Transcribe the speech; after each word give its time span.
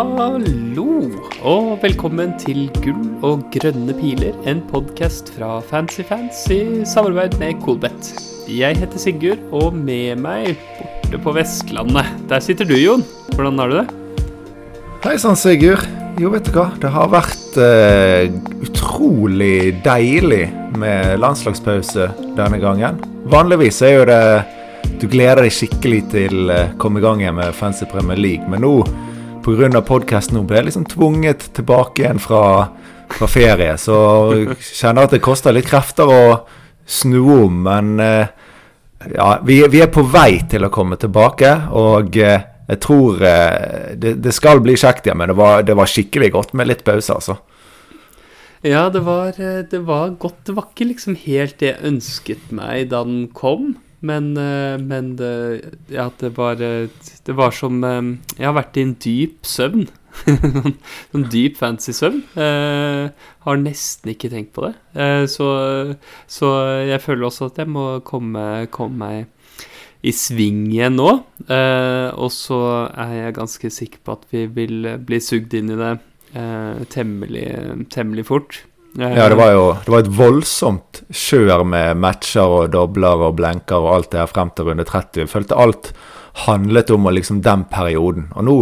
Hallo, 0.00 1.10
og 1.44 1.66
velkommen 1.82 2.30
til 2.40 2.70
Gull 2.80 3.02
og 3.26 3.42
grønne 3.52 3.92
piler, 3.98 4.32
en 4.48 4.62
podkast 4.70 5.28
fra 5.34 5.58
Fancyfans 5.60 6.38
i 6.54 6.86
samarbeid 6.88 7.36
med 7.36 7.58
Coolbet. 7.60 8.08
Jeg 8.48 8.78
heter 8.80 9.02
Sigurd, 9.02 9.42
og 9.52 9.76
med 9.76 10.22
meg 10.24 10.54
borte 10.78 11.20
på 11.20 11.34
Vestlandet, 11.36 12.08
der 12.30 12.40
sitter 12.40 12.64
du, 12.70 12.78
Jon. 12.80 13.04
Hvordan 13.34 13.60
har 13.60 13.68
du 13.68 13.76
det? 13.76 14.22
Hei 15.04 15.18
sann, 15.20 15.36
Sigurd. 15.36 15.84
Jo, 16.16 16.32
vet 16.32 16.48
du 16.48 16.56
hva. 16.56 16.70
Det 16.80 16.94
har 16.96 17.12
vært 17.12 17.60
uh, 17.60 18.40
utrolig 18.70 19.82
deilig 19.84 20.46
med 20.80 21.20
landslagspause 21.20 22.08
denne 22.40 22.62
gangen. 22.62 23.04
Vanligvis 23.28 23.82
er 23.84 23.98
jo 23.98 24.08
det 24.08 24.24
Du 25.00 25.06
gleder 25.12 25.44
deg 25.44 25.52
skikkelig 25.52 26.02
til 26.16 26.48
å 26.48 26.56
eh, 26.56 26.74
komme 26.80 27.00
i 27.00 27.04
gang 27.04 27.20
igjen 27.20 27.36
med 27.36 27.52
Fancy 27.56 27.84
Premier 27.88 28.16
League, 28.20 28.48
men 28.48 28.64
nå 28.64 28.74
pga. 29.44 29.80
podkasten 29.82 30.38
nå 30.38 30.44
ble 30.48 30.64
liksom 30.66 30.86
tvunget 30.88 31.50
tilbake 31.56 32.02
igjen 32.02 32.20
fra, 32.22 32.68
fra 33.10 33.28
ferie. 33.30 33.76
Så 33.78 33.96
jeg 34.36 34.58
kjenner 34.60 35.08
at 35.08 35.16
det 35.16 35.22
koster 35.24 35.54
litt 35.56 35.68
krefter 35.70 36.10
å 36.10 36.22
snu 36.90 37.20
om, 37.20 37.62
men 37.66 38.00
eh, 38.00 38.26
ja, 39.14 39.28
vi, 39.46 39.60
vi, 39.70 39.82
er 39.82 39.92
på 39.92 40.02
vei 40.02 40.42
til 40.50 40.66
å 40.66 40.72
komme 40.74 40.98
tilbake. 41.00 41.52
Og 41.78 42.16
eh, 42.20 42.48
jeg 42.70 42.82
tror 42.82 43.22
eh, 43.26 43.94
det, 43.94 44.16
det, 44.24 44.34
skal 44.36 44.62
bli 44.64 44.76
kjekt 44.78 45.06
igjen, 45.06 45.20
men 45.20 45.32
det 45.32 45.38
var, 45.38 45.62
det 45.66 45.78
var, 45.78 45.90
skikkelig 45.90 46.32
godt 46.36 46.56
med 46.58 46.70
litt 46.70 46.84
pause, 46.86 47.16
altså. 47.16 47.38
Ja, 48.66 48.90
det 48.92 49.00
var, 49.06 49.32
det 49.38 49.78
var 49.88 50.10
godt. 50.20 50.42
Det 50.44 50.52
var 50.58 50.66
ikke 50.68 50.90
liksom 50.90 51.14
helt 51.22 51.62
det 51.62 51.70
jeg 51.70 51.92
ønsket 51.94 52.50
meg 52.52 52.90
da 52.90 53.06
den 53.08 53.30
kom. 53.32 53.78
Men, 54.00 54.36
eh, 54.40 54.80
men 54.80 55.12
ja, 55.92 56.10
det 56.20 56.30
var 56.38 56.56
Det 56.56 57.34
var 57.36 57.50
som 57.52 57.84
eh, 57.84 58.02
Jeg 58.38 58.46
har 58.48 58.56
vært 58.56 58.78
i 58.80 58.86
en 58.86 58.94
dyp 58.96 59.44
søvn. 59.44 59.88
sånn 61.10 61.26
dyp, 61.32 61.58
fancy 61.60 61.94
søvn. 61.96 62.22
Eh, 62.38 63.10
har 63.46 63.60
nesten 63.60 64.12
ikke 64.12 64.30
tenkt 64.32 64.54
på 64.56 64.66
det. 64.66 64.74
Eh, 64.94 65.24
så, 65.30 65.50
så, 66.30 66.52
jeg 66.88 67.02
føler 67.04 67.28
også 67.28 67.50
at 67.50 67.60
jeg 67.62 67.70
må 67.70 67.86
komme, 68.06 68.66
komme 68.74 69.00
meg 69.00 70.06
i 70.06 70.12
sving 70.16 70.66
igjen 70.72 70.96
nå. 70.98 71.10
Eh, 71.46 72.08
og 72.16 72.32
så 72.34 72.60
er 72.90 73.16
jeg 73.18 73.38
ganske 73.40 73.72
sikker 73.80 74.04
på 74.04 74.16
at 74.16 74.26
vi 74.32 74.46
vil 74.60 74.94
bli 75.06 75.20
sugd 75.24 75.56
inn 75.56 75.72
i 75.74 75.78
det 75.80 75.94
eh, 76.38 76.82
temmelig, 76.92 77.46
temmelig 77.92 78.26
fort. 78.30 78.62
Ja, 78.98 79.28
det 79.30 79.38
var 79.38 79.52
jo 79.54 79.66
det 79.84 79.92
var 79.92 80.02
et 80.02 80.14
voldsomt 80.18 81.02
kjør 81.14 81.62
med 81.68 82.00
matcher 82.02 82.50
og 82.50 82.72
dobler 82.74 83.22
og 83.28 83.36
blenker 83.38 83.78
og 83.78 83.92
alt 83.94 84.10
det 84.10 84.22
her 84.22 84.30
frem 84.30 84.50
til 84.54 84.66
runde 84.66 84.86
30. 84.88 85.22
Jeg 85.22 85.30
følte 85.30 85.58
alt 85.58 85.92
handlet 86.46 86.90
om 86.90 87.06
liksom 87.10 87.42
den 87.46 87.64
perioden. 87.70 88.30
Og 88.34 88.46
nå 88.46 88.56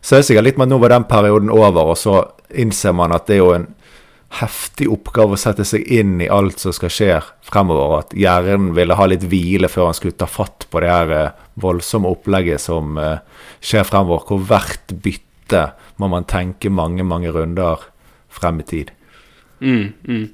så 0.00 0.14
er 0.14 0.22
det 0.22 0.28
sikkert 0.28 0.46
litt 0.46 0.58
med 0.60 0.68
at 0.68 0.72
nå 0.72 0.78
var 0.82 0.94
den 0.94 1.06
perioden 1.10 1.50
over, 1.50 1.92
og 1.92 1.98
så 1.98 2.20
innser 2.54 2.94
man 2.94 3.12
at 3.14 3.26
det 3.26 3.38
er 3.38 3.42
jo 3.42 3.54
en 3.56 3.66
heftig 4.38 4.86
oppgave 4.92 5.34
å 5.34 5.40
sette 5.40 5.64
seg 5.64 5.86
inn 5.88 6.18
i 6.20 6.28
alt 6.30 6.60
som 6.60 6.74
skal 6.76 6.92
skje 6.92 7.14
fremover. 7.48 8.04
At 8.04 8.12
hjernen 8.16 8.74
ville 8.76 8.96
ha 8.98 9.06
litt 9.08 9.24
hvile 9.28 9.70
før 9.72 9.88
han 9.88 9.96
skulle 9.98 10.18
ta 10.20 10.28
fatt 10.30 10.68
på 10.70 10.82
det 10.84 10.92
her 10.92 11.14
eh, 11.16 11.46
voldsomme 11.60 12.10
opplegget 12.12 12.62
som 12.62 13.00
eh, 13.00 13.24
skjer 13.64 13.88
fremover. 13.88 14.26
Hvor 14.28 14.44
hvert 14.50 14.94
bytte 15.06 15.64
må 15.98 16.10
man 16.12 16.28
tenke 16.28 16.70
mange, 16.70 17.06
mange 17.08 17.32
runder 17.34 17.88
frem 18.28 18.60
i 18.62 18.68
tid. 18.68 18.92
Mm, 19.60 19.92
mm. 20.08 20.26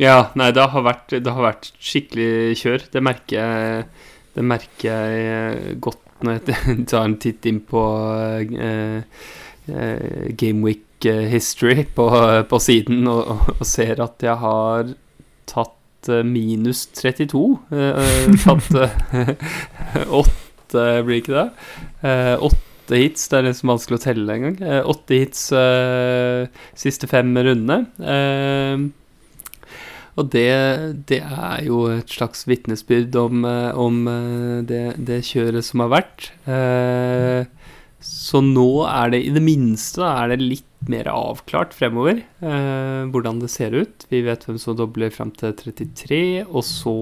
Ja, 0.00 0.32
nei, 0.38 0.50
det 0.54 0.64
har, 0.72 0.84
vært, 0.84 1.12
det 1.12 1.34
har 1.34 1.44
vært 1.44 1.68
skikkelig 1.82 2.56
kjør. 2.62 2.86
Det 2.92 3.02
merker 3.04 3.36
jeg, 3.38 3.84
det 4.36 4.46
merker 4.46 4.88
jeg 4.88 5.76
godt 5.84 6.00
når 6.22 6.38
jeg 6.38 6.86
tar 6.90 7.06
en 7.06 7.18
titt 7.22 7.46
inn 7.50 7.60
på 7.66 7.82
uh, 7.82 9.04
uh, 9.68 10.24
Gameweek 10.38 11.06
eh, 11.10 11.26
history 11.32 11.82
på, 11.96 12.06
på 12.48 12.60
siden 12.62 13.08
og, 13.10 13.48
og, 13.56 13.64
ser 13.66 13.98
at 14.04 14.22
jeg 14.22 14.38
har 14.38 14.92
tatt 15.50 16.10
minus 16.26 16.86
32. 16.98 17.42
Uh, 17.70 18.36
tatt 18.42 18.70
åtte, 20.22 20.86
blir 21.06 21.22
ikke 21.22 21.34
det? 21.36 21.48
Åtte 22.38 22.71
åtte 22.82 22.98
hits. 22.98 23.28
Det 23.30 23.38
er 23.38 23.46
liksom 23.48 23.72
vanskelig 23.72 24.00
å 24.00 24.04
telle 24.06 24.38
engang. 24.38 24.58
Eh, 24.62 24.82
åtte 24.90 25.22
hits 25.22 25.46
eh, 25.56 26.50
siste 26.78 27.08
fem 27.10 27.30
rundene. 27.38 27.86
Eh, 28.02 28.90
og 30.20 30.28
det, 30.34 30.48
det, 31.08 31.22
er 31.24 31.62
jo 31.64 31.86
et 31.94 32.10
slags 32.12 32.44
vitnesbyrd 32.48 33.16
om, 33.16 33.46
eh, 33.48 33.70
om 33.78 34.04
eh, 34.10 34.60
det, 34.68 34.82
det, 35.00 35.22
kjøret 35.24 35.64
som 35.64 35.86
har 35.86 35.92
vært. 35.94 36.28
Eh, 36.44 37.48
så 38.02 38.42
nå 38.42 38.82
er 38.90 39.12
det 39.14 39.22
i 39.24 39.32
det 39.32 39.44
minste 39.46 40.02
er 40.04 40.32
det 40.32 40.42
litt 40.42 40.68
mer 40.90 41.06
avklart 41.06 41.70
fremover 41.76 42.18
hvordan 42.42 43.38
det 43.38 43.50
ser 43.52 43.76
ut. 43.76 44.02
Vi 44.10 44.24
vet 44.26 44.42
hvem 44.42 44.56
som 44.58 44.74
dobler 44.74 45.12
fram 45.14 45.30
til 45.38 45.54
33, 45.54 46.18
og 46.48 46.66
så 46.66 46.96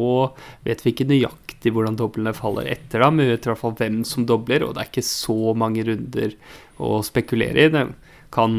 vet 0.68 0.84
vi 0.84 0.92
ikke 0.92 1.08
nøyaktig 1.08 1.50
hvordan 1.69 1.98
doblene 2.00 2.32
faller 2.32 2.71
etter 2.72 3.04
da, 3.04 3.10
men 3.12 3.26
vi 3.26 3.34
vet 3.34 3.44
i 3.44 3.50
hvert 3.53 3.60
fall 3.60 3.76
hvem 3.76 4.00
som 4.09 4.25
dobler, 4.25 4.65
og 4.65 4.72
det 4.75 4.84
er 4.84 4.88
ikke 4.88 5.04
så 5.04 5.53
mange 5.53 5.84
runder 5.84 6.32
å 6.81 7.00
spekulere 7.04 7.66
i. 7.66 7.72
Det 7.75 7.84
kan, 8.32 8.56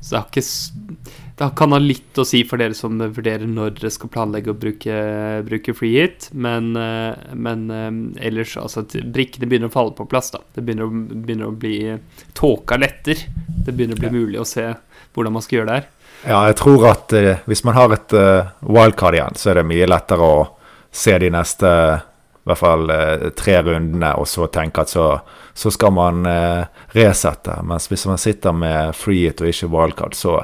så 0.00 0.16
det 0.16 0.22
ikke 0.30 0.46
det 1.40 1.48
kan 1.56 1.72
ha 1.72 1.78
litt 1.80 2.18
å 2.20 2.24
si 2.28 2.42
for 2.44 2.60
dere 2.60 2.76
som 2.76 2.98
vurderer 3.00 3.48
når 3.48 3.78
dere 3.78 3.90
skal 3.94 4.10
planlegge 4.12 4.52
å 4.52 4.58
bruke, 4.60 4.96
bruke 5.46 5.72
free 5.76 6.02
hit, 6.02 6.28
men, 6.32 6.74
eh, 6.76 7.32
men 7.32 7.62
eh, 7.72 8.26
ellers 8.28 8.58
altså 8.60 8.84
Brikkene 8.84 9.48
begynner 9.48 9.70
å 9.70 9.72
falle 9.72 9.96
på 9.96 10.04
plass. 10.10 10.32
da 10.34 10.42
Det 10.54 10.64
begynner 10.64 10.90
begynner 10.90 11.48
å 11.48 11.56
bli 11.56 11.96
Tåka 12.36 12.76
letter. 12.76 13.24
Det 13.64 13.72
begynner 13.72 13.96
å 13.96 14.04
bli 14.04 14.12
mulig 14.18 14.40
å 14.40 14.48
se 14.48 14.66
hvordan 15.14 15.32
man 15.32 15.44
skal 15.46 15.60
gjøre 15.60 15.70
det 15.70 15.78
her. 15.80 15.88
Ja, 16.28 16.42
jeg 16.50 16.58
tror 16.60 16.84
at 16.90 17.16
uh, 17.16 17.40
hvis 17.48 17.64
man 17.64 17.78
har 17.78 17.96
et 17.96 18.12
uh, 18.12 18.52
wildcard 18.60 19.16
igjen, 19.16 19.40
så 19.40 19.50
er 19.50 19.62
det 19.62 19.68
mye 19.70 19.88
lettere 19.88 20.26
å 20.26 20.42
se 20.92 21.16
de 21.22 21.30
neste 21.32 21.70
i 22.40 22.50
hvert 22.50 22.60
fall 22.60 22.90
uh, 22.90 23.28
tre 23.36 23.58
rundene, 23.66 24.14
og 24.16 24.28
så 24.28 24.48
tenke 24.52 24.84
at 24.84 24.92
så, 24.92 25.06
så 25.54 25.72
skal 25.74 25.92
man 25.96 26.24
resette. 26.96 27.58
Mens 27.66 27.90
hvis 27.90 28.06
man 28.08 28.20
sitter 28.20 28.56
med 28.56 28.94
free 28.96 29.28
hit 29.28 29.42
og 29.44 29.52
ikke 29.52 29.70
wildcard, 29.72 30.16
så 30.16 30.40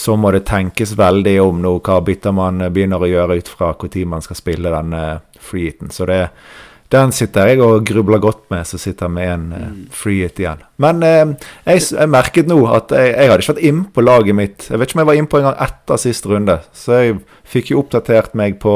så 0.00 0.16
må 0.16 0.30
det 0.32 0.46
tenkes 0.48 0.94
veldig 0.98 1.36
om 1.42 1.60
nå 1.60 1.74
hva 1.84 1.98
bytter 2.04 2.32
man 2.32 2.62
begynner 2.72 3.02
å 3.02 3.10
gjøre 3.10 3.40
ut 3.40 3.48
fra 3.50 3.74
når 3.74 4.06
man 4.08 4.24
skal 4.24 4.38
spille 4.38 4.72
denne 4.72 5.02
freehiten. 5.40 5.90
Så 5.92 6.06
det, 6.08 6.20
den 6.90 7.12
sitter 7.14 7.50
jeg 7.50 7.60
og 7.64 7.84
grubler 7.86 8.22
godt 8.22 8.46
med, 8.52 8.66
så 8.66 8.78
sitter 8.80 9.06
jeg 9.06 9.14
med 9.14 9.30
en 9.34 9.46
eh, 9.56 9.68
freehit 9.94 10.40
igjen. 10.42 10.64
Men 10.82 11.04
eh, 11.06 11.22
jeg, 11.66 11.84
jeg, 11.92 12.10
merket 12.10 12.50
nå 12.50 12.58
at 12.70 12.94
jeg, 12.96 13.12
jeg 13.12 13.30
hadde 13.30 13.44
ikke 13.44 13.54
vært 13.54 13.68
inn 13.70 13.84
på 13.94 14.04
laget 14.06 14.38
mitt. 14.40 14.66
Jeg 14.70 14.80
vet 14.80 14.90
ikke 14.90 14.98
om 14.98 15.04
jeg 15.04 15.10
var 15.12 15.20
innpå 15.20 15.40
en 15.40 15.48
gang 15.50 15.62
etter 15.68 16.02
sist 16.02 16.28
runde, 16.30 16.60
så 16.72 17.00
jeg 17.00 17.20
fikk 17.52 17.74
jo 17.74 17.84
oppdatert 17.84 18.36
meg 18.38 18.58
på 18.62 18.74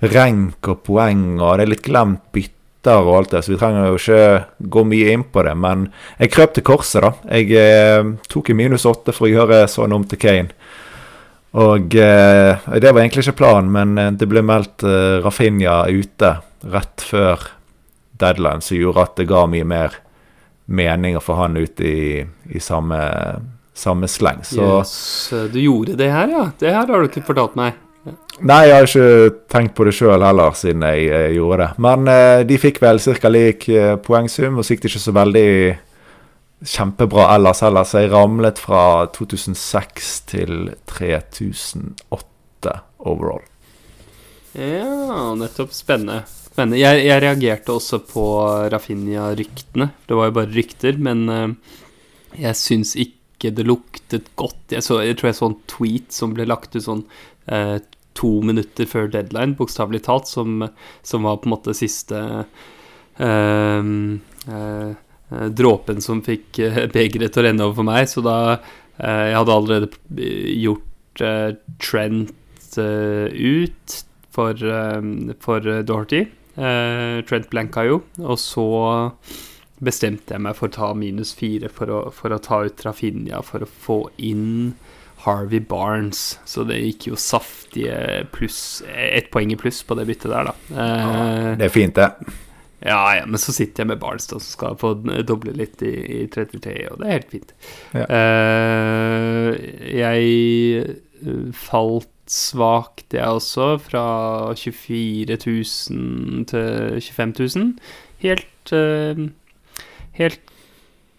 rank 0.00 0.68
og 0.72 0.82
poeng, 0.86 1.40
og 1.40 1.58
det 1.58 1.66
er 1.66 1.72
litt 1.74 1.84
glemt 1.84 2.22
bytter 2.32 3.04
og 3.04 3.16
alt 3.18 3.34
det, 3.34 3.42
så 3.44 3.52
vi 3.52 3.58
trenger 3.60 3.90
jo 3.90 3.98
ikke 3.98 4.68
gå 4.72 4.84
mye 4.88 5.14
inn 5.14 5.24
på 5.28 5.44
det. 5.44 5.56
Men 5.60 5.88
jeg 6.16 6.32
krøp 6.32 6.54
til 6.56 6.64
korset, 6.64 7.04
da. 7.04 7.12
Jeg 7.36 7.52
eh, 7.60 8.12
tok 8.32 8.52
i 8.52 8.56
minus 8.56 8.88
åtte 8.88 9.12
for 9.12 9.28
å 9.28 9.34
gjøre 9.34 9.66
sånn 9.68 9.96
om 9.96 10.06
til 10.08 10.20
Kane. 10.22 10.54
Og 11.60 11.94
eh, 11.98 12.68
det 12.78 12.92
var 12.92 13.02
egentlig 13.02 13.24
ikke 13.26 13.40
planen, 13.42 13.72
men 13.74 13.98
eh, 13.98 14.12
det 14.14 14.28
ble 14.30 14.42
meldt 14.46 14.84
eh, 14.86 15.18
Rafinha 15.24 15.82
ute 15.90 16.36
rett 16.70 17.02
før 17.02 17.48
deadline, 18.20 18.62
som 18.62 18.78
gjorde 18.78 19.06
at 19.08 19.16
det 19.18 19.26
ga 19.30 19.46
mye 19.50 19.66
mer 19.66 19.96
mening 20.70 21.16
å 21.18 21.24
få 21.24 21.34
han 21.40 21.58
ut 21.58 21.80
i, 21.82 22.22
i 22.22 22.62
samme, 22.62 23.00
samme 23.74 24.06
sleng. 24.08 24.44
Så 24.46 24.62
yes, 24.62 24.94
Du 25.50 25.58
gjorde 25.58 25.98
det 25.98 26.12
her, 26.12 26.30
ja? 26.30 26.44
Det 26.60 26.70
her 26.70 26.86
har 26.86 27.02
du 27.02 27.10
ikke 27.10 27.26
fortalt 27.26 27.58
meg. 27.58 27.74
Nei, 28.40 28.62
jeg 28.70 28.72
har 28.72 28.86
ikke 28.88 29.34
tenkt 29.52 29.74
på 29.76 29.84
det 29.84 29.92
sjøl 29.92 30.22
heller, 30.24 30.54
siden 30.56 30.84
jeg 30.88 31.10
eh, 31.12 31.34
gjorde 31.36 31.60
det. 31.60 31.70
Men 31.84 32.08
eh, 32.08 32.40
de 32.48 32.56
fikk 32.60 32.80
vel 32.80 33.00
ca. 33.02 33.28
lik 33.32 33.68
eh, 33.68 33.96
poengsum, 34.00 34.56
og 34.56 34.64
siktet 34.66 34.88
ikke 34.88 35.02
så 35.02 35.12
veldig 35.16 35.50
kjempebra 36.64 37.28
ellers 37.34 37.60
heller. 37.64 37.84
Så 37.84 38.04
jeg 38.04 38.12
ramlet 38.14 38.60
fra 38.60 39.06
2006 39.12 40.10
til 40.32 40.72
3008 40.88 42.76
overall. 43.04 43.44
Ja, 44.56 45.34
nettopp. 45.38 45.72
Spennende. 45.76 46.24
Spennende. 46.26 46.80
Jeg, 46.80 47.04
jeg 47.06 47.22
reagerte 47.22 47.76
også 47.76 48.00
på 48.08 48.24
Rafinha-ryktene. 48.72 49.92
Det 50.08 50.18
var 50.18 50.30
jo 50.30 50.36
bare 50.40 50.54
rykter, 50.56 50.98
men 50.98 51.28
eh, 51.28 51.48
jeg 52.48 52.58
syns 52.58 52.96
ikke 52.96 53.19
det 53.48 53.64
luktet 53.64 54.28
godt. 54.36 54.60
Jeg, 54.74 54.84
så, 54.84 55.00
jeg 55.04 55.16
tror 55.18 55.30
jeg 55.30 55.38
så 55.38 55.48
en 55.48 55.60
tweet 55.70 56.12
som 56.14 56.34
ble 56.36 56.46
lagt 56.48 56.76
ut 56.76 56.84
sånn 56.84 57.04
eh, 57.48 57.78
to 58.18 58.32
minutter 58.44 58.88
før 58.90 59.08
deadline, 59.12 59.56
bokstavelig 59.58 60.02
talt, 60.04 60.28
som, 60.28 60.66
som, 61.06 61.24
var 61.24 61.40
på 61.40 61.48
en 61.48 61.54
måte 61.54 61.76
siste 61.76 62.20
eh, 63.16 63.92
eh, 64.56 64.92
dråpen 65.62 66.02
som 66.04 66.20
fikk 66.26 66.58
begeret 66.92 67.32
til 67.32 67.42
å 67.42 67.46
renne 67.46 67.68
over 67.68 67.80
for 67.80 67.88
meg. 67.88 68.10
Så 68.10 68.24
da 68.26 68.36
Jeg 69.00 69.36
hadde 69.38 69.54
allerede 69.54 69.88
gjort 70.60 71.22
Trent 71.80 72.76
ut 72.76 73.94
for, 74.34 74.64
for 75.40 75.70
Dorothy. 75.86 76.24
Trent 77.30 77.48
blanka 77.52 77.86
jo, 77.86 78.02
og 78.20 78.36
så 78.42 78.66
bestemte 79.80 80.34
jeg 80.36 80.44
meg 80.44 80.56
for 80.58 80.68
å 80.68 80.74
ta 80.76 80.88
minus 80.98 81.32
fire 81.36 81.70
for 81.72 81.88
å, 81.92 82.00
for 82.12 82.34
å 82.34 82.40
ta 82.42 82.62
ut 82.66 82.76
Trafinia 82.80 83.40
for 83.46 83.64
å 83.64 83.68
få 83.70 83.98
inn 84.20 84.74
Harvey 85.24 85.60
Barnes. 85.60 86.38
Så 86.48 86.64
det 86.68 86.78
gikk 86.80 87.10
jo 87.10 87.16
saftige 87.20 88.22
pluss 88.32 88.82
Ett 88.88 89.30
poeng 89.32 89.52
i 89.52 89.58
pluss 89.60 89.82
på 89.84 89.96
det 89.98 90.06
byttet 90.08 90.32
der, 90.32 90.48
da. 90.48 90.54
Ja, 90.76 91.56
Det 91.60 91.66
er 91.68 91.74
fint, 91.74 91.94
det. 91.98 92.08
ja, 92.80 93.00
ja, 93.18 93.26
men 93.28 93.40
så 93.40 93.52
sitter 93.52 93.82
jeg 93.84 93.90
med 93.92 94.00
Barnes, 94.00 94.28
da, 94.30 94.38
som 94.40 94.48
skal 94.54 94.78
få 94.80 94.94
doble 95.28 95.52
litt 95.56 95.82
i, 95.84 95.92
i 96.22 96.22
33, 96.32 96.76
og 96.92 97.02
det 97.02 97.08
er 97.10 97.16
helt 97.18 97.34
fint. 97.34 97.52
Ja. 97.92 98.06
Eh, 98.16 99.50
jeg 100.00 100.86
eh, 100.86 101.50
falt 101.52 102.08
svakt, 102.30 103.12
jeg 103.12 103.26
også, 103.26 103.74
fra 103.82 104.04
24 104.56 105.36
000 105.36 106.46
til 106.52 107.00
25 107.02 107.34
000. 107.58 107.72
Helt 108.24 108.72
eh, 108.76 109.24
Helt 110.20 110.54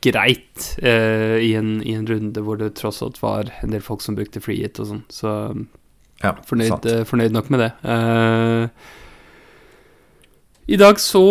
greit 0.02 0.72
uh, 0.82 1.38
i, 1.38 1.52
en, 1.58 1.76
i 1.86 1.94
en 1.94 2.08
runde 2.10 2.42
hvor 2.42 2.58
det 2.58 2.72
tross 2.80 3.04
alt 3.06 3.20
var 3.22 3.52
en 3.62 3.74
del 3.74 3.84
folk 3.86 4.02
som 4.02 4.18
brukte 4.18 4.42
free 4.42 4.64
hit 4.64 4.82
og 4.82 4.90
sånn, 4.90 5.06
så 5.14 5.36
Ja, 6.22 6.36
fornøyd, 6.46 6.86
eh, 6.90 7.04
fornøyd 7.10 7.34
nok 7.34 7.48
med 7.54 7.64
det. 7.64 7.72
Uh, 7.82 8.70
I 10.70 10.78
dag 10.78 11.02
så 11.02 11.26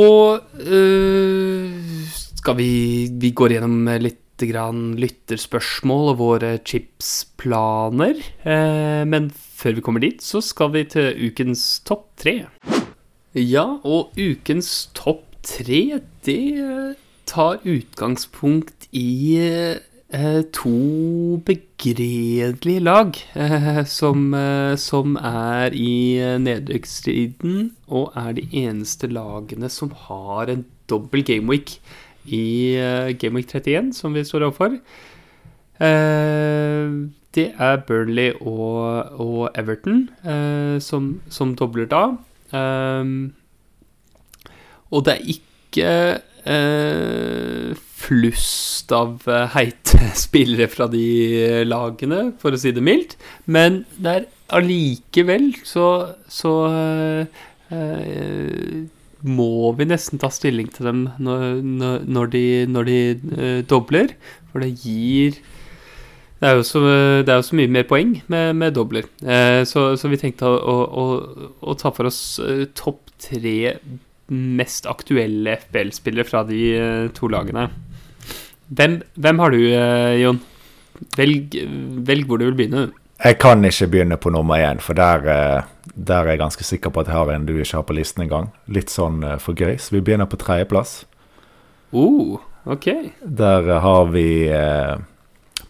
skal 2.41 2.57
vi 2.59 2.73
Vi 3.23 3.31
går 3.39 3.55
gjennom 3.55 3.87
litt 4.03 4.19
grann 4.49 4.95
lytterspørsmål 5.01 6.13
og 6.15 6.21
våre 6.21 6.51
chipsplaner. 6.65 8.21
Eh, 8.45 9.03
men 9.09 9.31
før 9.35 9.77
vi 9.77 9.85
kommer 9.85 10.05
dit, 10.05 10.23
så 10.25 10.43
skal 10.45 10.73
vi 10.77 10.87
til 10.89 11.13
ukens 11.29 11.81
topp 11.87 12.09
tre. 12.21 12.37
Ja, 13.37 13.67
og 13.85 14.17
ukens 14.19 14.89
topp 14.97 15.27
tre, 15.47 16.01
det 16.27 16.41
tar 17.31 17.61
utgangspunkt 17.69 18.89
i 18.93 19.39
eh, 20.11 20.43
to 20.53 21.39
begredelige 21.47 22.81
lag 22.81 23.15
eh, 23.35 23.85
som, 23.87 24.35
eh, 24.35 24.75
som 24.77 25.17
er 25.17 25.71
i 25.77 26.19
eh, 26.19 26.39
nedrykksstriden, 26.43 27.71
og 27.87 28.13
er 28.19 28.35
de 28.39 28.47
eneste 28.65 29.07
lagene 29.11 29.71
som 29.71 29.95
har 30.09 30.51
en 30.51 30.65
dobbel 30.91 31.23
gameweek 31.27 31.77
i 32.27 32.75
eh, 32.75 33.15
gameweek 33.15 33.55
31, 33.55 33.95
som 33.95 34.15
vi 34.15 34.27
står 34.27 34.49
overfor. 34.49 34.79
Eh, 35.81 36.91
det 37.31 37.53
er 37.63 37.85
Burnley 37.87 38.33
og, 38.41 39.21
og 39.23 39.51
Everton 39.55 40.09
som, 40.83 41.21
som 41.31 41.53
dobler 41.55 41.87
da. 41.87 42.01
Og 44.91 45.05
det 45.07 45.15
er 45.15 45.31
ikke 45.31 45.93
eh, 46.49 47.73
flust 48.01 48.93
av 48.97 49.27
eh, 49.29 49.47
heite 49.55 50.13
spillere 50.25 50.69
fra 50.73 50.89
de 50.91 51.65
lagene, 51.69 52.31
for 52.41 52.55
å 52.55 52.61
si 52.61 52.73
det 52.77 52.85
mildt. 52.85 53.17
Men 53.47 53.85
det 53.99 54.15
er 54.15 54.29
allikevel 54.61 55.53
så, 55.67 55.87
så 56.31 56.55
eh, 56.71 57.45
eh, 57.77 58.83
må 59.21 59.73
vi 59.77 59.87
nesten 59.89 60.21
ta 60.21 60.31
stilling 60.33 60.71
til 60.73 60.89
dem 60.89 61.01
når, 61.21 61.47
når, 62.09 62.31
de, 62.35 62.45
når 62.73 62.89
de 62.89 63.01
eh, 63.11 63.63
dobler. 63.69 64.15
For 64.51 64.65
det 64.65 64.75
gir 64.83 65.41
det 66.41 66.49
er, 66.49 66.63
så, 66.65 66.81
det 67.21 67.29
er 67.29 67.37
jo 67.37 67.45
så 67.45 67.57
mye 67.59 67.69
mer 67.69 67.85
poeng 67.85 68.15
med, 68.33 68.55
med 68.57 68.73
dobler. 68.73 69.05
Eh, 69.21 69.61
så, 69.69 69.91
så 70.01 70.09
vi 70.09 70.19
tenkte 70.23 70.49
å, 70.49 70.77
å, 70.89 71.05
å, 71.61 71.75
ta 71.77 71.93
for 71.93 72.09
oss 72.09 72.41
eh, 72.41 72.65
topp 72.73 73.13
tre 73.21 73.75
mest 74.31 74.87
aktuelle 74.87 75.57
FBL-spillere 75.59 76.25
fra 76.29 76.45
de 76.47 76.61
eh, 76.79 77.09
to 77.17 77.29
lagene. 77.29 77.69
Hvem, 78.71 79.01
hvem 79.19 79.39
har 79.43 79.51
du, 79.51 79.61
eh, 79.75 80.21
Jon? 80.23 80.41
Velg, 81.17 81.55
velg 82.07 82.27
hvor 82.29 82.39
du 82.39 82.45
vil 82.51 82.59
begynne. 82.59 82.91
Jeg 83.21 83.37
kan 83.43 83.65
ikke 83.65 83.89
begynne 83.93 84.17
på 84.17 84.31
nummer 84.33 84.57
én, 84.63 84.81
for 84.81 84.95
der, 84.97 85.27
eh, 85.29 85.93
der 85.95 86.23
er 86.25 86.35
jeg 86.35 86.39
ganske 86.45 86.65
sikker 86.65 86.91
på 86.91 87.01
at 87.03 87.11
jeg 87.11 87.17
har 87.17 87.33
en 87.35 87.47
du 87.47 87.57
ikke 87.59 87.77
har 87.77 87.83
på 87.89 87.97
listen 87.99 88.23
engang. 88.25 88.51
Litt 88.69 88.89
sånn 88.93 89.25
for 89.41 89.53
gøy. 89.59 89.77
Så 89.79 89.97
vi 89.97 90.01
begynner 90.01 90.31
på 90.31 90.39
tredjeplass. 90.41 91.05
Uh, 91.93 92.39
okay. 92.65 93.11
Der 93.27 93.81
har 93.83 94.05
vi 94.15 94.47
eh, 94.49 94.97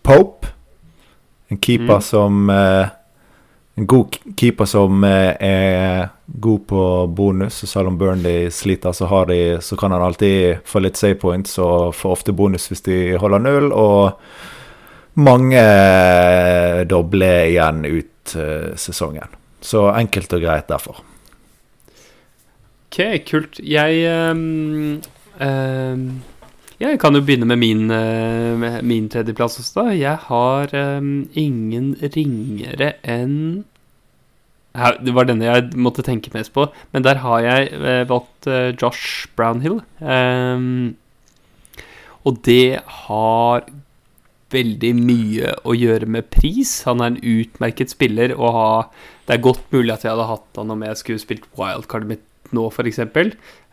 Pope. 0.03 0.53
En 1.51 1.59
keeper 1.59 1.97
Mm. 1.99 2.03
som 2.03 2.51
eh, 2.51 2.89
En 3.79 3.87
god 3.87 4.17
keeper 4.37 4.69
som 4.69 5.05
eh, 5.05 5.35
er 5.41 6.09
god 6.27 6.67
på 6.69 6.83
bonus. 7.17 7.63
Selv 7.71 7.89
om 7.93 7.99
Burnley 7.99 8.51
sliter, 8.51 8.93
så, 8.93 9.09
de, 9.29 9.59
så 9.63 9.77
kan 9.77 9.95
han 9.95 10.03
alltid 10.03 10.65
få 10.69 10.83
litt 10.83 10.99
save 11.01 11.17
points 11.21 11.59
og 11.63 11.95
få 11.97 12.15
ofte 12.17 12.35
bonus 12.37 12.69
hvis 12.71 12.85
de 12.89 12.99
holder 13.21 13.45
null. 13.47 13.71
Og 13.73 14.11
mange 15.21 15.63
dobler 16.91 17.47
igjen 17.51 17.85
ut 17.87 18.35
eh, 18.37 18.73
sesongen. 18.77 19.39
Så 19.61 19.87
enkelt 19.93 20.33
og 20.37 20.45
greit 20.45 20.69
derfor. 20.71 21.01
Ok, 22.91 23.01
kult. 23.29 23.61
Jeg 23.63 24.03
ehm, 24.11 24.99
ehm, 26.81 26.91
Jeg 26.91 27.01
kan 27.01 27.15
jo 27.15 27.21
begynne 27.21 27.47
med 27.47 27.61
min, 27.61 27.91
eh, 27.91 28.57
med 28.57 28.83
min 28.85 29.09
tredjeplass 29.09 29.59
også, 29.61 29.83
da. 29.83 29.91
Jeg 29.95 30.17
har 30.29 30.73
um, 30.99 31.29
ingen 31.35 31.95
ringere 32.01 32.95
enn 33.05 33.65
Ja, 34.75 34.93
Det 34.97 35.13
var 35.13 35.27
denne 35.27 35.45
jeg 35.45 35.75
måtte 35.75 36.03
tenke 36.07 36.31
mest 36.33 36.53
på, 36.55 36.69
men 36.93 37.03
der 37.03 37.21
har 37.25 37.41
jeg 37.43 37.73
eh, 37.75 38.05
valgt 38.09 38.47
Josh 38.81 39.27
Brownhill. 39.37 39.81
Um, 40.01 40.97
og 42.25 42.43
det 42.45 42.81
har 43.07 43.65
veldig 44.51 44.93
mye 44.99 45.55
å 45.67 45.75
gjøre 45.77 46.09
med 46.11 46.31
pris. 46.33 46.83
Han 46.89 47.03
er 47.03 47.13
en 47.13 47.21
utmerket 47.21 47.93
spiller 47.93 48.35
å 48.35 48.53
ha 48.55 48.71
Det 49.27 49.37
er 49.37 49.45
godt 49.45 49.67
mulig 49.71 49.93
at 49.95 50.05
jeg 50.05 50.11
hadde 50.11 50.27
hatt 50.27 50.59
han 50.59 50.73
om 50.75 50.81
jeg 50.83 50.99
skulle 50.99 51.23
spilt 51.23 51.47
wildcardet 51.59 52.09
mitt 52.17 52.27
nå, 52.57 52.67
f.eks. 52.67 52.99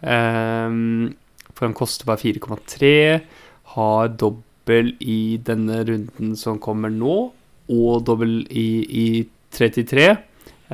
Um, 0.06 1.16
for 1.58 1.68
han 1.68 1.78
koster 1.78 2.08
bare 2.08 2.22
4,3. 2.22 2.92
Har 3.74 4.14
dobbel 4.14 4.94
i 5.02 5.40
denne 5.44 5.82
runden 5.88 6.36
som 6.40 6.62
kommer 6.62 6.94
nå, 6.94 7.18
og 7.68 8.06
dobbel 8.08 8.40
i, 8.54 8.70
i 8.86 9.08
33. 9.58 10.12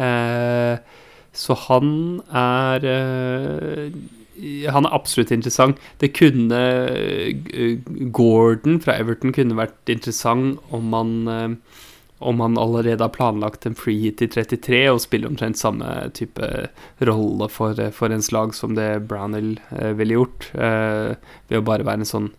Eh, 0.04 1.00
så 1.34 1.56
han 1.68 1.88
er 2.30 2.86
eh, 2.90 3.96
Han 4.74 4.86
er 4.86 4.94
absolutt 4.94 5.32
interessant. 5.32 5.80
Det 6.02 6.14
kunne 6.18 6.60
eh, 6.90 7.80
Gordon 8.14 8.80
fra 8.82 8.98
Everton 9.00 9.34
kunne 9.34 9.58
vært 9.58 9.90
interessant 9.90 10.62
om 10.74 10.90
man 10.94 11.16
eh, 11.30 11.56
om 12.24 12.40
han 12.44 12.58
allerede 12.58 13.04
har 13.04 13.14
planlagt 13.14 13.66
en 13.68 13.76
free 13.78 14.00
hit 14.06 14.24
i 14.24 14.30
33 14.32 14.82
og 14.92 15.02
spiller 15.04 15.32
omtrent 15.32 15.60
samme 15.60 15.88
type 16.18 16.50
rolle 17.04 17.50
for, 17.52 17.80
for 17.96 18.14
ens 18.14 18.32
lag 18.36 18.56
som 18.58 18.76
det 18.78 19.06
Brownhill 19.10 19.58
eh, 19.76 19.92
ville 20.00 20.18
gjort, 20.18 20.50
eh, 20.56 21.14
ved 21.50 21.60
å 21.60 21.66
bare 21.68 21.88
være 21.88 22.04
en 22.04 22.14
sånn 22.14 22.30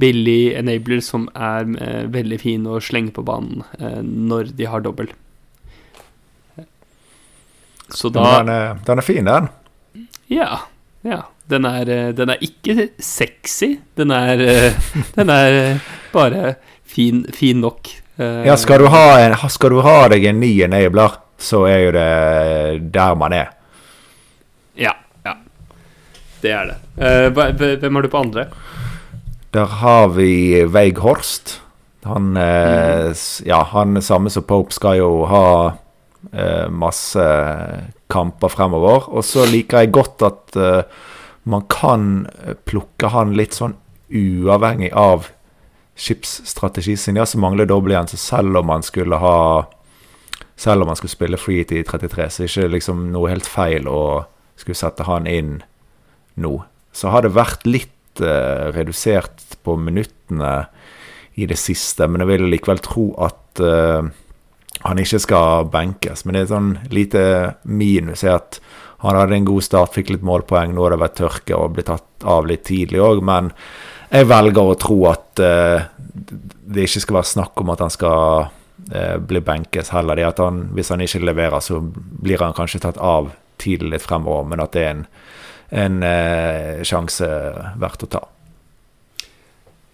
billig 0.00 0.54
enabler 0.58 1.02
som 1.04 1.28
er 1.34 1.68
eh, 1.82 2.04
veldig 2.12 2.38
fin 2.40 2.64
å 2.66 2.80
slenge 2.82 3.14
på 3.16 3.24
banen 3.26 3.64
eh, 3.78 4.00
når 4.02 4.54
de 4.56 4.70
har 4.70 4.84
dobbel. 4.84 5.12
Så 7.92 8.08
da 8.08 8.24
den, 8.38 8.48
er, 8.48 8.78
den 8.86 9.02
er 9.02 9.04
fin, 9.04 9.28
den. 9.28 9.50
Ja. 10.32 10.62
ja. 11.04 11.24
Den 11.50 11.66
er, 11.68 11.88
eh, 11.88 12.12
den 12.16 12.32
er 12.32 12.44
ikke 12.44 12.88
sexy. 13.02 13.76
Den 13.98 14.14
er, 14.14 14.40
eh, 14.40 14.78
den 15.18 15.32
er 15.32 15.82
bare 16.12 16.54
fin, 16.84 17.26
fin 17.32 17.60
nok. 17.60 17.90
Eh, 18.18 18.44
Ja, 18.46 18.56
skal 18.60 18.78
du, 18.82 18.86
ha 18.92 19.18
en, 19.20 19.34
skal 19.50 19.70
du 19.70 19.80
ha 19.84 20.08
deg 20.12 20.24
en 20.28 20.40
ny 20.40 20.50
enabler, 20.66 21.18
så 21.38 21.64
er 21.70 21.78
jo 21.86 21.92
det 21.96 22.92
der 22.94 23.14
man 23.18 23.32
er. 23.32 23.50
Ja. 24.78 24.92
ja. 25.24 25.34
Det 26.42 26.52
er 26.52 26.70
det. 26.72 26.76
Eh, 26.98 27.28
hva- 27.34 27.50
hvem 27.56 27.94
har 27.98 28.02
du 28.02 28.08
på 28.12 28.20
andre? 28.20 28.46
Der 29.52 29.66
har 29.82 30.08
vi 30.16 30.64
Veighorst. 30.64 31.58
Han, 32.04 32.32
mm. 32.34 33.14
ja, 33.46 33.62
han 33.70 34.00
samme 34.02 34.30
som 34.32 34.42
Pope 34.48 34.72
skal 34.74 34.96
jo 34.98 35.10
ha 35.30 35.44
eh, 36.32 36.66
masse 36.68 37.22
kamper 38.10 38.48
fremover. 38.50 39.06
Og 39.12 39.22
så 39.24 39.44
liker 39.46 39.84
jeg 39.84 39.92
godt 39.94 40.24
at 40.26 40.56
eh, 40.58 40.82
man 41.44 41.62
kan 41.70 42.26
plukke 42.66 43.10
han 43.12 43.36
litt 43.38 43.54
sånn 43.54 43.76
uavhengig 44.12 44.90
av 44.98 45.28
skipsstrategi. 46.02 46.96
sin, 46.96 47.16
ja, 47.16 47.26
så 47.26 47.38
mangler 47.38 47.68
doble 47.70 47.94
igjen, 47.94 48.10
så 48.10 48.18
selv 48.18 48.58
om 48.58 48.66
man 48.66 48.82
skulle 48.82 49.20
ha 49.22 49.68
Selv 50.56 50.82
om 50.82 50.86
man 50.86 50.96
skulle 50.96 51.10
spille 51.10 51.38
free 51.40 51.62
hit 51.62 51.72
i 51.72 51.80
33, 51.82 52.26
så 52.30 52.42
er 52.42 52.46
det 52.46 52.50
ikke 52.52 52.72
liksom 52.74 52.98
noe 53.10 53.30
helt 53.32 53.46
feil 53.48 53.88
å 53.88 54.26
skulle 54.54 54.78
sette 54.78 55.06
han 55.08 55.26
inn 55.26 55.62
nå. 56.38 56.52
Så 56.92 57.10
har 57.10 57.24
det 57.24 57.32
vært 57.34 57.64
litt 57.66 58.20
eh, 58.20 58.68
redusert 58.76 59.56
på 59.64 59.74
minuttene 59.80 60.52
i 61.40 61.48
det 61.48 61.56
siste, 61.58 62.06
men 62.06 62.22
jeg 62.22 62.30
vil 62.34 62.46
likevel 62.52 62.82
tro 62.84 63.08
at 63.24 63.62
eh, 63.64 64.12
han 64.84 65.02
ikke 65.02 65.22
skal 65.24 65.66
benkes. 65.72 66.24
Men 66.24 66.36
det 66.36 66.42
er 66.42 66.46
et 66.46 66.54
sånn 66.54 66.72
lite 66.94 67.24
minus 67.64 68.22
er 68.22 68.36
at 68.36 68.60
han 69.02 69.18
hadde 69.18 69.40
en 69.40 69.48
god 69.48 69.66
start, 69.66 69.96
fikk 69.96 70.12
litt 70.12 70.26
målpoeng. 70.26 70.76
Nå 70.76 70.84
har 70.84 70.94
det 70.94 71.02
vært 71.02 71.18
tørke 71.18 71.58
og 71.58 71.74
blitt 71.74 71.90
tatt 71.90 72.28
av 72.28 72.46
litt 72.46 72.68
tidlig 72.68 73.02
òg, 73.02 73.24
men 73.24 73.50
jeg 74.12 74.28
velger 74.28 74.72
å 74.72 74.78
tro 74.80 74.98
at 75.08 75.40
uh, 75.40 75.84
det 76.72 76.86
ikke 76.86 77.04
skal 77.04 77.18
være 77.20 77.30
snakk 77.30 77.62
om 77.62 77.72
at 77.72 77.84
han 77.84 77.92
skal 77.92 78.46
uh, 78.48 79.16
bli 79.18 79.40
benkes 79.44 79.92
heller. 79.94 80.18
Det 80.18 80.28
at 80.28 80.42
han, 80.44 80.66
hvis 80.76 80.92
han 80.92 81.04
ikke 81.04 81.24
leverer, 81.24 81.64
så 81.64 81.80
blir 81.80 82.44
han 82.44 82.56
kanskje 82.56 82.82
tatt 82.84 83.00
av 83.00 83.32
tidlig 83.62 83.94
litt 83.94 84.04
fremover, 84.04 84.48
men 84.50 84.62
at 84.64 84.74
det 84.76 84.84
er 84.84 84.94
en, 84.94 85.04
en 85.84 85.98
uh, 86.04 86.82
sjanse 86.86 87.28
verdt 87.80 88.06
å 88.08 88.12
ta. 88.18 88.24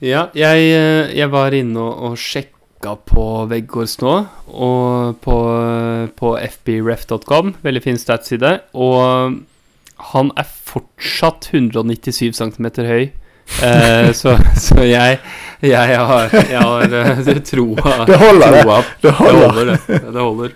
Ja, 0.03 0.29
jeg, 0.39 0.67
jeg 1.11 1.31
var 1.33 1.55
inne 1.55 1.83
og, 1.83 2.13
og 2.13 2.19
sjekka 2.23 2.95
på 3.07 3.25
Veggårds 3.51 3.97
nå, 4.03 4.15
og 4.47 5.19
på, 5.25 5.39
på 6.19 6.35
fbref.com, 6.55 7.57
veldig 7.65 7.83
fin 7.83 7.99
statsside, 7.99 8.61
og 8.79 9.41
han 10.13 10.31
er 10.39 10.47
fortsatt 10.47 11.51
197 11.51 12.39
cm 12.39 12.71
høy. 12.87 13.11
Eh, 13.63 14.11
så, 14.13 14.37
så 14.57 14.83
jeg, 14.85 15.19
jeg 15.65 15.97
har, 15.99 16.35
jeg 16.37 16.61
har 16.61 16.93
uh, 16.93 17.31
troa 17.51 17.95
Det 18.07 18.19
holder, 18.21 18.61
troa, 18.61 18.77
det. 18.83 19.01
Det 19.03 19.15
holder. 19.19 19.73
det. 19.73 20.03
Det 20.05 20.21
holder. 20.21 20.55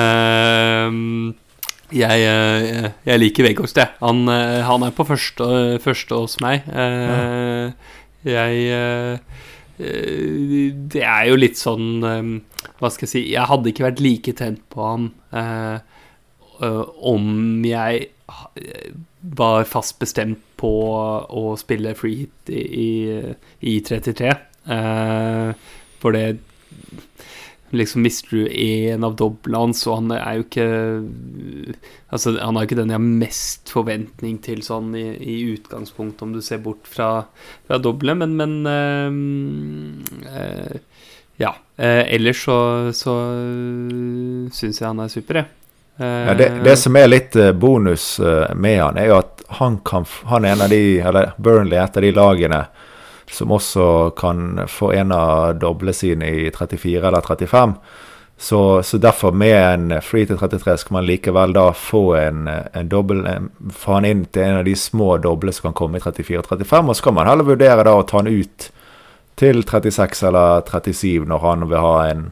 Eh, 0.00 1.38
jeg, 1.92 2.24
eh, 2.24 2.86
jeg, 3.04 3.20
liker 3.20 3.46
Veggårds, 3.46 3.74
det. 3.76 3.86
Han, 4.00 4.24
eh, 4.32 4.60
han, 4.64 4.84
er 4.86 4.94
på 4.96 5.04
første, 5.04 5.46
første 5.84 6.20
hos 6.22 6.38
meg. 6.44 6.68
Eh, 6.68 7.72
jeg 8.22 9.20
Det 9.82 11.02
er 11.02 11.24
jo 11.26 11.38
litt 11.40 11.58
sånn 11.58 11.96
Hva 11.98 12.90
skal 12.92 13.08
jeg 13.08 13.10
si 13.10 13.22
Jeg 13.32 13.48
hadde 13.50 13.72
ikke 13.72 13.86
vært 13.88 14.02
like 14.04 14.34
tent 14.38 14.60
på 14.70 14.84
han 14.86 15.08
om 16.62 17.24
jeg 17.66 18.04
var 19.34 19.66
fast 19.66 19.98
bestemt 19.98 20.51
på 20.62 20.72
å 21.42 21.44
spille 21.60 21.96
free 21.98 22.22
hit 22.24 22.54
i, 22.54 22.62
i, 22.86 23.34
i 23.72 23.76
33. 23.82 24.32
Eh, 24.70 25.68
for 26.02 26.14
det 26.14 26.26
liksom 27.72 28.02
mister 28.04 28.36
du 28.36 28.48
en 28.52 29.04
av 29.06 29.16
doblene 29.16 29.62
hans, 29.64 29.84
han 29.88 30.12
er 30.12 30.38
jo 30.38 30.44
ikke 30.44 30.66
Altså, 32.12 32.34
han 32.36 32.58
har 32.58 32.66
ikke 32.66 32.76
den 32.76 32.92
jeg 32.92 32.98
har 32.98 33.06
mest 33.24 33.72
forventning 33.72 34.36
til 34.44 34.60
sånn 34.66 34.90
i, 34.98 35.06
i 35.16 35.38
utgangspunktet, 35.54 36.26
om 36.26 36.34
du 36.36 36.42
ser 36.44 36.60
bort 36.60 36.84
fra, 36.84 37.24
fra 37.64 37.78
doblet, 37.80 38.18
men, 38.20 38.36
men 38.36 38.58
øh, 38.68 40.28
øh, 40.28 40.80
Ja. 41.40 41.56
Ellers 41.82 42.44
så, 42.44 42.54
så 42.94 43.12
syns 44.54 44.78
jeg 44.78 44.86
han 44.86 45.00
er 45.02 45.08
super, 45.10 45.40
jeg. 45.40 45.61
Ja, 46.02 46.34
det, 46.34 46.48
det, 46.64 46.76
som 46.76 46.96
er 46.96 47.10
litt 47.10 47.36
eh, 47.36 47.52
bonus 47.52 48.20
eh, 48.20 48.54
med 48.54 48.78
han, 48.82 48.98
er 48.98 49.10
jo 49.10 49.18
at 49.20 49.42
han 49.58 49.78
kan 49.84 50.06
Han 50.30 50.44
er 50.44 50.54
en 50.54 50.64
av 50.64 50.70
de 50.72 51.00
Eller 51.00 51.34
Burnley 51.36 51.76
er 51.76 51.84
et 51.84 51.96
av 51.96 52.06
de 52.06 52.12
lagene 52.16 52.62
som 53.32 53.52
også 53.52 53.84
kan 54.16 54.64
få 54.68 54.90
en 54.92 55.12
av 55.16 55.54
doble 55.56 55.94
sine 55.96 56.26
i 56.28 56.50
34 56.52 57.06
eller 57.08 57.20
35. 57.24 57.72
Så, 58.36 58.82
så, 58.82 58.98
derfor, 58.98 59.32
med 59.32 59.56
en 59.74 60.02
free 60.02 60.26
til 60.26 60.36
33, 60.36 60.74
skal 60.82 60.96
man 60.98 61.06
likevel 61.06 61.54
da 61.56 61.70
få 61.72 62.02
en, 62.18 62.48
en 62.50 62.90
dobbel 62.90 63.22
Få 63.72 63.94
han 63.96 64.08
inn 64.08 64.24
til 64.26 64.42
en 64.42 64.58
av 64.58 64.66
de 64.68 64.74
små 64.76 65.14
doble 65.22 65.54
som 65.54 65.70
kan 65.70 65.78
komme 65.78 66.00
i 66.00 66.04
34 66.04 66.42
og 66.42 66.50
35. 66.50 66.90
Og 66.90 66.98
så 66.98 67.06
kan 67.06 67.16
man 67.16 67.30
heller 67.30 67.48
vurdere 67.48 67.86
da 67.88 67.94
å 67.96 68.04
ta 68.04 68.20
han 68.20 68.28
ut 68.28 68.68
til 69.40 69.62
36 69.64 70.26
eller 70.28 70.66
37 70.68 71.24
når 71.30 71.44
han 71.46 71.68
vil 71.70 71.86
ha 71.86 71.96
en 72.10 72.26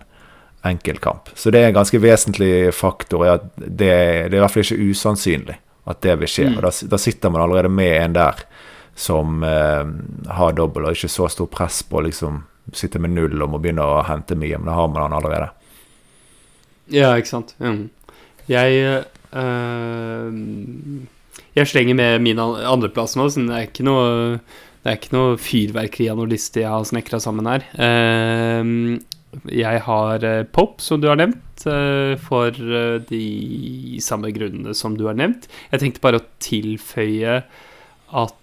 enkeltkamp. 0.67 1.31
Så 1.35 1.51
det 1.51 1.63
er 1.63 1.71
en 1.71 1.79
ganske 1.79 1.99
vesentlig 2.03 2.75
faktor. 2.75 3.27
at 3.27 3.47
Det, 3.57 3.69
det 3.79 4.35
er 4.35 4.37
i 4.37 4.43
hvert 4.43 4.53
fall 4.53 4.67
ikke 4.67 4.91
usannsynlig 4.91 5.57
at 5.91 6.03
det 6.05 6.17
vil 6.21 6.31
skje. 6.31 6.49
Mm. 6.51 6.61
da, 6.61 6.73
da, 6.93 6.99
sitter 7.01 7.33
man 7.33 7.43
allerede 7.43 7.69
med 7.73 7.95
en 7.97 8.17
der 8.17 8.43
som 8.95 9.45
eh, 9.47 9.85
har 10.37 10.53
dobbel, 10.53 10.87
og 10.87 10.97
ikke 10.97 11.11
så 11.11 11.29
stor 11.33 11.49
press 11.51 11.81
på 11.87 12.01
å 12.01 12.05
liksom 12.07 12.43
sitte 12.77 13.01
med 13.03 13.15
null 13.15 13.41
og 13.41 13.55
må 13.55 13.61
begynne 13.63 13.87
å 13.87 14.03
hente 14.07 14.37
mye. 14.39 14.59
Men 14.59 14.71
da 14.71 14.77
har 14.77 14.91
man 14.93 15.07
han 15.07 15.17
allerede. 15.17 15.49
Ja, 16.91 17.15
ikke 17.17 17.33
sant. 17.33 17.55
Mm. 17.63 17.89
Jeg 18.51 19.05
øh, 19.31 20.33
Jeg 21.55 21.71
slenger 21.71 21.95
med 21.95 22.23
min 22.23 22.39
andreplass 22.39 23.17
nå, 23.17 23.29
så 23.31 23.47
det 23.47 23.57
er 23.57 23.71
ikke 23.71 23.87
noe 23.87 24.05
det 24.81 24.89
er 24.89 24.97
ikke 24.97 25.13
noe 25.13 25.33
fyrverkeri 25.37 26.07
av 26.09 26.17
noe 26.17 26.31
liste 26.31 26.63
jeg 26.63 26.73
har 26.73 26.87
snekra 26.89 27.19
sammen 27.21 27.49
her. 27.51 27.67
Uh, 27.77 28.97
jeg 29.47 29.83
har 29.87 30.25
POP, 30.25 30.51
Pope, 30.55 30.83
som 30.83 31.01
du 31.01 31.09
har 31.11 31.19
nevnt, 31.21 31.65
uh, 31.67 32.17
for 32.21 32.51
uh, 32.51 32.99
de 33.07 33.99
samme 34.03 34.33
grunnene 34.35 34.75
som 34.77 34.97
du 34.99 35.07
har 35.07 35.19
nevnt. 35.19 35.47
Jeg 35.71 35.83
tenkte 35.85 36.05
bare 36.05 36.21
å 36.21 36.29
tilføye 36.43 37.43
at 38.21 38.37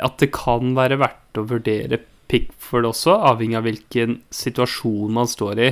At 0.00 0.16
det 0.18 0.28
kan 0.34 0.72
være 0.74 0.96
verdt 0.98 1.38
å 1.38 1.44
vurdere 1.46 2.00
Pickford 2.30 2.88
også, 2.88 3.12
avhengig 3.28 3.58
av 3.58 3.66
hvilken 3.66 4.16
situasjon 4.34 5.12
man 5.14 5.28
står 5.30 5.60
i. 5.62 5.68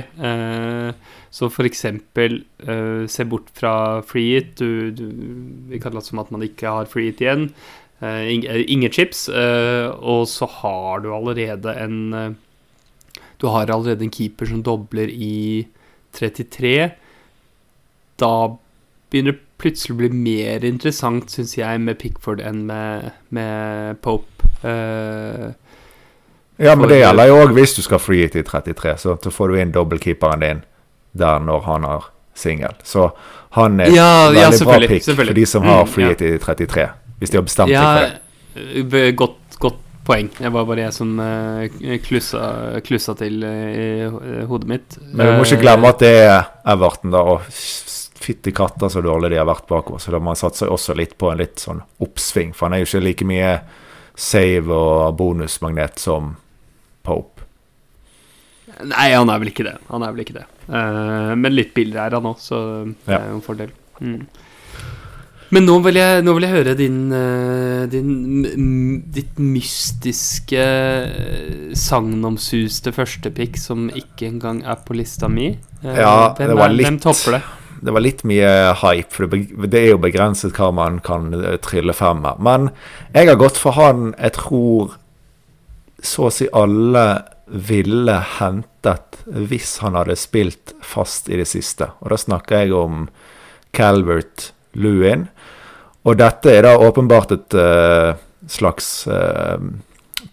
så 1.31 1.49
eksempel 1.67 2.37
se 3.07 3.25
bort 3.27 3.51
fra 3.55 4.01
free 4.07 4.37
it. 4.37 4.53
Du, 4.59 4.91
du, 4.95 5.05
vi 5.71 5.79
kan 5.79 5.95
late 5.95 6.11
som 6.11 6.19
at 6.23 6.31
man 6.31 6.43
ikke 6.45 6.71
har 6.71 6.87
free 6.91 7.11
it 7.11 7.23
igjen. 7.23 7.49
Uh, 7.99 8.23
ingen 8.71 8.91
chips. 8.91 9.27
Uh, 9.29 9.91
og 9.99 10.27
så 10.27 10.45
har 10.45 10.99
du 11.03 11.11
allerede 11.13 11.73
en 11.75 12.13
uh, 12.13 12.31
Du 13.41 13.47
har 13.47 13.71
allerede 13.71 14.03
en 14.03 14.11
keeper 14.11 14.45
som 14.45 14.63
dobler 14.63 15.07
i 15.11 15.67
33. 16.15 16.91
Da 18.19 18.33
begynner 19.11 19.35
det 19.35 19.45
plutselig 19.59 19.95
å 19.95 19.99
bli 19.99 20.09
mer 20.11 20.63
interessant, 20.67 21.31
syns 21.31 21.57
jeg, 21.57 21.79
med 21.83 21.99
Pickford 21.99 22.39
enn 22.43 22.65
med, 22.67 23.11
med 23.35 23.99
Pope. 24.03 24.47
ja, 26.59 26.75
men 26.75 26.87
det 26.91 26.99
gjelder 26.99 27.27
jo 27.27 27.39
òg 27.43 27.53
hvis 27.55 27.75
du 27.75 27.81
skal 27.83 27.99
free 27.99 28.27
i 28.27 28.31
33. 28.31 28.95
Så, 28.99 29.15
så 29.23 29.31
får 29.31 29.47
du 29.47 29.59
inn 29.59 29.75
dobbeltkeeperen 29.75 30.43
din 30.43 30.63
der 31.11 31.39
når 31.43 31.63
han 31.67 31.87
har 31.87 32.09
singel. 32.35 32.75
Så 32.83 33.09
han 33.55 33.79
er 33.79 33.91
ja, 33.95 34.29
veldig 34.29 34.41
ja, 34.41 34.65
bra 34.65 34.87
pick 34.87 35.07
for 35.07 35.33
de 35.35 35.45
som 35.45 35.63
har 35.67 35.85
free 35.89 36.11
mm, 36.11 36.25
ja. 36.27 36.37
33. 36.43 36.87
Hvis 37.19 37.33
de 37.33 37.39
har 37.39 37.45
bestemt 37.45 37.73
ja, 37.73 37.83
seg 37.83 38.17
for 38.55 38.95
det. 38.95 39.05
Godt, 39.19 39.59
godt 39.59 39.81
poeng. 40.07 40.29
Det 40.37 40.51
var 40.55 40.65
bare 40.69 40.87
jeg 40.87 40.95
som 40.95 41.13
klussa, 42.05 42.43
klussa, 42.85 43.15
til 43.19 43.43
uh, 43.45 43.75
i 43.75 44.45
hodet 44.49 44.69
mitt. 44.71 44.97
Men 45.11 45.27
du 45.27 45.37
må 45.37 45.45
ikke 45.47 45.61
glemme 45.61 45.91
at 45.91 46.01
det 46.01 46.13
er 46.23 46.39
Everton, 46.73 47.13
da. 47.13 47.21
Og 47.35 47.45
fytti 48.19 48.53
katta 48.55 48.89
så 48.91 49.03
dårlig 49.05 49.33
de 49.33 49.39
har 49.39 49.47
vært 49.47 49.67
bakover. 49.69 50.01
Så 50.01 50.11
da 50.13 50.19
må 50.21 50.31
man 50.31 50.39
satse 50.39 50.67
også 50.67 50.95
litt 50.97 51.17
på 51.19 51.29
en 51.31 51.39
litt 51.39 51.61
sånn 51.61 51.83
oppsving. 52.03 52.55
For 52.57 52.67
han 52.67 52.77
er 52.77 52.83
jo 52.83 52.89
ikke 52.89 53.05
like 53.05 53.27
mye 53.29 53.53
save 54.19 54.73
og 54.75 55.15
bonusmagnet 55.19 56.01
som 56.01 56.33
Pope. 57.05 57.45
Nei, 58.79 59.09
han 59.11 59.31
er 59.31 59.39
vel 59.41 59.51
ikke 59.51 59.65
det. 59.67 59.77
Han 59.89 60.03
er 60.05 60.13
vel 60.13 60.23
ikke 60.23 60.37
det. 60.37 60.45
Men 60.69 61.55
litt 61.55 61.73
billigere 61.75 62.05
er 62.07 62.15
han 62.19 62.27
òg, 62.29 62.37
så 62.43 62.59
det 62.85 63.15
er 63.15 63.25
jo 63.31 63.39
en 63.39 63.43
fordel. 63.43 63.71
Mm. 63.99 64.21
Men 65.55 65.65
nå 65.65 65.79
vil 65.81 65.97
jeg, 65.97 66.23
nå 66.25 66.33
vil 66.37 66.45
jeg 66.45 66.53
høre 66.53 66.75
din, 66.77 66.97
eh, 67.15 67.85
din, 67.89 68.99
ditt 69.09 69.39
mystiske 69.41 70.61
eh, 70.61 71.71
sagnomsuste 71.77 72.93
førstepick 72.93 73.57
som 73.57 73.87
ikke 73.89 74.27
engang 74.29 74.61
er 74.61 74.77
på 74.85 74.97
lista 74.97 75.29
mi. 75.31 75.55
Eh, 75.81 75.97
ja, 75.97 76.35
hvem, 76.37 76.53
det 76.53 76.59
var 76.59 76.75
litt, 76.75 76.85
hvem 76.85 77.01
topper 77.01 77.39
det? 77.39 77.41
Det 77.79 77.95
var 77.95 78.03
litt 78.03 78.21
mye 78.27 78.51
hype, 78.83 79.09
for 79.15 79.31
det 79.71 79.81
er 79.81 79.93
jo 79.93 80.03
begrenset 80.03 80.53
hva 80.59 80.69
man 80.75 80.99
kan 81.01 81.31
trylle 81.65 81.95
frem 81.97 82.21
her. 82.27 82.37
Men 82.43 82.69
jeg 83.15 83.31
har 83.31 83.39
gått 83.39 83.57
for 83.57 83.77
han 83.79 84.11
jeg 84.19 84.35
tror 84.37 84.97
så 86.05 86.27
å 86.27 86.31
si 86.33 86.45
alle 86.55 87.05
ville 87.49 88.19
hentet 88.37 89.17
hvis 89.25 89.79
han 89.81 89.97
hadde 89.97 90.15
spilt 90.19 90.75
fast 90.85 91.31
i 91.31 91.39
det 91.39 91.47
siste. 91.49 91.89
Og 92.03 92.13
da 92.13 92.19
snakker 92.21 92.63
jeg 92.63 92.75
om 92.75 93.07
Calvert 93.75 94.51
Lewin. 94.73 95.27
Og 96.07 96.17
dette 96.19 96.51
er 96.53 96.63
da 96.63 96.77
åpenbart 96.79 97.33
et 97.35 97.55
uh, 97.59 98.13
slags 98.49 99.07
uh, 99.11 99.59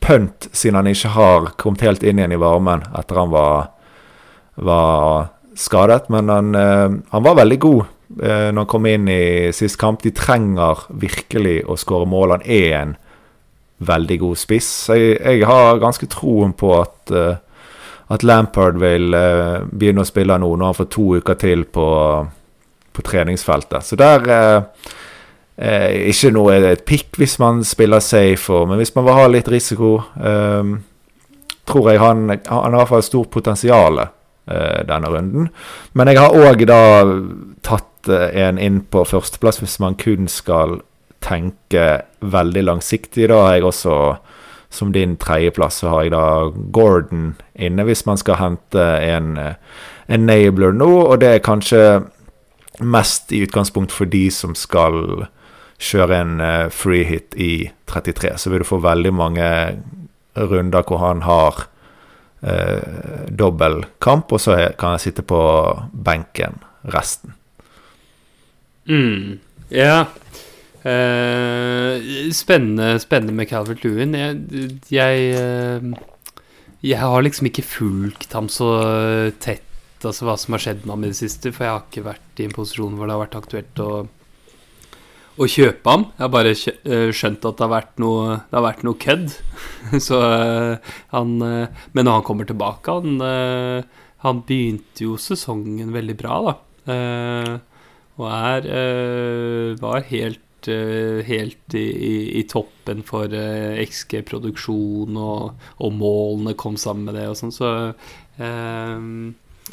punt, 0.02 0.49
siden 0.52 0.78
han 0.78 0.90
ikke 0.90 1.14
har 1.16 1.49
kommet 1.61 1.82
helt 1.87 2.06
inn 2.06 2.20
igjen 2.20 2.37
i 2.37 2.40
varmen 2.40 2.85
etter 2.96 3.18
han 3.18 3.32
var, 3.32 3.73
var 4.54 5.32
skadet. 5.58 6.06
Men 6.12 6.30
han, 6.30 6.54
uh, 6.54 6.99
han, 7.11 7.26
var 7.26 7.42
veldig 7.42 7.61
god 7.66 7.92
når 8.16 8.54
han 8.54 8.68
kom 8.70 8.85
inn 8.87 9.08
i 9.11 9.50
sist 9.50 9.80
kamp. 9.80 9.99
De 10.04 10.12
trenger 10.14 10.85
virkelig 10.94 11.56
å 11.66 11.75
skåre 11.75 12.06
mål. 12.06 12.37
Han 12.37 12.44
er 12.46 12.68
en 12.78 12.92
veldig 13.82 14.20
god 14.20 14.38
spiss. 14.38 14.68
Jeg, 14.94 15.16
jeg 15.18 15.49
har 15.50 15.82
ganske 15.82 16.06
troen 16.14 16.54
på 16.56 16.70
at, 16.78 17.11
at 18.14 18.25
Lampard 18.25 18.78
vil 18.78 19.11
begynne 19.11 20.04
å 20.04 20.08
spille 20.08 20.38
nå, 20.38 20.52
når 20.54 20.70
han 20.70 20.78
får 20.78 20.88
to 20.94 21.08
uker 21.18 21.40
til 21.42 21.66
på 21.66 21.88
på 22.96 23.04
treningsfeltet. 23.04 23.85
Så 23.85 23.96
der 24.00 24.30
eh, 24.32 24.62
eh, 25.56 26.10
Ikke 26.10 26.32
noe 26.34 26.58
et 26.72 26.84
pick 26.88 27.16
hvis 27.20 27.38
man 27.42 27.64
spiller 27.64 28.00
safe, 28.04 28.52
og, 28.52 28.68
men 28.70 28.80
hvis 28.80 28.94
man 28.96 29.06
vil 29.06 29.18
ha 29.18 29.26
litt 29.30 29.48
risiko, 29.52 29.96
eh, 30.20 30.76
tror 31.66 31.90
jeg 31.90 32.02
han, 32.02 32.28
han 32.30 32.46
har 32.46 32.72
i 32.72 32.78
hvert 32.82 32.92
fall 32.94 33.06
stort 33.06 33.32
potensial 33.34 34.02
eh, 34.04 34.82
denne 34.86 35.10
runden. 35.10 35.50
Men 35.92 36.12
jeg 36.12 36.22
har 36.22 36.36
òg 36.36 36.66
da 36.68 36.82
tatt 37.66 38.10
eh, 38.12 38.30
en 38.46 38.60
inn 38.62 38.82
på 38.90 39.04
førsteplass 39.08 39.62
hvis 39.62 39.80
man 39.82 39.98
kun 39.98 40.30
skal 40.30 40.80
tenke 41.25 42.04
veldig 42.20 42.66
langsiktig. 42.68 43.28
Da 43.32 43.42
har 43.48 43.56
jeg 43.56 43.66
også, 43.66 43.96
som 44.70 44.92
din 44.94 45.16
tredjeplass, 45.18 45.80
så 45.82 45.90
har 45.90 46.06
jeg 46.06 46.14
da 46.14 46.26
Gordon 46.75 47.32
inne, 47.54 47.86
hvis 47.88 48.06
man 48.06 48.20
skal 48.20 48.38
hente 48.38 48.84
en, 49.02 49.34
enabler 50.06 50.76
nå. 50.76 50.90
Og 51.08 51.20
det 51.20 51.32
er 51.32 51.42
kanskje 51.42 51.82
mest 52.80 53.32
i 53.32 53.42
utgangspunkt 53.46 53.94
for 53.94 54.08
de 54.10 54.28
som 54.30 54.54
skal 54.54 55.26
kjøre 55.83 56.21
en 56.23 56.40
uh, 56.40 56.68
free 56.73 57.04
hit 57.04 57.37
i 57.37 57.68
33. 57.90 58.37
Så 58.40 58.52
vil 58.52 58.64
du 58.64 58.68
få 58.68 58.80
veldig 58.85 59.12
mange 59.14 59.49
runder 60.37 60.85
hvor 60.85 61.00
han 61.00 61.23
har 61.25 61.62
eh, 62.45 63.28
dobbel 63.33 63.85
kamp, 64.04 64.33
og 64.33 64.42
så 64.42 64.56
kan 64.78 64.97
jeg 64.97 65.06
sitte 65.09 65.25
på 65.26 65.40
benken 65.92 66.59
resten. 66.92 67.35
Mm. 68.87 69.38
Ja. 69.73 70.06
Eh, 70.87 72.30
spennende, 72.37 72.99
spennende 73.02 73.35
med 73.35 73.49
Calvert 73.50 73.85
Lewin. 73.85 74.14
Jeg, 74.14 74.83
jeg, 74.92 75.95
jeg, 76.83 76.99
har 77.00 77.25
liksom 77.25 77.50
ikke 77.50 77.66
fulgt 77.66 78.37
ham 78.37 78.50
så 78.52 78.71
tett 79.42 79.62
altså 80.06 80.28
hva 80.28 80.37
som 80.38 80.54
har 80.54 80.62
skjedd 80.62 80.85
med 80.85 80.92
ham 80.92 81.06
i 81.06 81.11
det 81.11 81.18
siste. 81.18 81.50
For 81.54 81.66
jeg 81.66 81.75
har 81.75 81.87
ikke 81.88 82.06
vært 82.06 82.42
i 82.42 82.47
en 82.47 82.54
posisjon 82.54 82.95
hvor 82.95 83.09
det 83.09 83.16
har 83.16 83.25
vært 83.25 83.40
aktuelt 83.40 83.83
å, 83.83 83.90
å 85.36 85.48
kjøpe 85.50 85.92
ham. 85.92 86.06
Jeg 86.16 86.24
har 86.24 86.32
bare 86.32 86.52
eh, 86.54 87.10
skjønt 87.14 87.44
at 87.48 87.58
det 87.58 87.64
har 87.64 87.72
vært 87.72 88.00
noe, 88.02 88.38
det 88.48 88.56
har 88.56 88.64
vært 88.64 88.84
noe 88.86 89.00
kødd. 89.00 89.34
Så 90.06 90.20
eh, 90.24 90.94
han 91.12 91.36
eh, 91.44 91.84
Men 91.96 92.08
når 92.08 92.18
han 92.18 92.26
kommer 92.26 92.48
tilbake 92.48 92.92
Han, 92.92 93.20
han 94.24 94.42
begynte 94.48 95.06
jo 95.06 95.16
sesongen 95.20 95.92
veldig 95.94 96.16
bra, 96.18 96.40
da. 96.46 96.56
Og 98.16 98.26
er 98.32 98.68
Var 99.80 100.10
helt 100.10 100.42
helt 100.66 101.74
i, 101.78 101.78
i, 101.78 102.14
i, 102.40 102.42
toppen 102.50 103.04
for 103.06 103.30
uh, 103.30 103.76
XG-produksjon, 103.84 105.14
og, 105.14 105.60
og, 105.78 105.92
målene 105.94 106.56
kom 106.58 106.74
sammen 106.74 107.06
med 107.06 107.14
det 107.20 107.28
og 107.30 107.36
sånn, 107.38 107.54
så 107.54 107.68
uh, 107.92 109.06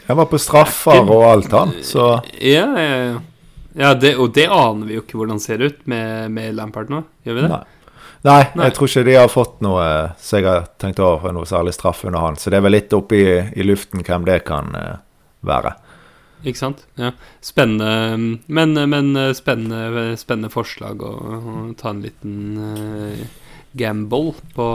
han 0.04 0.20
var 0.20 0.30
på 0.30 0.38
straffer 0.38 1.02
og 1.02 1.26
alt, 1.32 1.54
han. 1.54 1.74
Så 1.82 2.12
Ja, 2.38 2.68
ja, 2.78 2.98
ja 3.10 3.22
det, 3.74 4.16
og 4.22 4.34
det 4.36 4.46
aner 4.54 4.90
vi 4.90 4.98
jo 4.98 5.04
ikke 5.04 5.18
hvordan 5.18 5.40
det 5.40 5.46
ser 5.48 5.64
ut 5.64 5.80
med, 5.90 6.32
med 6.34 6.58
Lampard 6.58 6.92
nå. 6.94 7.02
Gjør 7.26 7.40
vi 7.40 7.46
det? 7.46 7.54
Nei. 7.56 7.64
Nei, 8.24 8.40
Nei, 8.56 8.70
jeg 8.70 8.76
tror 8.78 8.88
ikke 8.88 9.04
de 9.04 9.16
har 9.18 9.32
fått 9.32 9.58
noe 9.66 9.86
så 10.22 10.40
jeg 10.40 10.48
har 10.48 10.68
tenkt 10.80 11.02
over 11.04 11.34
noe 11.36 11.48
særlig 11.50 11.74
straff 11.76 12.06
under 12.08 12.24
han. 12.24 12.38
Så 12.40 12.54
det 12.54 12.62
er 12.62 12.64
vel 12.64 12.78
litt 12.78 12.94
oppe 12.96 13.18
i, 13.20 13.26
i 13.60 13.66
luften 13.68 14.06
hvem 14.06 14.28
det 14.30 14.38
kan 14.48 14.72
uh, 14.78 15.02
være. 15.44 15.74
Ikke 16.44 16.60
sant. 16.60 16.86
Ja. 17.00 17.12
Spennende, 17.44 18.40
men, 18.48 18.78
men 18.92 19.12
spennende, 19.36 20.14
spennende 20.20 20.52
forslag 20.54 21.04
å, 21.04 21.12
å, 21.12 21.58
ta 21.80 21.92
en 21.92 22.04
liten 22.06 22.38
uh, 22.64 23.26
gamble 23.76 24.38
på 24.56 24.70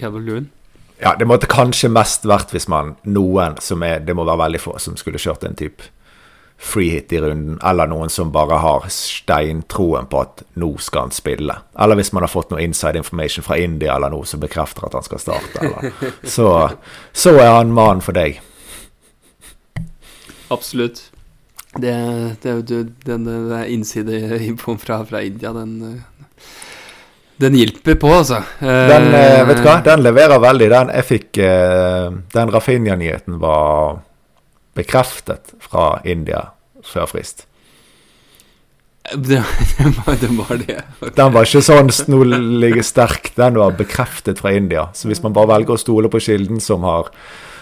Calvin 0.00 0.24
Lewin. 0.24 0.48
Ja, 1.02 1.12
det 1.18 1.28
måtte 1.28 1.50
kanskje 1.50 1.90
mest 1.92 2.24
vært 2.28 2.54
hvis 2.54 2.70
man 2.70 2.94
noen 3.02 3.58
som 3.60 3.82
er 3.82 4.04
Det 4.06 4.14
må 4.14 4.22
være 4.24 4.44
veldig 4.44 4.60
få 4.62 4.76
som 4.80 4.94
skulle 4.96 5.20
kjørt 5.20 5.42
en 5.44 5.58
type 5.58 5.90
freehit 6.58 7.12
i 7.12 7.20
runden, 7.20 7.58
eller 7.62 7.88
noen 7.90 8.10
som 8.10 8.30
bare 8.32 8.58
har 8.62 8.86
steintroen 8.92 10.06
på 10.10 10.22
at 10.24 10.44
nå 10.60 10.70
skal 10.80 11.08
han 11.08 11.14
spille. 11.14 11.56
Eller 11.78 11.98
hvis 11.98 12.12
man 12.16 12.24
har 12.24 12.32
fått 12.32 12.54
noe 12.54 12.62
inside 12.64 13.00
information 13.00 13.44
fra 13.44 13.58
India 13.60 13.96
eller 13.96 14.14
noe 14.14 14.26
som 14.28 14.42
bekrefter 14.42 14.86
at 14.88 14.96
han 14.96 15.06
skal 15.06 15.22
starte. 15.22 15.60
Eller. 15.60 15.92
Så, 16.36 16.48
så 17.12 17.34
er 17.36 17.50
han 17.58 17.74
mannen 17.74 18.04
for 18.04 18.16
deg. 18.16 18.40
Absolutt. 20.54 21.10
Det, 21.74 21.94
det, 22.42 22.54
det, 22.70 22.80
den, 23.04 23.24
den 23.26 23.54
innsideinfoen 23.66 24.78
fra, 24.78 25.02
fra 25.08 25.24
India, 25.26 25.52
den 25.52 26.04
den 27.36 27.56
hjelper 27.58 27.96
på, 27.98 28.10
altså. 28.14 28.36
Den, 28.60 29.08
uh, 29.10 29.40
vet 29.48 29.58
du 29.58 29.64
hva? 29.66 29.80
Den 29.82 30.04
leverer 30.06 30.38
veldig. 30.38 30.68
Den 30.70 30.90
jeg 30.94 31.06
fikk 31.08 31.40
uh, 31.42 32.14
Den 32.30 32.52
Rafinha-nyheten 32.54 33.40
var 33.42 34.04
bekreftet 34.74 35.54
fra 35.62 35.98
India 36.04 36.48
før 36.84 37.08
frist. 37.10 37.46
Det, 39.12 39.44
var, 40.06 40.16
det 40.20 40.28
var 40.32 40.56
det. 40.56 40.82
Okay. 41.00 41.12
Den 41.16 41.34
var 41.34 41.44
ikke 41.44 41.60
sånn 41.64 41.90
snolig 41.92 42.84
sterk. 42.88 43.34
Den 43.36 43.58
var 43.60 43.76
bekreftet 43.76 44.40
fra 44.40 44.54
India. 44.56 44.86
Så 44.96 45.10
hvis 45.10 45.20
man 45.24 45.34
bare 45.36 45.50
velger 45.52 45.76
å 45.76 45.80
stole 45.82 46.08
på 46.08 46.22
kilden 46.24 46.62
som 46.64 46.86
har, 46.88 47.10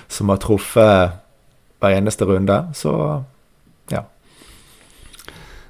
som 0.07 0.31
har 0.31 0.39
truffet 0.43 1.19
hver 1.83 1.99
eneste 1.99 2.29
runde, 2.31 2.61
så 2.79 2.95
ja. 3.91 4.05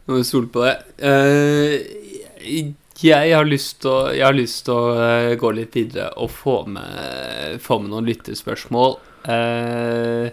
Nå 0.04 0.12
må 0.12 0.20
vi 0.20 0.28
stole 0.28 0.52
på 0.52 0.66
det. 0.66 0.76
Uh, 1.00 2.74
jeg 3.02 3.32
har 3.32 3.48
lyst 3.48 3.80
til 3.80 4.76
å, 4.76 4.92
uh, 4.92 5.32
gå 5.40 5.54
litt 5.56 5.78
videre 5.78 6.10
og 6.20 6.28
få 6.36 6.58
med, 6.68 7.56
få 7.64 7.80
med 7.80 7.94
noen 7.94 8.12
lyttespørsmål. 8.12 8.98
Uh, 9.24 10.28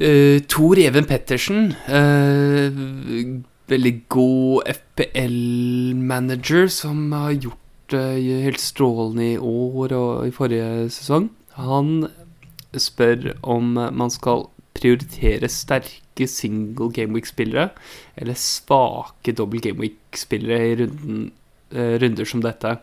uh, 0.00 0.38
Tor 0.50 0.80
Even 0.82 1.06
Pettersen, 1.08 1.74
veldig 3.70 3.94
god 4.12 4.68
FPL-manager 4.74 6.66
som 6.72 7.12
har 7.16 7.32
gjort 7.32 7.60
det 7.92 8.02
helt 8.44 8.60
strålende 8.60 9.26
i 9.34 9.38
år 9.38 9.94
og 9.96 10.26
i 10.28 10.34
forrige 10.34 10.88
sesong. 10.92 11.30
Han 11.56 12.08
spør 12.74 13.34
om 13.42 13.74
man 13.76 14.10
skal 14.12 14.48
prioritere 14.74 15.48
sterke 15.52 16.26
single 16.28 16.90
gameweek-spillere 16.94 17.68
eller 18.18 18.38
svake 18.38 19.34
double 19.36 19.62
gameweek-spillere 19.62 20.72
i 20.72 20.76
runden, 20.82 21.30
uh, 21.76 21.94
runder 22.02 22.28
som 22.28 22.42
dette. 22.44 22.76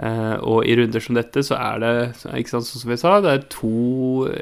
Uh, 0.00 0.40
og 0.48 0.64
i 0.64 0.72
runder 0.78 1.02
som 1.04 1.16
dette 1.18 1.42
så 1.44 1.58
er 1.60 1.80
det, 1.82 1.90
ikke 2.38 2.54
sant, 2.54 2.64
sånn 2.64 2.80
som 2.80 2.92
vi 2.92 2.96
sa, 2.96 3.18
det 3.20 3.32
er 3.34 3.42
to 3.52 3.72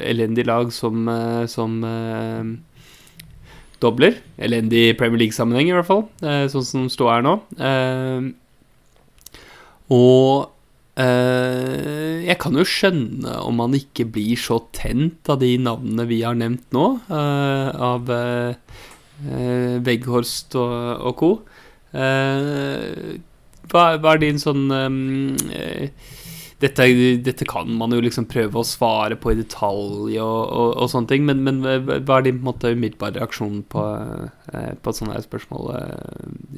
elendige 0.07 0.47
lag 0.47 0.71
som, 0.75 1.09
uh, 1.11 1.47
som 1.51 1.81
dobler. 3.83 4.21
Elendig 4.38 4.92
Premier 5.01 5.25
League-sammenheng, 5.25 5.73
i 5.73 5.75
hvert 5.75 5.88
fall, 5.88 6.05
sånn 6.23 6.66
som 6.66 6.87
ståa 6.90 7.18
er 7.18 7.27
nå. 7.27 7.35
og 9.94 10.55
jeg 10.99 12.35
kan 12.42 12.59
jo 12.59 12.64
skjønne 12.66 13.37
om 13.47 13.55
man 13.61 13.77
ikke 13.79 14.09
blir 14.11 14.40
så 14.42 14.57
tent 14.75 15.31
av 15.31 15.38
de 15.44 15.53
navnene 15.62 16.09
vi 16.11 16.18
har 16.27 16.35
nevnt 16.35 16.66
nå, 16.75 16.88
av 17.07 18.11
Vegghorst 19.87 20.59
og, 20.59 20.75
og 21.07 21.23
co. 21.23 21.31
Hva, 23.68 23.85
hva, 24.00 24.14
er 24.14 24.22
din 24.22 24.40
sånn 24.40 24.70
um, 24.72 25.18
dette, 26.59 26.87
dette, 27.22 27.46
kan 27.48 27.68
man 27.78 27.92
jo 27.94 28.00
liksom 28.02 28.26
prøve 28.31 28.59
å 28.59 28.66
svare 28.66 29.18
på 29.20 29.35
i 29.35 29.38
detalj 29.38 30.18
og, 30.18 30.40
og, 30.48 30.72
og 30.72 30.90
sånne 30.90 31.11
ting, 31.12 31.26
men, 31.28 31.44
men, 31.46 31.61
hva 31.62 32.18
er 32.18 32.26
din 32.26 32.40
på 32.40 32.42
en 32.42 32.50
måte 32.50 32.72
umiddelbare 32.74 33.20
reaksjon 33.20 33.62
på, 33.70 33.85
på 34.48 34.92
et 34.92 34.98
sånt 34.98 35.14
her 35.14 35.24
spørsmål, 35.26 35.72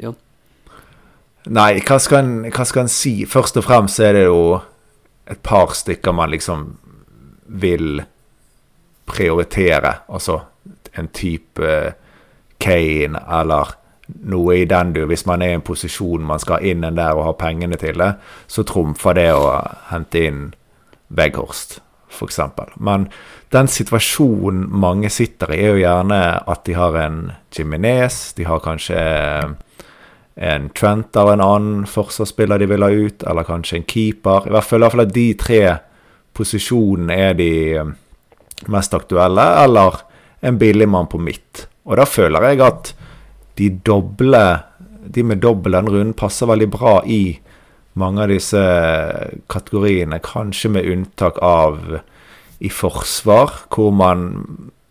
Jon? 0.00 0.18
Nei, 1.48 1.80
hva 1.88 1.96
skal, 2.02 2.20
en, 2.20 2.52
hva 2.52 2.66
skal 2.68 2.84
en 2.84 2.92
si? 2.92 3.14
Først 3.28 3.56
og 3.56 3.64
fremst 3.64 4.00
er 4.04 4.16
det 4.18 4.26
jo 4.26 4.60
et 5.30 5.40
par 5.46 5.72
stykker 5.76 6.12
man 6.12 6.32
liksom 6.32 6.66
vil 7.60 8.02
prioritere. 9.08 9.94
Altså 10.12 10.40
en 10.92 11.08
type 11.14 11.94
Kane 12.60 13.22
eller 13.40 13.76
noe 14.30 14.56
i 14.60 14.64
den 14.68 14.92
du 14.94 15.04
Hvis 15.06 15.26
man 15.26 15.42
er 15.42 15.54
i 15.54 15.58
en 15.58 15.64
posisjon 15.66 16.24
man 16.26 16.40
skal 16.42 16.64
inn 16.66 16.84
en 16.84 16.98
der 16.98 17.18
og 17.18 17.26
ha 17.26 17.34
pengene 17.38 17.78
til 17.80 17.98
det, 18.00 18.14
så 18.46 18.64
trumfer 18.66 19.16
det 19.18 19.30
å 19.34 19.52
hente 19.90 20.24
inn 20.26 20.42
Weghorst, 21.10 21.80
f.eks. 22.10 22.38
Men 22.78 23.08
den 23.50 23.66
situasjonen 23.66 24.68
mange 24.70 25.10
sitter 25.10 25.50
i, 25.54 25.58
er 25.58 25.72
jo 25.72 25.80
gjerne 25.82 26.20
at 26.46 26.62
de 26.68 26.76
har 26.78 26.98
en 27.00 27.18
Jiminez, 27.50 28.20
de 28.38 28.46
har 28.46 28.62
kanskje 28.62 29.00
en 30.40 30.68
Trent 30.70 31.16
eller 31.16 31.36
en 31.36 31.44
annen 31.44 31.86
forsvarsspiller 31.90 32.62
de 32.62 32.68
vil 32.70 32.86
ha 32.86 32.90
ut, 32.90 33.24
eller 33.26 33.48
kanskje 33.48 33.80
en 33.80 33.88
keeper. 33.90 34.46
I 34.46 34.54
hvert 34.54 34.68
fall, 34.68 34.80
i 34.80 34.86
hvert 34.86 34.94
fall 34.94 35.04
at 35.04 35.16
de 35.16 35.26
tre 35.40 35.60
posisjonene 36.36 37.18
er 37.18 37.34
de 37.36 37.50
eh, 37.74 37.90
mest 38.70 38.94
aktuelle, 38.96 39.44
eller 39.64 39.98
en 40.46 40.58
billigmann 40.58 41.10
på 41.10 41.20
midt. 41.20 41.66
Og 41.84 41.98
da 41.98 42.06
føler 42.08 42.46
jeg 42.48 42.62
at 42.64 42.94
de 43.60 43.70
doble 43.84 44.42
De 45.10 45.22
med 45.26 45.40
dobbel 45.42 45.74
den 45.74 45.88
runden 45.90 46.16
passer 46.16 46.46
veldig 46.46 46.68
bra 46.70 47.00
i 47.08 47.38
mange 47.98 48.22
av 48.22 48.30
disse 48.30 48.60
kategoriene, 49.50 50.20
kanskje 50.22 50.70
med 50.70 50.86
unntak 50.86 51.40
av 51.42 51.96
i 52.60 52.68
forsvar, 52.70 53.64
hvor 53.72 53.90
man 53.90 54.28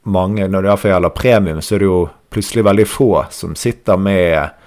mange 0.09 0.47
Når 0.49 0.65
det 0.65 0.75
gjelder 0.89 1.13
premium, 1.13 1.61
så 1.61 1.75
er 1.75 1.79
det 1.79 1.87
jo 1.87 1.99
plutselig 2.33 2.65
veldig 2.65 2.85
få 2.89 3.11
som 3.29 3.55
sitter 3.55 3.97
med 3.97 4.59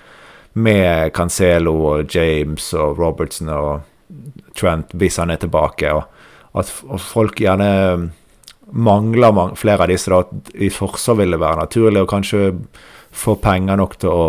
med 0.52 1.12
Cancelo 1.16 1.74
og 1.94 2.14
James 2.14 2.72
og 2.76 2.98
Robertson 3.00 3.48
og 3.52 4.16
Trent 4.58 4.92
hvis 4.98 5.16
han 5.20 5.32
er 5.32 5.40
tilbake. 5.40 5.92
Og 5.92 6.60
at 6.60 6.72
folk 7.00 7.40
gjerne 7.40 8.10
mangler 8.72 9.32
man, 9.32 9.56
flere 9.56 9.86
av 9.86 9.92
disse. 9.92 10.10
da, 10.12 10.22
I 10.54 10.68
forsvar 10.72 11.22
vil 11.22 11.34
det 11.34 11.40
være 11.40 11.64
naturlig 11.64 12.02
å 12.02 12.10
kanskje 12.10 12.42
få 13.12 13.36
penger 13.40 13.78
nok 13.78 13.98
til 14.00 14.10
å 14.12 14.26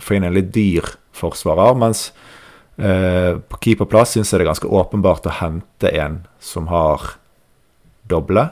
få 0.00 0.16
inn 0.16 0.26
en 0.26 0.34
litt 0.34 0.50
dyr 0.54 0.86
forsvarer. 1.16 1.76
Mens 1.78 2.10
eh, 2.76 3.38
på 3.38 3.60
keeperplass 3.62 4.16
syns 4.16 4.32
jeg 4.32 4.40
det 4.40 4.46
er 4.46 4.52
ganske 4.52 4.72
åpenbart 4.80 5.28
å 5.30 5.36
hente 5.40 5.92
en 5.94 6.22
som 6.42 6.68
har 6.72 7.14
doble. 8.10 8.48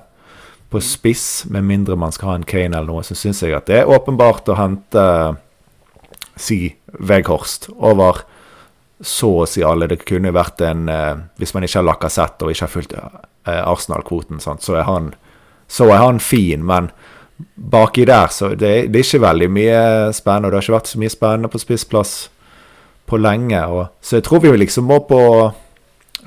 På 0.69 0.81
spiss, 0.85 1.47
med 1.49 1.65
mindre 1.65 1.97
man 1.97 2.13
skal 2.13 2.33
ha 2.33 2.39
en 2.39 2.49
Kane 2.49 2.77
eller 2.77 2.91
noe, 2.91 3.05
så 3.07 3.17
syns 3.17 3.43
jeg 3.43 3.57
at 3.57 3.69
det 3.71 3.83
er 3.83 3.93
åpenbart 3.93 4.51
å 4.53 4.59
hente 4.59 5.05
si 6.39 6.77
Veghorst 6.99 7.71
over 7.75 8.23
så 9.01 9.31
å 9.43 9.47
si 9.47 9.63
alle. 9.63 9.89
Det 9.91 10.03
kunne 10.07 10.35
vært 10.35 10.63
en 10.67 10.89
eh, 10.91 11.25
Hvis 11.39 11.55
man 11.55 11.65
ikke 11.67 11.81
har 11.81 11.89
Lacassette 11.89 12.45
og 12.45 12.53
ikke 12.53 12.67
har 12.67 12.73
fulgt 12.73 12.97
eh, 12.99 13.63
Arsenal-kvoten, 13.63 14.43
så, 14.43 14.57
så 14.59 15.89
er 15.89 16.03
han 16.03 16.21
fin, 16.21 16.65
men 16.67 16.91
baki 17.55 18.05
der 18.09 18.27
så 18.35 18.49
det, 18.55 18.89
det, 18.91 18.99
er 18.99 19.07
ikke 19.07 19.23
veldig 19.23 19.49
mye 19.55 19.81
spennende. 20.17 20.49
Og 20.49 20.53
det 20.53 20.59
har 20.59 20.67
ikke 20.67 20.79
vært 20.79 20.93
så 20.93 21.01
mye 21.03 21.15
spennende 21.15 21.53
på 21.53 21.63
spissplass 21.63 22.13
på 23.09 23.21
lenge. 23.21 23.63
Og, 23.67 23.89
så 24.01 24.19
jeg 24.19 24.27
tror 24.29 24.43
vi 24.45 24.53
liksom 24.57 24.89
må 24.91 25.01
på 25.09 25.23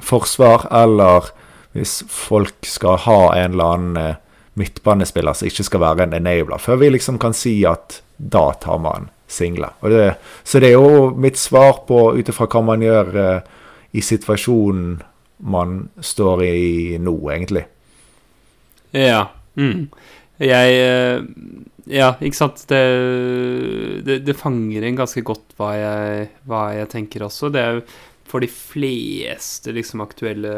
forsvar, 0.01 0.67
eller 0.83 1.31
hvis 1.75 2.01
folk 2.09 2.67
skal 2.67 2.99
ha 3.05 3.19
en 3.37 3.53
eller 3.53 3.75
annen 3.75 3.97
eh, 3.99 4.19
midtbanespiller 4.59 5.37
som 5.37 5.47
ikke 5.47 5.67
skal 5.67 5.83
være 5.83 6.07
en 6.07 6.15
enabler, 6.17 6.59
før 6.59 6.81
vi 6.81 6.91
liksom 6.91 7.19
kan 7.21 7.35
si 7.37 7.61
at 7.67 8.01
da 8.17 8.51
tar 8.61 8.81
man 8.83 9.09
singler. 9.31 9.77
Det, 9.81 10.15
så 10.43 10.59
det 10.59 10.71
er 10.71 10.79
jo 10.79 11.11
mitt 11.15 11.39
svar 11.39 11.85
på 11.87 12.11
ut 12.17 12.29
ifra 12.29 12.49
hva 12.51 12.63
man 12.73 12.83
gjør 12.83 13.13
eh, 13.21 13.53
i 13.95 14.03
situasjonen 14.03 14.99
man 15.51 15.77
står 16.03 16.43
i 16.45 16.97
nå, 17.01 17.15
egentlig. 17.33 17.63
Ja. 18.91 19.29
Mm. 19.55 19.87
Jeg 20.41 20.77
uh, 20.81 21.25
Ja, 21.91 22.13
ikke 22.21 22.37
sant. 22.37 22.63
Det, 22.69 22.81
det, 24.07 24.21
det, 24.27 24.37
fanger 24.37 24.85
inn 24.87 24.99
ganske 24.99 25.23
godt 25.25 25.53
hva 25.59 25.73
jeg, 25.75 26.31
hva 26.49 26.63
jeg 26.77 26.89
tenker 26.93 27.25
også. 27.27 27.51
Det 27.53 27.61
er 27.61 27.79
jo 27.79 27.85
for 28.31 28.43
de 28.43 28.47
fleste 28.47 29.73
liksom 29.75 30.03
aktuelle 30.05 30.53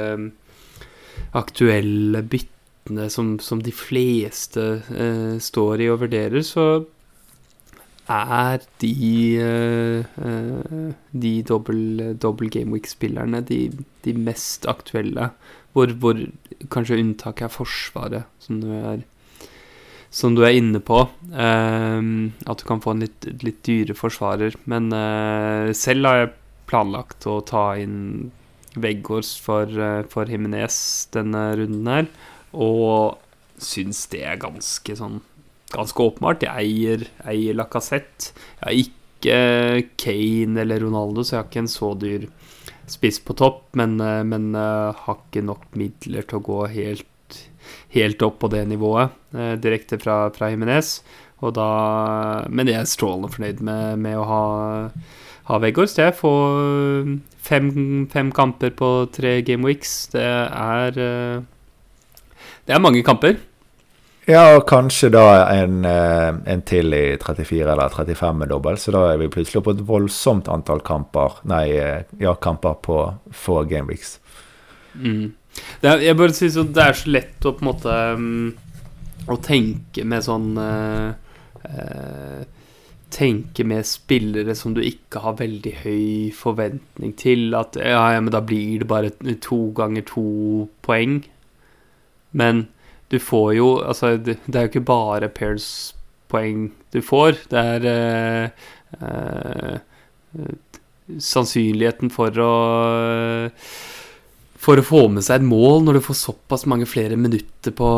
aktuelle 1.34 2.22
byttene 2.26 3.08
som, 3.10 3.38
som 3.42 3.62
de 3.64 3.74
fleste 3.74 4.66
uh, 4.90 5.38
står 5.42 5.86
i 5.86 5.90
og 5.94 6.04
vurderer, 6.04 6.44
så 6.46 6.84
er 8.12 8.60
de 8.84 9.40
uh, 9.40 10.92
De 11.12 11.34
dobbel, 11.48 12.50
Gameweek-spillerne 12.52 13.42
de, 13.48 13.60
de, 14.04 14.14
mest 14.14 14.68
aktuelle. 14.68 15.30
Hvor, 15.74 15.94
hvor, 15.98 16.20
kanskje 16.70 17.00
unntaket 17.00 17.48
er 17.48 17.54
Forsvaret, 17.54 18.30
som 18.44 18.60
du 18.62 18.68
er, 18.76 19.06
som 20.14 20.36
du 20.38 20.44
er 20.46 20.60
inne 20.60 20.82
på. 20.84 21.02
Uh, 21.34 22.30
at 22.46 22.62
du 22.62 22.68
kan 22.70 22.84
få 22.84 22.94
en 22.94 23.04
litt, 23.08 23.28
litt 23.42 23.64
dyre 23.66 23.98
forsvarer. 23.98 24.56
Men 24.70 24.92
uh, 24.94 25.74
selv 25.78 26.10
har 26.10 26.22
jeg 26.22 26.34
planlagt 26.70 27.28
å 27.30 27.40
ta 27.46 27.72
inn 27.82 28.32
Veggårds 28.74 29.36
for, 29.38 29.70
for 30.10 30.30
Himinez 30.30 30.78
denne 31.14 31.52
runden 31.60 31.90
her. 31.92 32.08
Og 32.54 33.20
syns 33.62 34.08
det 34.10 34.24
er 34.26 34.42
ganske 34.42 34.96
sånn 34.98 35.20
ganske 35.74 36.06
åpenbart. 36.06 36.46
Jeg 36.46 36.70
eier, 36.70 37.06
eier 37.30 37.58
Lacassette. 37.58 38.34
Jeg 38.60 38.64
har 38.64 38.80
ikke 38.82 39.90
Kane 40.02 40.62
eller 40.64 40.84
Ronaldo, 40.84 41.24
så 41.24 41.36
jeg 41.36 41.42
har 41.42 41.50
ikke 41.50 41.64
en 41.64 41.72
så 41.72 41.94
dyr 42.00 42.28
spiss 42.90 43.22
på 43.24 43.36
topp, 43.40 43.62
men, 43.80 43.96
eh, 44.04 44.24
men 44.28 44.52
har 44.54 45.16
ikke 45.16 45.46
nok 45.46 45.70
midler 45.80 46.26
til 46.28 46.42
å 46.42 46.44
gå 46.44 46.60
helt, 46.74 47.08
helt 47.96 48.22
opp 48.26 48.40
på 48.42 48.50
det 48.54 48.64
nivået 48.70 49.14
eh, 49.36 49.54
direkte 49.62 50.00
fra, 50.02 50.28
fra 50.36 50.50
Jimenez. 50.52 50.98
Og 51.44 51.54
da, 51.58 51.68
men 52.50 52.72
jeg 52.72 52.80
er 52.80 52.90
strålende 52.90 53.32
fornøyd 53.34 53.64
med, 53.68 54.00
med 54.00 54.20
å 54.20 54.28
ha, 54.30 54.44
ha 55.50 55.60
Veggårds. 55.60 55.98
Jeg 56.00 56.16
får 56.16 57.10
fem, 57.44 57.72
fem, 58.12 58.30
kamper 58.32 58.72
på 58.80 58.92
tre 59.12 59.42
game 59.44 59.68
weeks. 59.68 60.08
Det 60.14 60.24
er 60.24 60.96
uh, 60.96 61.42
Det 62.64 62.78
er 62.78 62.80
mange 62.80 63.04
kamper. 63.04 63.36
Ja, 64.24 64.54
og 64.56 64.64
kanskje 64.70 65.10
da 65.12 65.26
en, 65.52 65.82
eh, 65.84 66.30
en, 66.48 66.62
til 66.64 66.96
i 66.96 67.18
34 67.20 67.74
eller 67.74 67.92
35 67.92 68.38
med 68.40 68.54
dobbel, 68.54 68.78
så 68.80 68.94
da 68.96 69.02
er 69.12 69.18
vi 69.20 69.28
plutselig 69.28 69.66
på 69.66 69.74
et 69.76 69.82
voldsomt 69.84 70.48
antall 70.48 70.80
kamper 70.80 71.42
Nei, 71.52 71.66
eh, 71.76 72.06
ja, 72.24 72.32
kamper 72.40 72.78
på 72.80 73.00
få 73.36 73.64
Game 73.68 73.92
Weeks. 73.92 74.22
Mm. 74.96 75.34
Er, 75.84 76.02
jeg 76.02 76.18
bare 76.18 76.34
synes 76.36 76.58
det 76.74 76.84
er 76.84 76.98
så 76.98 77.12
lett 77.12 77.46
å 77.46 77.54
på 77.54 77.64
en 77.64 77.70
måte 77.70 77.96
um, 78.18 78.54
Å 79.30 79.38
tenke 79.44 80.06
med 80.08 80.26
sånn 80.26 80.54
uh, 80.58 81.14
uh, 81.68 82.44
Tenke 83.14 83.66
med 83.68 83.86
spillere 83.86 84.56
som 84.58 84.74
du 84.74 84.82
ikke 84.82 85.22
har 85.22 85.36
veldig 85.38 85.74
høy 85.84 86.32
forventning 86.34 87.12
til. 87.14 87.52
At 87.54 87.78
ja, 87.78 88.08
ja, 88.16 88.22
men 88.24 88.34
da 88.34 88.42
blir 88.42 88.82
det 88.82 88.88
bare 88.90 89.12
to 89.38 89.68
ganger 89.78 90.02
to 90.10 90.24
poeng. 90.82 91.20
Men 92.34 92.64
du 93.14 93.20
får 93.22 93.52
jo 93.60 93.68
Altså, 93.86 94.16
det, 94.18 94.40
det 94.48 94.58
er 94.58 94.66
jo 94.66 94.72
ikke 94.72 94.88
bare 94.90 95.30
Pairs-poeng 95.30 96.72
du 96.90 97.04
får. 97.06 97.38
Det 97.54 97.62
er 97.78 98.50
uh, 98.98 99.78
sannsynligheten 101.22 102.10
for 102.14 102.42
å 102.42 102.54
for 104.64 104.80
å 104.80 104.86
få 104.86 105.02
med 105.12 105.26
seg 105.26 105.42
et 105.42 105.48
mål 105.48 105.84
når 105.84 105.98
du 105.98 106.06
får 106.06 106.16
såpass 106.22 106.64
mange 106.72 106.88
flere 106.88 107.18
minutter 107.20 107.74
på, 107.76 107.90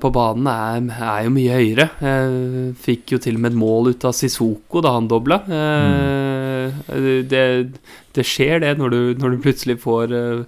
på 0.00 0.10
banen, 0.14 0.48
er, 0.48 0.86
er, 0.96 1.18
jo 1.26 1.34
mye 1.34 1.58
høyere. 1.58 1.86
Jeg 2.00 2.72
fikk 2.86 3.14
jo 3.14 3.20
til 3.20 3.36
og 3.36 3.44
med 3.44 3.52
et 3.52 3.60
mål 3.60 3.92
ut 3.92 4.06
av 4.08 4.16
Sissoko 4.16 4.80
da 4.84 4.94
han 4.96 5.10
dobla. 5.10 5.42
Mm. 5.44 6.80
Det, 7.28 7.44
det, 8.16 8.24
skjer, 8.24 8.62
det, 8.64 8.72
når 8.80 8.94
du, 8.94 9.00
når 9.20 9.34
du 9.34 9.44
plutselig 9.44 9.76
får 9.84 10.16
uh, 10.16 10.44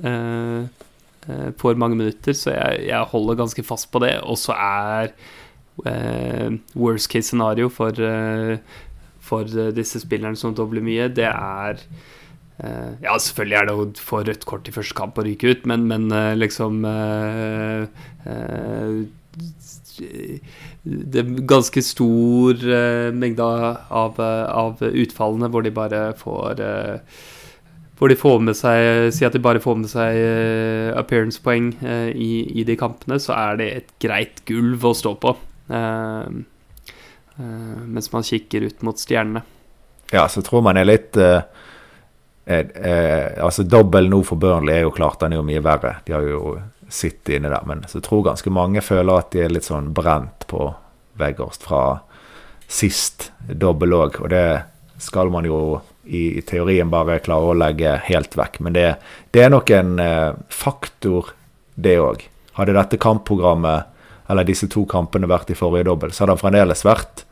eh, 0.00 1.48
får 1.60 1.80
mange 1.80 1.98
minutter, 2.00 2.32
så 2.32 2.54
jeg, 2.56 2.86
jeg, 2.88 3.08
holder 3.12 3.42
ganske 3.42 3.64
fast 3.68 3.90
på 3.92 4.00
det. 4.04 4.14
Og 4.24 4.40
så 4.40 4.56
er 4.56 5.12
eh, 5.84 6.56
worst 6.72 7.12
case 7.12 7.28
scenario 7.28 7.68
for, 7.68 7.92
eh, 8.00 8.56
for 9.20 9.44
disse 9.76 10.00
spillerne 10.00 10.40
som 10.40 10.56
dobler 10.56 10.84
mye, 10.84 11.10
det 11.12 11.28
er 11.28 11.76
eh, 11.76 12.16
Ja, 12.58 13.14
selvfølgelig 13.14 13.54
er 13.54 13.66
det 13.68 13.74
å 13.78 13.84
få 14.02 14.24
rødt 14.26 14.44
kort 14.48 14.66
i 14.66 14.74
første 14.74 14.96
kamp 14.98 15.18
og 15.20 15.28
ryke 15.28 15.52
ut, 15.52 15.66
men, 15.70 15.84
men 15.86 16.10
eh, 16.10 16.34
liksom 16.34 16.82
eh, 16.90 17.86
det 20.88 21.20
er 21.20 21.30
ganske 21.46 21.82
stor 21.82 22.62
mengde 23.14 23.42
av, 23.42 24.18
av, 24.18 24.82
utfallene 24.82 25.50
hvor 25.50 25.62
de 25.66 25.72
bare 25.74 26.00
får 26.18 26.62
hvor 27.98 28.12
de 28.12 28.16
får 28.18 28.38
med 28.46 28.54
seg 28.54 29.10
Si 29.14 29.26
at 29.26 29.34
de 29.34 29.42
bare 29.42 29.62
får 29.62 29.78
med 29.80 29.90
seg 29.90 30.18
appearance-poeng 30.98 31.72
i, 32.14 32.30
i, 32.60 32.64
de 32.66 32.78
kampene, 32.78 33.18
så 33.22 33.34
er 33.34 33.58
det 33.58 33.68
et 33.74 33.90
greit 34.02 34.42
gulv 34.46 34.86
å 34.86 34.94
stå 34.94 35.16
på. 35.18 35.34
Mens 37.90 38.12
man 38.14 38.28
kikker 38.30 38.68
ut 38.70 38.86
mot 38.86 39.02
stjernene. 39.02 39.42
Ja, 40.14 40.28
så 40.30 40.46
tror 40.46 40.62
man 40.68 40.78
er 40.78 40.86
litt 40.86 41.18
Altså, 42.48 43.66
dobbel 43.68 44.06
nå 44.08 44.22
for 44.24 44.40
Burnley 44.40 44.78
er 44.78 44.86
jo 44.86 44.92
klart, 44.96 45.20
den 45.20 45.34
er 45.34 45.40
jo 45.42 45.44
mye 45.44 45.60
verre. 45.64 45.98
De 46.06 46.14
har 46.16 46.24
jo 46.24 46.54
sittet 46.88 47.36
inne 47.36 47.50
der. 47.52 47.66
Men 47.68 47.84
så 47.88 48.00
tror 48.00 48.24
ganske 48.30 48.50
mange 48.52 48.80
føler 48.84 49.20
at 49.20 49.30
de 49.34 49.44
er 49.44 49.52
litt 49.52 49.68
sånn 49.68 49.92
brent 49.96 50.48
på 50.48 50.70
Veggårst 51.18 51.66
fra 51.68 51.82
sist 52.68 53.30
dobbel 53.48 53.96
òg. 53.96 54.20
Og 54.22 54.32
det 54.32 54.46
skal 55.02 55.30
man 55.32 55.46
jo 55.48 55.80
i, 56.08 56.40
teorien 56.46 56.90
bare 56.90 57.20
klare 57.24 57.52
å 57.52 57.56
legge 57.56 57.96
helt 58.08 58.36
vekk. 58.38 58.60
Men 58.64 58.76
det, 58.76 58.88
det 59.34 59.44
er 59.44 59.52
nok 59.52 59.70
en 59.76 59.98
eh, 60.02 60.32
faktor, 60.52 61.32
det 61.78 61.98
òg. 62.02 62.24
Hadde 62.58 62.76
dette 62.76 63.00
kampprogrammet, 63.00 63.94
eller 64.28 64.46
disse 64.48 64.68
to 64.72 64.84
kampene, 64.88 65.28
vært 65.30 65.52
i 65.52 65.58
forrige 65.58 65.88
dobbel, 65.88 66.12
så 66.12 66.24
hadde 66.24 66.36
han 66.36 66.42
fremdeles 66.42 66.84
vært 66.84 67.24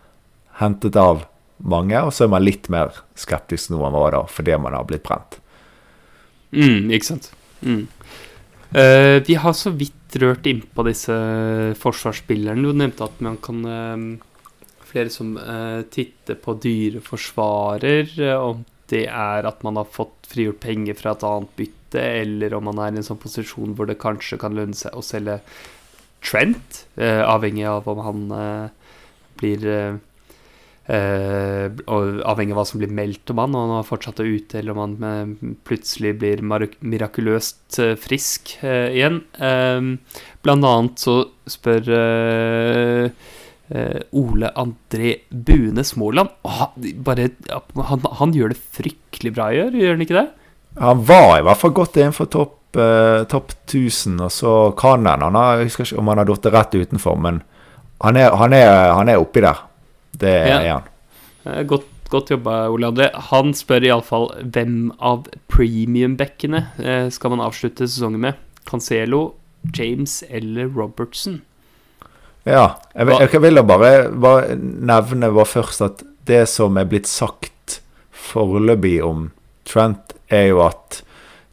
hentet 0.60 0.96
av 1.00 1.24
mange, 1.58 1.98
og 2.04 2.12
så 2.12 2.26
er 2.26 2.32
man 2.34 2.44
litt 2.44 2.68
mer 2.72 2.94
skeptisk 3.18 3.72
nå 3.72 3.80
enn 3.86 3.96
var 3.96 4.14
da, 4.14 4.22
fordi 4.28 4.56
man 4.60 4.76
har 4.76 4.86
blitt 4.88 5.06
brent. 5.06 5.38
Mm, 6.52 6.92
ikke 6.94 7.10
sant. 7.10 7.30
Mm. 7.64 7.86
Uh, 8.76 9.22
vi 9.26 9.36
har 9.38 9.54
så 9.56 9.72
vidt 9.72 10.16
rørt 10.20 10.46
innpå 10.48 10.84
disse 10.86 11.14
forsvarsspillerne. 11.80 12.64
Du 12.64 12.76
nevnte 12.76 13.06
at 13.06 13.20
man 13.24 13.38
kan 13.42 13.62
uh, 13.64 14.02
flere 14.86 15.12
som 15.12 15.36
uh, 15.38 15.82
titter 15.92 16.38
på 16.40 16.56
dyre 16.62 17.02
forsvarer, 17.04 18.12
om 18.36 18.64
det 18.90 19.06
er 19.10 19.48
at 19.48 19.64
man 19.66 19.80
har 19.80 19.88
fått 19.90 20.28
frigjort 20.30 20.60
penger 20.62 20.98
fra 20.98 21.16
et 21.16 21.24
annet 21.26 21.56
bytte, 21.58 22.02
eller 22.02 22.54
om 22.54 22.68
man 22.68 22.82
er 22.82 22.94
i 22.94 23.00
en 23.00 23.06
sånn 23.06 23.22
posisjon 23.22 23.74
hvor 23.78 23.88
det 23.88 23.98
kanskje 24.02 24.38
kan 24.38 24.54
lønne 24.54 24.76
seg 24.76 24.94
å 24.94 25.04
selge 25.04 25.40
Trent, 26.26 26.80
avhengig 26.98 27.66
av 27.70 27.86
om 27.86 28.00
han 28.02 28.22
blir 29.38 29.66
avhengig 30.86 32.54
av 32.54 32.58
hva 32.60 32.64
som 32.68 32.78
blir 32.78 32.92
meldt 32.94 33.32
om 33.32 33.40
han, 33.42 33.56
og 33.58 33.72
han 33.74 33.86
fortsatt 33.88 34.20
å 34.22 34.26
ute, 34.26 34.60
eller 34.60 34.76
om 34.76 34.82
han 35.02 35.56
plutselig 35.66 36.12
blir 36.20 36.44
mirakuløst 36.46 37.80
frisk 37.98 38.54
igjen. 38.62 39.22
blant 40.46 40.68
annet 40.70 41.02
så 41.02 41.16
spør 41.50 41.90
eh, 43.70 44.00
Ole 44.12 44.50
André 44.54 45.14
Bune 45.30 45.84
Småland. 45.84 46.28
Han, 46.42 47.30
han, 47.90 48.06
han, 48.20 48.34
gjør 48.34 48.54
det 48.54 48.60
fryktelig 48.78 49.34
bra 49.36 49.50
i 49.52 49.58
gjør 49.58 49.96
han 49.96 50.06
ikke 50.06 50.20
det? 50.20 50.28
Han 50.80 51.02
var 51.08 51.38
i 51.38 51.44
hvert 51.46 51.60
fall 51.60 51.74
godt 51.76 51.98
innenfor 52.00 52.30
topp 52.32 52.78
eh, 52.80 53.22
top 53.30 53.54
1000, 53.66 54.20
og 54.20 54.32
så 54.32 54.56
kan 54.78 55.06
han. 55.08 55.24
han 55.24 55.38
har, 55.38 55.60
Jeg 55.60 55.70
husker 55.70 55.88
ikke 55.88 56.02
om 56.02 56.12
han 56.12 56.22
har 56.22 56.30
datt 56.30 56.50
rett 56.52 56.76
utenfor, 56.76 57.16
men 57.16 57.42
han 58.04 58.18
er, 58.20 58.34
han 58.36 58.52
er, 58.52 58.92
han 58.92 59.08
er 59.08 59.22
oppi 59.22 59.42
der. 59.44 59.65
Det 60.20 60.32
ja. 60.32 60.58
er 60.60 60.70
han. 60.70 60.88
Eh, 61.46 61.62
godt, 61.68 61.88
godt 62.12 62.32
jobba, 62.34 62.66
Ole 62.72 62.90
André. 62.90 63.10
Han 63.30 63.54
spør 63.56 63.86
iallfall 63.88 64.30
hvem 64.42 64.90
av 64.98 65.26
premium-bekkene 65.52 66.62
eh, 66.82 67.08
skal 67.14 67.34
man 67.34 67.44
avslutte 67.44 67.88
sesongen 67.88 68.22
med? 68.26 68.40
Cancelo, 68.66 69.36
James 69.76 70.22
eller 70.28 70.70
Robertson? 70.72 71.40
Ja. 72.46 72.76
Jeg, 72.94 73.08
jeg, 73.10 73.30
jeg 73.32 73.42
vil 73.42 73.62
bare, 73.66 73.92
bare 74.10 74.56
nevne 74.58 75.32
bare 75.34 75.50
først 75.50 75.84
at 75.86 76.04
det 76.26 76.44
som 76.50 76.78
er 76.78 76.88
blitt 76.90 77.10
sagt 77.10 77.80
foreløpig 78.26 78.98
om 79.04 79.30
Trent, 79.66 80.14
er 80.30 80.50
jo 80.50 80.62
at 80.64 81.00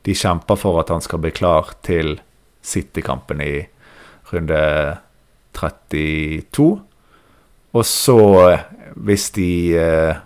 de 0.05 0.13
kjemper 0.17 0.57
for 0.59 0.79
at 0.81 0.91
han 0.93 1.01
skal 1.01 1.21
bli 1.23 1.31
klar 1.33 1.71
til 1.85 2.17
City-kampen 2.65 3.41
i 3.43 3.53
runde 4.31 4.61
32. 5.57 6.67
Og 7.73 7.85
så, 7.89 8.19
hvis 8.95 9.31
de 9.35 9.49
eh, 9.79 10.21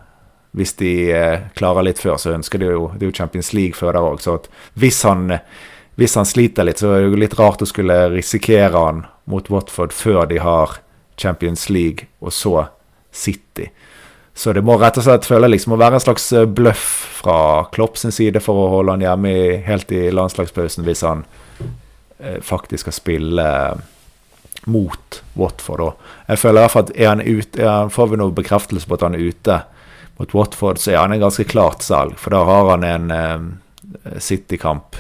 hvis 0.57 0.73
de 0.79 0.91
eh, 1.13 1.49
klarer 1.53 1.85
litt 1.85 1.99
før, 2.01 2.17
så 2.17 2.33
ønsker 2.33 2.61
de 2.61 2.71
jo 2.71 2.87
Det 2.95 3.05
er 3.05 3.11
jo 3.11 3.17
Champions 3.19 3.51
League 3.53 3.77
før 3.77 3.93
der 3.93 4.07
òg, 4.07 4.21
så 4.23 4.39
hvis 4.73 5.03
han, 5.05 5.37
hvis 5.95 6.17
han 6.17 6.25
sliter 6.25 6.65
litt, 6.65 6.81
så 6.81 6.95
er 6.95 7.03
det 7.03 7.11
jo 7.11 7.19
litt 7.21 7.37
rart 7.37 7.61
å 7.61 7.69
skulle 7.69 7.97
risikere 8.15 8.73
han 8.73 9.05
mot 9.29 9.51
Watford 9.53 9.93
før 9.93 10.25
de 10.31 10.39
har 10.41 10.79
Champions 11.17 11.67
League, 11.69 12.07
og 12.21 12.33
så 12.33 12.67
City. 13.11 13.69
Så 14.37 14.53
det 14.53 14.61
må 14.61 14.75
rett 14.77 14.97
og 14.99 15.05
slett 15.05 15.25
føle 15.25 15.49
liksom 15.49 15.73
å 15.73 15.79
være 15.81 15.97
en 15.97 16.03
slags 16.03 16.27
eh, 16.33 16.45
bløff 16.45 16.87
fra 17.17 17.37
Klopp 17.73 17.97
sin 17.97 18.13
side 18.13 18.41
for 18.45 18.65
å 18.65 18.71
holde 18.75 18.93
han 18.93 19.05
hjemme 19.05 19.33
i, 19.33 19.45
helt 19.65 19.91
i 19.93 20.07
landslagspausen 20.13 20.85
hvis 20.85 21.01
han 21.05 21.23
eh, 21.61 22.37
faktisk 22.45 22.85
skal 22.85 22.97
spille 22.97 23.47
eh, 23.47 23.85
mot 24.67 25.21
Watford. 25.39 25.81
Og 25.81 26.27
jeg 26.27 26.41
føler 26.41 26.59
i 26.59 26.65
hvert 26.65 26.75
fall 26.75 26.87
at 26.87 26.95
er 26.95 27.09
han 27.11 27.23
ute, 27.23 27.63
er 27.63 27.91
får 27.93 28.11
vi 28.11 28.21
noe 28.21 28.35
bekreftelse 28.35 28.87
på 28.87 28.97
at 28.97 29.05
han 29.07 29.17
er 29.17 29.27
ute 29.31 29.59
mot 30.17 30.33
Watford, 30.33 30.81
så 30.81 30.93
er 30.93 31.03
han 31.03 31.13
en 31.15 31.23
ganske 31.23 31.45
klart 31.49 31.85
salg. 31.85 32.17
For 32.19 32.33
da 32.33 32.43
har 32.47 32.71
han 32.73 32.85
en 32.87 33.11
eh, 33.13 34.17
City-kamp 34.23 34.97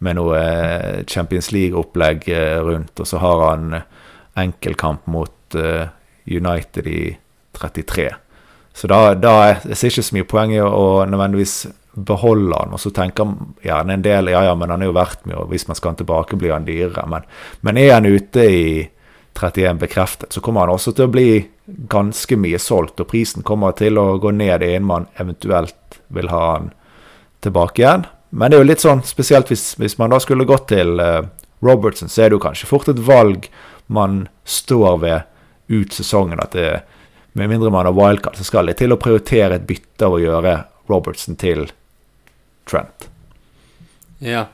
med 0.00 0.16
noe 0.16 0.38
eh, 0.40 1.02
Champions 1.06 1.50
League-opplegg 1.52 2.28
eh, 2.32 2.58
rundt, 2.64 2.94
og 3.00 3.08
så 3.08 3.20
har 3.20 3.44
han 3.50 3.80
enkeltkamp 4.40 5.06
mot 5.10 5.36
United 6.30 6.86
i 6.86 7.10
33. 7.58 8.04
Så 8.72 8.88
da, 8.88 9.14
da 9.18 9.32
jeg 9.48 9.76
ser 9.76 9.90
ikke 9.90 10.04
så 10.06 10.16
mye 10.16 10.28
poeng 10.30 10.52
i 10.54 10.60
å 10.62 11.02
nødvendigvis 11.10 11.56
beholde 11.94 12.56
han. 12.56 12.72
Og 12.74 12.80
så 12.80 12.92
tenker 12.94 13.34
gjerne 13.64 13.96
en 13.96 14.04
del 14.04 14.30
ja 14.32 14.44
ja, 14.46 14.54
men 14.54 14.70
han 14.70 14.82
er 14.82 14.90
jo 14.90 14.96
verdt 14.96 15.26
mye, 15.26 15.42
og 15.42 15.52
hvis 15.52 15.66
man 15.68 15.78
skal 15.78 15.94
han 15.94 16.00
tilbake, 16.00 16.38
blir 16.38 16.54
han 16.54 16.68
dyrere. 16.68 17.06
Men, 17.10 17.26
men 17.66 17.80
er 17.80 17.94
han 17.96 18.08
ute 18.08 18.46
i 18.46 18.64
31 19.40 19.78
bekreftet, 19.80 20.32
så 20.32 20.42
kommer 20.44 20.66
han 20.66 20.74
også 20.74 20.92
til 20.92 21.06
å 21.08 21.12
bli 21.12 21.28
ganske 21.90 22.36
mye 22.36 22.58
solgt. 22.60 23.00
Og 23.00 23.08
prisen 23.10 23.46
kommer 23.46 23.74
til 23.78 23.98
å 23.98 24.18
gå 24.20 24.32
ned 24.36 24.64
innen 24.66 24.88
man 24.88 25.08
eventuelt 25.22 26.00
vil 26.08 26.30
ha 26.32 26.42
han 26.52 26.70
tilbake 27.44 27.82
igjen. 27.82 28.06
Men 28.30 28.50
det 28.50 28.58
er 28.58 28.62
jo 28.62 28.70
litt 28.70 28.84
sånn, 28.84 29.02
spesielt 29.06 29.50
hvis, 29.50 29.72
hvis 29.80 29.96
man 29.98 30.12
da 30.12 30.20
skulle 30.22 30.46
gått 30.46 30.68
til 30.70 31.00
uh, 31.02 31.24
Robertson, 31.64 32.10
så 32.10 32.24
er 32.24 32.30
det 32.30 32.38
jo 32.38 32.44
kanskje 32.44 32.68
fort 32.70 32.90
et 32.90 33.00
valg 33.02 33.48
man 33.90 34.26
står 34.46 35.00
ved 35.02 35.30
ut 35.72 35.94
sesongen. 35.94 36.42
At 36.42 36.54
det 36.54 36.82
med 37.38 37.50
mindre 37.50 37.72
man 37.72 37.88
har 37.88 37.96
wildcard, 37.96 38.38
så 38.38 38.46
skal 38.46 38.70
det 38.70 38.78
til 38.80 38.94
å 38.94 39.00
prioritere 39.00 39.58
et 39.58 39.66
bytte 39.66 40.06
av 40.06 40.18
å 40.18 40.22
gjøre 40.22 40.56
Robertson 40.90 41.38
til 41.38 41.68
Trent. 42.68 43.08
Ja. 44.20 44.46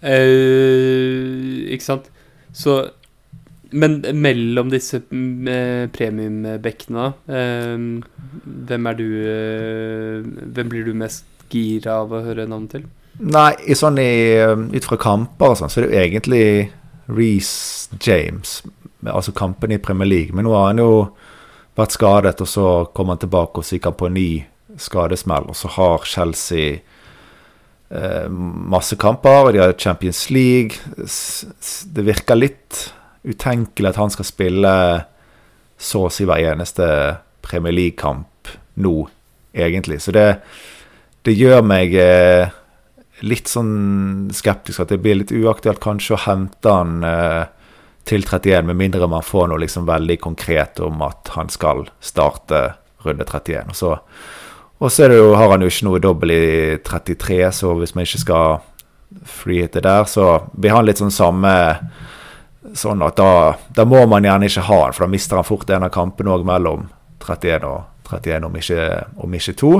Eh, 0.00 1.72
ikke 1.72 1.84
sant. 1.84 2.10
Så 2.52 2.78
Men 3.76 3.98
mellom 4.14 4.68
disse 4.70 5.00
uh, 5.02 5.86
premiumbekkene, 5.90 7.06
eh, 7.26 7.72
hvem 8.68 8.86
er 8.86 8.94
du 8.94 9.08
Hvem 10.54 10.70
blir 10.70 10.86
du 10.86 10.92
mest 10.94 11.26
gira 11.50 11.98
av 12.04 12.14
å 12.14 12.22
høre 12.22 12.46
navnet 12.46 12.76
til? 12.76 12.86
Nei, 13.26 13.50
i 13.66 13.74
sånn 13.74 13.98
i, 13.98 14.38
ut 14.70 14.86
fra 14.86 14.98
kamper 15.00 15.50
og 15.50 15.58
sånn, 15.58 15.72
så 15.72 15.80
er 15.80 15.86
det 15.86 15.90
jo 15.90 16.02
egentlig 16.04 16.46
Reece 17.08 17.98
James. 18.06 18.60
Altså 19.06 19.34
kampene 19.36 19.78
i 19.78 19.82
Premier 19.82 20.08
League. 20.08 20.36
Men 20.36 20.46
nå 20.46 20.54
har 20.54 20.70
han 20.70 20.82
jo 20.82 20.90
vært 21.76 21.96
skadet, 21.96 22.40
og 22.40 22.50
så 22.50 22.66
kommer 22.94 23.16
han 23.16 23.24
tilbake, 23.24 23.60
og 23.60 23.66
så 23.66 23.76
gikk 23.76 23.90
han 23.90 23.98
på 23.98 24.10
en 24.10 24.18
ny 24.18 24.30
skadesmell. 24.80 25.48
Og 25.50 25.56
så 25.58 25.70
har 25.76 26.06
Chelsea 26.08 26.76
eh, 26.76 26.95
masse 27.86 28.96
kamper, 28.98 29.44
og 29.46 29.52
de 29.54 29.60
har 29.62 29.76
Champions 29.78 30.24
League. 30.34 30.80
Det 30.98 32.04
virker 32.06 32.38
litt 32.38 32.80
utenkelig 33.26 33.92
at 33.92 34.00
han 34.00 34.10
skal 34.10 34.26
spille 34.26 34.72
så 35.76 36.06
å 36.06 36.12
si 36.12 36.26
hver 36.26 36.52
eneste 36.54 36.86
Premier 37.46 37.74
League-kamp 37.74 38.50
nå, 38.82 38.94
egentlig. 39.54 40.00
Så 40.02 40.14
det, 40.14 40.26
det 41.26 41.36
gjør 41.36 41.62
meg 41.66 41.94
eh, 42.00 42.54
litt 43.26 43.50
sånn 43.50 44.30
skeptisk, 44.34 44.82
at 44.82 44.94
det 44.94 45.00
blir 45.04 45.20
litt 45.20 45.34
uaktuelt 45.34 45.82
kanskje 45.82 46.16
å 46.16 46.22
hente 46.26 46.72
han 46.72 47.04
eh, 47.06 47.44
til 48.06 48.26
31, 48.26 48.68
med 48.70 48.78
mindre 48.78 49.08
man 49.10 49.24
får 49.26 49.50
noe 49.50 49.62
liksom 49.62 49.86
veldig 49.88 50.18
konkret 50.22 50.80
om 50.84 51.00
at 51.06 51.32
han 51.34 51.50
skal 51.52 51.86
starte 52.00 52.68
runde 53.06 53.26
31. 53.26 53.72
Og 53.72 53.78
så, 53.78 53.94
og 54.78 54.92
så 54.92 55.08
jo, 55.08 55.30
har 55.38 55.54
han 55.54 55.64
jo 55.64 55.70
ikke 55.72 55.86
noe 55.88 56.02
dobbel 56.04 56.32
i 56.34 56.46
33, 56.84 57.38
så 57.60 57.72
hvis 57.78 57.94
man 57.96 58.04
ikke 58.04 58.22
skal 58.24 58.58
freehitte 59.26 59.80
der, 59.84 60.04
så 60.10 60.26
blir 60.52 60.74
han 60.76 60.86
litt 60.86 61.02
sånn 61.02 61.14
samme 61.14 61.54
Sånn 62.76 62.98
at 63.06 63.14
da, 63.14 63.54
da, 63.70 63.84
må 63.86 64.00
man 64.10 64.24
gjerne 64.26 64.48
ikke 64.50 64.64
ha 64.66 64.78
han, 64.80 64.94
for 64.96 65.04
da 65.04 65.12
mister 65.12 65.38
han 65.38 65.46
fort 65.46 65.68
en 65.70 65.84
av 65.86 65.92
kampene 65.94 66.32
òg 66.34 66.42
mellom 66.48 66.88
31 67.22 67.62
og 67.62 68.08
31, 68.10 68.46
om 68.48 68.56
ikke, 68.58 68.86
om 69.22 69.36
ikke 69.38 69.54
to. 69.60 69.70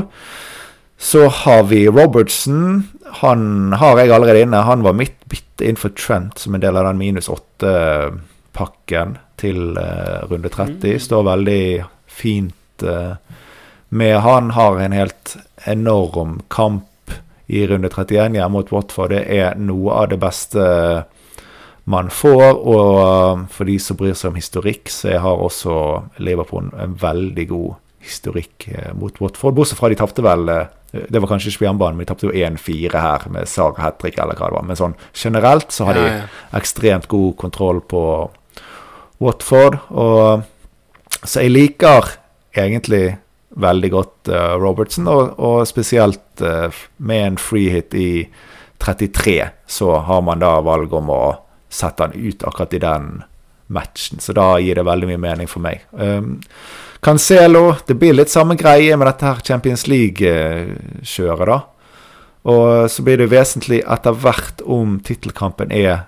Så 0.97 1.25
har 1.43 1.65
vi 1.69 1.89
Robertson. 1.89 2.87
Han 3.21 3.73
har 3.77 3.99
jeg 3.99 4.15
allerede 4.15 4.47
inne. 4.47 4.63
Han 4.65 4.87
var 4.87 4.97
mitt 4.97 5.19
bytte 5.29 5.67
innenfor 5.67 5.93
Trent 5.99 6.39
som 6.41 6.55
en 6.55 6.63
del 6.63 6.79
av 6.79 6.87
den 6.89 7.01
minus 7.01 7.29
åtte-pakken 7.33 9.19
til 9.37 9.77
uh, 9.77 10.25
runde 10.31 10.49
30. 10.49 10.79
Mm. 10.81 11.03
Står 11.03 11.27
veldig 11.27 11.65
fint 12.07 12.87
uh, 12.87 13.19
med. 13.88 14.18
Han 14.25 14.51
har 14.57 14.79
en 14.81 14.92
helt 14.92 15.37
enorm 15.64 16.40
kamp 16.49 16.85
i 17.46 17.66
runde 17.66 17.88
31 17.88 18.35
hjemme 18.35 18.49
mot 18.53 18.72
Watford. 18.72 19.14
Det 19.14 19.25
er 19.38 19.59
noe 19.59 19.94
av 20.03 20.11
det 20.11 20.18
beste 20.22 20.66
man 21.87 22.11
får. 22.11 22.59
Og 22.66 23.46
for 23.55 23.68
de 23.68 23.79
som 23.83 23.99
bryr 23.99 24.16
seg 24.18 24.33
om 24.33 24.38
historikk, 24.40 24.90
så 24.90 25.18
har 25.22 25.42
også 25.42 25.77
Liverpool 26.22 26.72
en 26.75 26.96
veldig 27.01 27.49
god 27.53 27.77
historikk 28.07 28.68
eh, 28.70 28.90
mot 28.94 29.20
Watford. 29.20 29.55
Bortsett 29.55 29.79
fra 29.81 29.90
de 29.90 29.99
tapte 29.99 30.22
vel 30.22 30.49
eh, 30.53 30.66
Det 31.11 31.20
var 31.20 31.29
kanskje 31.29 31.51
ikke 31.51 31.64
på 31.64 31.66
jernbanen, 31.66 31.99
men 31.99 32.07
de 32.07 32.11
tapte 32.12 32.29
jo 32.29 32.35
1-4 32.35 33.03
her 33.03 33.27
med 33.35 33.49
Sar 33.51 33.75
Hattrick 33.83 34.18
eller 34.22 34.38
hva 34.38 34.51
det 34.51 34.59
var. 34.59 34.66
Men 34.68 34.79
sånn 34.79 34.94
generelt 35.12 35.75
så 35.75 35.88
har 35.88 35.99
de 35.99 36.05
ja, 36.07 36.12
ja. 36.22 36.29
ekstremt 36.57 37.09
god 37.11 37.35
kontroll 37.42 37.83
på 37.83 38.03
Watford. 39.22 39.81
Og 39.90 40.46
så 41.22 41.42
jeg 41.42 41.55
liker 41.55 42.14
egentlig 42.57 43.16
veldig 43.57 43.90
godt 43.92 44.31
uh, 44.33 44.55
Robertson, 44.61 45.09
og, 45.09 45.37
og 45.40 45.66
spesielt 45.69 46.45
uh, 46.45 46.69
med 46.97 47.27
en 47.27 47.38
free 47.40 47.73
hit 47.73 47.97
i 47.97 48.11
33, 48.83 49.38
så 49.66 49.97
har 50.07 50.25
man 50.25 50.42
da 50.45 50.59
valg 50.64 50.92
om 50.95 51.12
å 51.12 51.23
sette 51.73 52.05
han 52.05 52.16
ut 52.16 52.45
akkurat 52.45 52.75
i 52.77 52.83
den 52.83 53.07
matchen. 53.73 54.21
Så 54.21 54.37
da 54.37 54.57
gir 54.62 54.79
det 54.79 54.87
veldig 54.87 55.09
mye 55.11 55.23
mening 55.23 55.49
for 55.51 55.64
meg. 55.64 55.87
Um, 55.92 56.37
Cancelo 57.05 57.77
Det 57.87 57.95
blir 57.99 58.16
litt 58.16 58.33
samme 58.33 58.57
greie 58.59 58.97
med 58.97 59.09
dette 59.09 59.27
her 59.27 59.42
Champions 59.45 59.87
League-kjøret, 59.90 61.49
da. 61.49 61.59
Og 62.47 62.90
så 62.90 63.03
blir 63.03 63.19
det 63.19 63.33
vesentlig 63.33 63.81
etter 63.83 64.14
hvert 64.23 64.62
om 64.62 65.01
tittelkampen 65.03 65.73
er 65.75 66.07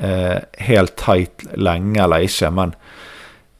eh, 0.00 0.38
helt 0.64 0.94
tight 0.96 1.44
lenge 1.60 2.00
eller 2.00 2.24
ikke. 2.24 2.48
Men 2.56 2.72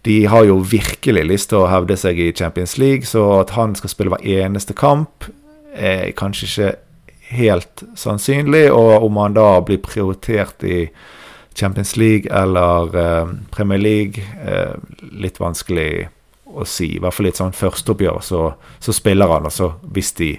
de 0.05 0.27
har 0.29 0.45
jo 0.45 0.59
virkelig 0.61 1.25
lyst 1.25 1.49
til 1.53 1.63
å 1.63 1.71
hevde 1.73 1.97
seg 1.97 2.19
i 2.21 2.33
Champions 2.37 2.77
League, 2.79 3.09
så 3.09 3.41
at 3.41 3.55
han 3.57 3.75
skal 3.79 3.93
spille 3.93 4.13
hver 4.13 4.45
eneste 4.45 4.77
kamp, 4.77 5.25
er 5.75 6.13
kanskje 6.17 6.49
ikke 6.49 6.73
helt 7.35 7.85
sannsynlig. 7.99 8.67
Og 8.73 9.07
om 9.07 9.17
han 9.23 9.37
da 9.37 9.49
blir 9.65 9.81
prioritert 9.83 10.65
i 10.65 10.87
Champions 11.55 11.97
League 11.97 12.31
eller 12.31 12.97
eh, 12.99 13.33
Premier 13.51 13.79
League, 13.79 14.23
eh, 14.45 14.75
litt 15.13 15.41
vanskelig 15.41 16.09
å 16.55 16.67
si. 16.69 16.97
I 16.97 17.01
hvert 17.03 17.15
fall 17.15 17.31
i 17.31 17.33
et 17.33 17.41
sånt 17.41 17.59
førsteoppgjør 17.59 18.21
så, 18.23 18.43
så 18.83 18.95
spiller 18.95 19.31
han, 19.31 19.49
og 19.49 19.55
så 19.55 19.73
hvis 19.95 20.13
de 20.19 20.35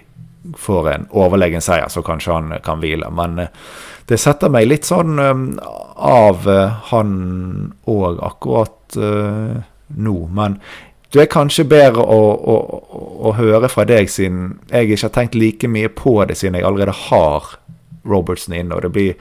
får 0.62 0.90
en 0.92 1.08
overlegen 1.18 1.64
seier, 1.64 1.88
så 1.90 2.04
kanskje 2.06 2.36
han 2.36 2.54
kan 2.64 2.84
hvile. 2.84 3.10
Men 3.16 3.40
eh, 3.48 3.54
det 4.10 4.20
setter 4.22 4.52
meg 4.54 4.68
litt 4.70 4.86
sånn 4.86 5.18
av 5.18 6.46
uh, 6.46 6.76
han 6.92 7.14
òg, 7.90 8.20
akkurat 8.22 8.98
uh, 9.02 9.64
nå. 9.98 10.16
Men 10.36 10.60
det 11.16 11.24
er 11.24 11.32
kanskje 11.32 11.66
bedre 11.70 12.04
å, 12.04 12.22
å, 12.36 12.56
å, 13.30 13.34
høre 13.38 13.70
fra 13.72 13.86
deg, 13.88 14.12
siden 14.12 14.60
jeg 14.70 14.92
ikke 14.92 15.08
har 15.08 15.16
tenkt 15.16 15.38
like 15.40 15.70
mye 15.72 15.90
på 15.90 16.20
det, 16.28 16.38
siden 16.38 16.60
jeg 16.60 16.68
allerede 16.68 16.96
har 17.08 17.56
Robertson 18.06 18.58
inne. 18.58 18.76
Og 18.76 18.86
det 18.86 18.94
blir 18.94 19.14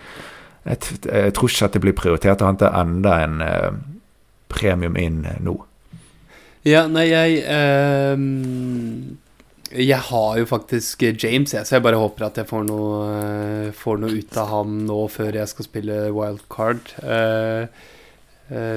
Jeg, 0.65 0.79
jeg 1.05 1.33
tror 1.37 1.51
ikke 1.51 1.67
at 1.67 1.75
det 1.77 1.81
blir 1.85 1.93
prioritert 1.93 2.41
å 2.41 2.47
hente 2.49 2.71
enda 2.73 3.19
en 3.21 3.43
uh, 3.45 3.73
premium 4.49 4.97
inn 4.97 5.19
nå. 5.45 5.59
Ja, 6.65 6.87
nei, 6.89 7.11
jeg 7.11 7.43
uh, 7.45 8.17
Jeg 9.75 9.99
har 10.07 10.39
jo 10.39 10.47
faktisk 10.47 11.03
James, 11.03 11.55
jeg, 11.55 11.67
så 11.67 11.77
jeg 11.77 11.85
bare 11.87 11.99
håper 11.99 12.29
at 12.29 12.39
jeg 12.39 12.47
får 12.47 12.63
noe, 12.69 13.01
uh, 13.11 13.75
får 13.75 14.01
noe 14.03 14.21
ut 14.21 14.39
av 14.39 14.53
ham 14.53 14.81
nå 14.87 15.01
før 15.11 15.41
jeg 15.41 15.51
skal 15.51 15.69
spille 15.71 15.99
wildcard. 16.15 16.95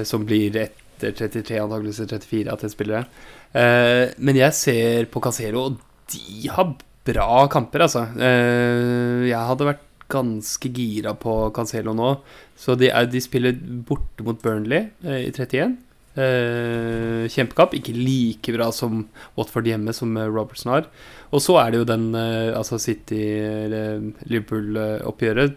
som 0.08 0.22
blir 0.24 0.54
etter 0.98 1.12
33, 1.14 1.58
antakeligvis 1.62 2.00
34 2.08 2.52
at 2.52 2.64
jeg 2.64 2.74
spiller 2.74 2.98
det. 2.98 3.26
Eh, 3.60 4.04
men 4.18 4.38
jeg 4.38 4.56
ser 4.56 5.08
på 5.12 5.22
Casero, 5.22 5.68
og 5.68 6.12
de 6.12 6.48
har 6.52 6.72
bra 7.08 7.46
kamper, 7.52 7.86
altså. 7.86 8.04
Uh, 8.18 9.24
jeg 9.28 9.38
hadde 9.50 9.68
vært 9.68 9.84
ganske 10.08 10.70
gira 10.72 11.14
på 11.20 11.32
Cancelo 11.56 11.94
nå. 11.96 12.14
Så 12.56 12.76
de, 12.80 12.88
de 13.12 13.20
spiller 13.20 13.56
borte 13.88 14.24
mot 14.24 14.40
Burnley 14.40 14.88
i 15.04 15.28
31. 15.28 15.76
kjempekamp. 16.18 17.74
Ikke 17.78 17.94
like 17.94 18.50
bra 18.56 18.72
som 18.74 19.06
Watford 19.38 19.66
hjemme, 19.70 19.92
som 19.94 20.18
Robertson 20.18 20.72
har. 20.74 20.84
Og 21.30 21.38
så 21.44 21.54
er 21.62 21.68
det 21.70 21.78
jo 21.82 21.92
den 21.92 22.06
altså 22.16 22.76
City-Liverpool-oppgjøret. 22.82 25.52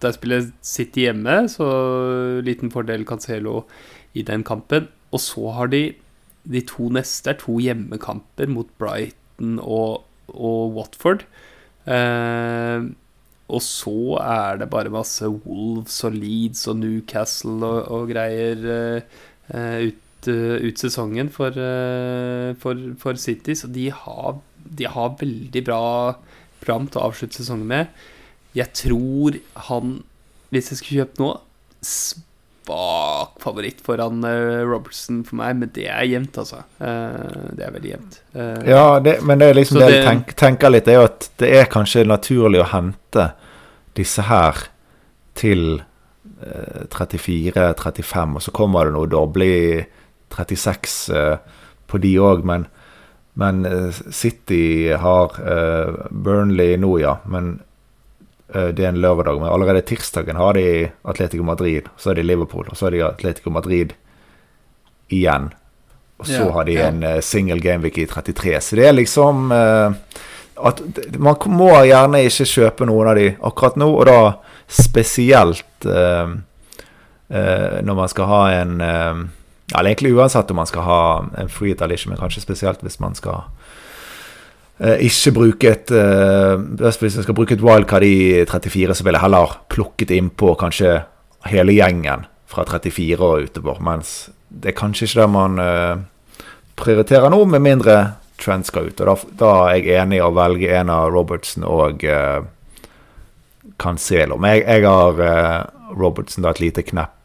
Der 0.00 0.12
spiller 0.12 0.42
City 0.64 1.00
hjemme, 1.06 1.48
så 1.48 1.66
liten 2.44 2.70
fordel 2.72 3.04
Cancelo 3.08 3.62
i 4.14 4.22
den 4.24 4.44
kampen. 4.46 4.88
Og 5.12 5.20
så 5.20 5.50
har 5.56 5.66
de 5.72 5.94
de 6.46 6.62
to 6.66 6.90
neste 6.94 7.32
er 7.32 7.40
to 7.40 7.56
hjemmekamper 7.62 8.50
mot 8.52 8.68
Brighton 8.80 9.58
og, 9.62 10.06
og 10.30 10.76
Watford. 10.76 11.26
Eh, 11.86 12.86
og 13.46 13.62
så 13.62 13.98
er 14.22 14.62
det 14.62 14.70
bare 14.72 14.94
masse 14.94 15.28
Wolves 15.30 15.98
og 16.06 16.16
Leeds 16.18 16.66
og 16.70 16.80
Newcastle 16.80 17.58
og, 17.60 17.78
og 17.94 18.10
greier 18.10 18.66
eh, 18.72 19.90
ut, 19.90 20.02
ut, 20.32 20.80
sesongen 20.80 21.30
for, 21.32 21.54
eh, 21.54 22.52
for, 22.60 22.82
for, 23.00 23.18
City. 23.20 23.54
Så 23.54 23.70
de 23.72 23.88
har, 23.90 24.38
de 24.56 24.88
har 24.90 25.16
veldig 25.20 25.62
bra 25.66 25.80
program 26.60 26.88
til 26.90 27.00
å 27.00 27.08
avslutte 27.10 27.40
sesongen 27.40 27.68
med. 27.70 28.04
Jeg 28.56 28.72
tror 28.76 29.38
han, 29.68 29.98
hvis 30.54 30.72
jeg 30.72 30.80
skulle 30.80 31.02
kjøpt 31.04 31.20
noe 31.20 31.40
svak 31.86 33.36
favoritt 33.44 33.82
foran 33.84 34.24
uh, 34.24 34.62
Robertson 34.66 35.20
for 35.26 35.38
meg, 35.38 35.58
men 35.60 35.72
det 35.76 35.86
er 35.92 36.06
jevnt, 36.08 36.38
altså. 36.40 36.62
Det 36.78 37.62
er 37.62 37.74
veldig 37.74 37.92
jevnt. 37.92 38.16
Ja, 38.66 38.86
det, 39.04 39.18
men 39.28 39.42
det 39.42 39.50
er 39.50 39.60
liksom 39.60 39.78
det, 39.78 39.90
det 39.90 39.98
jeg 39.98 40.06
tenk, 40.08 40.32
tenker 40.40 40.72
litt, 40.72 40.88
er 40.88 40.98
jo 40.98 41.10
at 41.10 41.28
det 41.42 41.52
er 41.60 41.68
kanskje 41.70 42.06
naturlig 42.08 42.64
å 42.64 42.70
hente 42.72 43.28
disse 43.96 44.24
her 44.26 44.64
til 45.36 45.84
34-35, 46.90 48.36
og 48.36 48.42
så 48.42 48.52
kommer 48.54 48.88
det 48.88 48.96
noe 48.96 49.08
doble 49.10 49.46
36 50.34 50.96
på 51.86 52.00
de 52.02 52.10
òg, 52.18 52.42
men, 52.44 52.66
men 53.38 53.62
City 53.92 54.90
har 54.98 55.36
Burnley 56.10 56.74
nå, 56.82 56.90
ja. 57.00 57.18
Men 57.30 57.54
Eh, 58.54 58.68
det 58.68 58.84
er 58.84 58.88
en 58.88 59.00
lørdag, 59.00 59.40
men 59.40 59.48
allerede 59.50 59.80
tirsdagen 59.80 60.36
har 60.36 60.54
de 60.54 60.90
Atletico 61.02 61.42
Madrid, 61.44 61.82
så 61.96 62.10
er 62.10 62.14
de 62.20 62.22
Liverpool, 62.26 62.66
og 62.70 62.76
så 62.76 62.86
er 62.86 62.90
de 62.96 63.04
Atletico 63.06 63.50
Madrid 63.50 63.92
igjen. 65.08 65.50
Og 66.16 66.26
så 66.26 66.46
ja, 66.46 66.52
har 66.52 66.64
de 66.64 66.72
ja. 66.78 66.86
en 66.88 67.22
single 67.22 67.60
gameweek 67.60 67.98
i 67.98 68.06
33. 68.08 68.60
Så 68.60 68.76
det 68.78 68.86
er 68.88 68.94
liksom 68.96 69.52
at 70.56 70.78
Man 71.20 71.36
må 71.52 71.68
gjerne 71.84 72.22
ikke 72.24 72.46
kjøpe 72.48 72.86
noen 72.88 73.10
av 73.10 73.18
de 73.18 73.26
akkurat 73.44 73.76
nå, 73.76 73.90
og 73.92 74.06
da 74.08 74.20
spesielt 74.72 75.84
når 77.28 77.98
man 77.98 78.08
skal 78.08 78.30
ha 78.30 78.40
en 78.62 78.80
Eller 79.74 79.90
egentlig 79.90 80.14
uansett 80.14 80.50
om 80.50 80.60
man 80.60 80.68
skal 80.68 80.86
ha 80.86 81.00
en 81.42 81.50
free 81.50 81.74
eller 81.74 81.96
ikke, 81.96 82.12
men 82.12 82.20
kanskje 82.20 82.44
spesielt 82.44 82.84
hvis 82.86 83.00
man 83.02 83.18
skal 83.18 83.48
Uh, 84.76 84.98
ikke 85.00 85.30
bruke 85.32 85.68
et 85.72 85.88
uh, 85.88 86.60
Hvis 86.60 87.16
jeg 87.16 87.24
skal 87.24 87.34
bruke 87.34 87.54
et 87.56 87.62
wildcard 87.64 88.04
i 88.04 88.44
34, 88.44 88.94
så 88.94 89.04
vil 89.06 89.16
jeg 89.16 89.22
heller 89.22 89.54
plukket 89.72 90.12
innpå 90.12 90.52
kanskje 90.60 90.98
hele 91.48 91.72
gjengen 91.72 92.26
fra 92.44 92.66
34 92.68 93.16
og 93.24 93.46
utover. 93.48 93.80
Mens 93.80 94.28
det 94.52 94.74
er 94.74 94.76
kanskje 94.76 95.08
ikke 95.08 95.22
det 95.22 95.30
man 95.32 95.56
uh, 95.56 96.04
prioriterer 96.76 97.32
nå, 97.32 97.40
med 97.48 97.64
mindre 97.64 97.96
Trent 98.36 98.68
skal 98.68 98.90
ut. 98.90 99.00
Og 99.00 99.08
da, 99.08 99.14
da, 99.40 99.52
er 99.70 99.80
jeg 99.80 99.96
enig 99.96 100.20
i 100.20 100.26
å 100.26 100.34
velge 100.36 100.76
en 100.76 100.92
av 100.92 101.08
Robertson 101.08 101.64
og 101.64 102.04
uh, 102.04 102.44
Cancelo. 103.80 104.36
Men 104.36 104.58
jeg, 104.58 104.66
jeg 104.68 104.84
har 104.84 105.72
Robertson 105.96 106.44
da 106.44 106.52
et 106.52 106.60
lite 106.60 106.84
knepp 106.84 107.15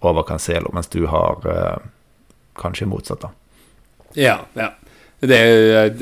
over 0.00 0.22
Cancelo, 0.22 0.70
mens 0.74 0.90
du 0.92 1.04
har 1.10 1.42
kanskje 2.58 2.86
motsatt, 2.86 3.24
da. 3.24 3.32
Ja, 4.18 4.38
ja. 4.54 4.72
Det 5.18 5.38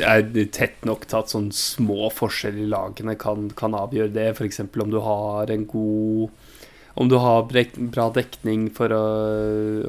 er 0.05 0.27
tett 0.53 0.83
nok 0.85 1.07
til 1.09 1.23
at 1.23 1.33
sånn 1.33 1.49
små 1.57 2.11
forskjeller 2.13 2.67
i 2.67 2.69
lagene 2.69 3.15
kan, 3.17 3.49
kan 3.57 3.77
avgjøre 3.77 4.13
det. 4.13 4.27
F.eks. 4.35 4.61
om 4.67 4.93
du 4.93 4.99
har 5.01 5.53
en 5.53 5.65
god 5.71 6.29
Om 6.97 7.09
du 7.09 7.17
har 7.21 7.49
bra 7.49 8.07
dekning 8.13 8.69
å, 8.81 9.01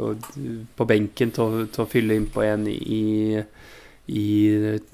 å, 0.04 0.08
på 0.76 0.88
benken 0.88 1.32
til 1.32 1.44
å, 1.44 1.66
til 1.72 1.84
å, 1.84 1.88
fylle 1.88 2.16
inn 2.20 2.28
på 2.32 2.44
en 2.44 2.66
i, 2.68 3.40
i 4.12 4.26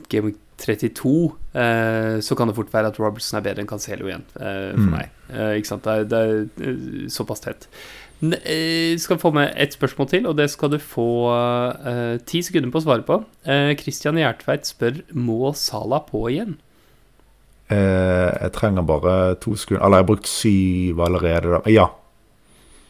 Game 0.10 0.34
32, 0.62 1.13
eh, 1.58 2.19
så 2.21 2.38
kan 2.38 2.49
det 2.49 2.56
fort 2.58 2.69
være 2.73 2.91
at 2.91 2.99
Robertson 3.02 3.39
er 3.39 3.45
bedre 3.47 3.63
enn 3.63 3.69
Cancelo 3.69 4.08
igjen, 4.10 4.26
eh, 4.38 4.69
for 4.76 4.86
mm. 4.86 4.93
meg. 4.93 5.15
Eh, 5.34 5.56
ikke 5.58 5.71
sant? 5.71 5.88
Det 5.88 5.95
er, 5.95 6.06
det 6.06 6.21
er 6.21 6.69
eh, 6.69 7.10
såpass 7.12 7.41
tett. 7.43 7.67
Eh, 8.31 8.97
skal 8.97 9.19
få 9.19 9.31
med 9.31 9.53
ett 9.57 9.73
spørsmål 9.73 10.07
til, 10.07 10.27
og 10.27 10.38
det 10.38 10.47
skal 10.51 10.71
du 10.71 10.77
få 10.79 11.07
uh, 11.27 12.19
ti 12.23 12.39
sekunder 12.45 12.71
på 12.71 12.79
å 12.79 12.86
svare 12.86 13.03
på. 13.03 13.17
Uh, 13.43 13.73
Christian 13.75 14.19
Gjertveit 14.19 14.69
spør 14.69 15.01
må 15.12 15.51
Sala 15.59 15.99
på 16.07 16.21
igjen. 16.31 16.55
Uh, 17.67 18.31
jeg 18.39 18.53
trenger 18.55 18.83
bare 18.86 19.36
to 19.41 19.55
sekunder 19.55 19.86
Eller 19.86 20.01
jeg 20.01 20.03
har 20.03 20.07
brukt 20.07 20.29
syv 20.29 21.01
allerede. 21.03 21.59
Ja. 21.71 21.89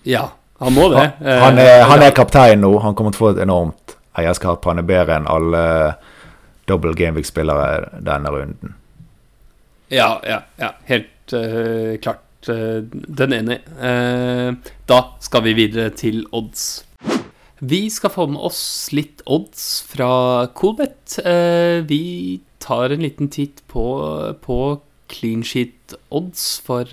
Ja, 0.05 0.23
han 0.61 0.75
må 0.75 0.89
det. 0.93 1.07
Han, 1.23 1.41
han, 1.45 1.61
er, 1.63 1.85
han 1.89 2.05
er, 2.05 2.13
kaptein 2.13 2.61
nå. 2.61 2.75
Han 2.83 2.93
kommer 2.93 3.15
til 3.15 3.23
å 3.23 3.25
få 3.25 3.31
et 3.33 3.41
enormt 3.45 3.95
eierskap. 4.19 4.65
Han 4.69 4.83
er 4.83 4.89
bedre 4.89 5.17
enn 5.17 5.29
alle 5.31 5.63
double 6.69 6.93
gameweek-spillere 6.99 8.03
denne 8.05 8.33
runden. 8.33 8.75
Ja, 9.89 10.19
ja, 10.27 10.43
ja. 10.61 10.75
Helt 10.89 11.33
klart. 12.03 12.21
Eh, 12.49 12.83
den 12.91 13.33
enig. 13.33 13.59
Uh, 13.79 14.55
da 14.89 14.99
skal 15.23 15.45
vi 15.47 15.55
videre 15.57 15.93
til 15.95 16.25
odds. 16.35 16.83
Vi 17.63 17.87
skal 17.93 18.11
få 18.11 18.27
med 18.27 18.41
oss 18.43 18.91
litt 18.91 19.23
odds 19.25 19.83
fra 19.87 20.47
Colbet. 20.55 21.19
Uh, 21.23 21.83
vi 21.87 22.41
tar 22.63 22.91
en 22.91 23.03
liten 23.03 23.31
titt 23.31 23.63
på, 23.71 23.85
på 24.43 24.57
clean 25.11 25.43
sheet-odds 25.45 26.45
for, 26.65 26.87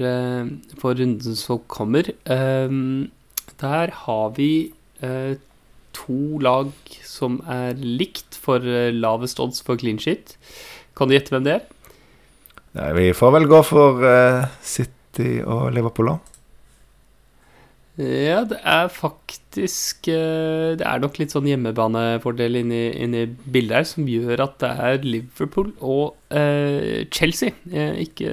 for, 0.76 0.98
runden 0.98 1.36
som 1.38 1.62
kommer. 1.70 2.10
Der 3.60 3.92
har 4.02 4.32
vi 4.36 4.50
to 5.94 6.18
lag 6.42 6.74
som 7.06 7.38
er 7.48 7.78
likt 7.78 8.34
for 8.34 8.66
lavest 8.92 9.40
odds 9.40 9.62
for 9.62 9.78
clean 9.80 10.02
sheet. 10.02 10.34
Kan 10.98 11.08
du 11.08 11.14
gjette 11.14 11.32
hvem 11.32 11.46
det 11.46 11.54
er? 11.60 11.64
Nei, 12.76 12.90
vi 12.98 13.06
får 13.16 13.38
vel 13.38 13.48
gå 13.50 13.62
for 13.66 14.02
uh, 14.04 14.50
sitt 14.60 14.92
City 15.10 15.40
og 15.42 15.72
Liverpool, 15.74 16.06
da? 16.12 16.18
Ja, 18.00 18.44
det 18.48 18.56
er 18.64 18.86
faktisk 18.88 20.06
eh, 20.08 20.78
Det 20.78 20.86
er 20.86 21.00
nok 21.02 21.18
litt 21.20 21.34
sånn 21.34 21.48
hjemmebanefordel 21.50 22.60
inni, 22.62 22.84
inni 22.96 23.26
bildet 23.44 23.76
her 23.76 23.88
som 23.90 24.06
gjør 24.08 24.40
at 24.46 24.54
det 24.62 24.70
er 24.86 25.02
Liverpool 25.04 25.72
og 25.82 26.14
eh, 26.32 27.04
Chelsea, 27.12 27.52
eh, 27.68 27.98
ikke, 28.06 28.30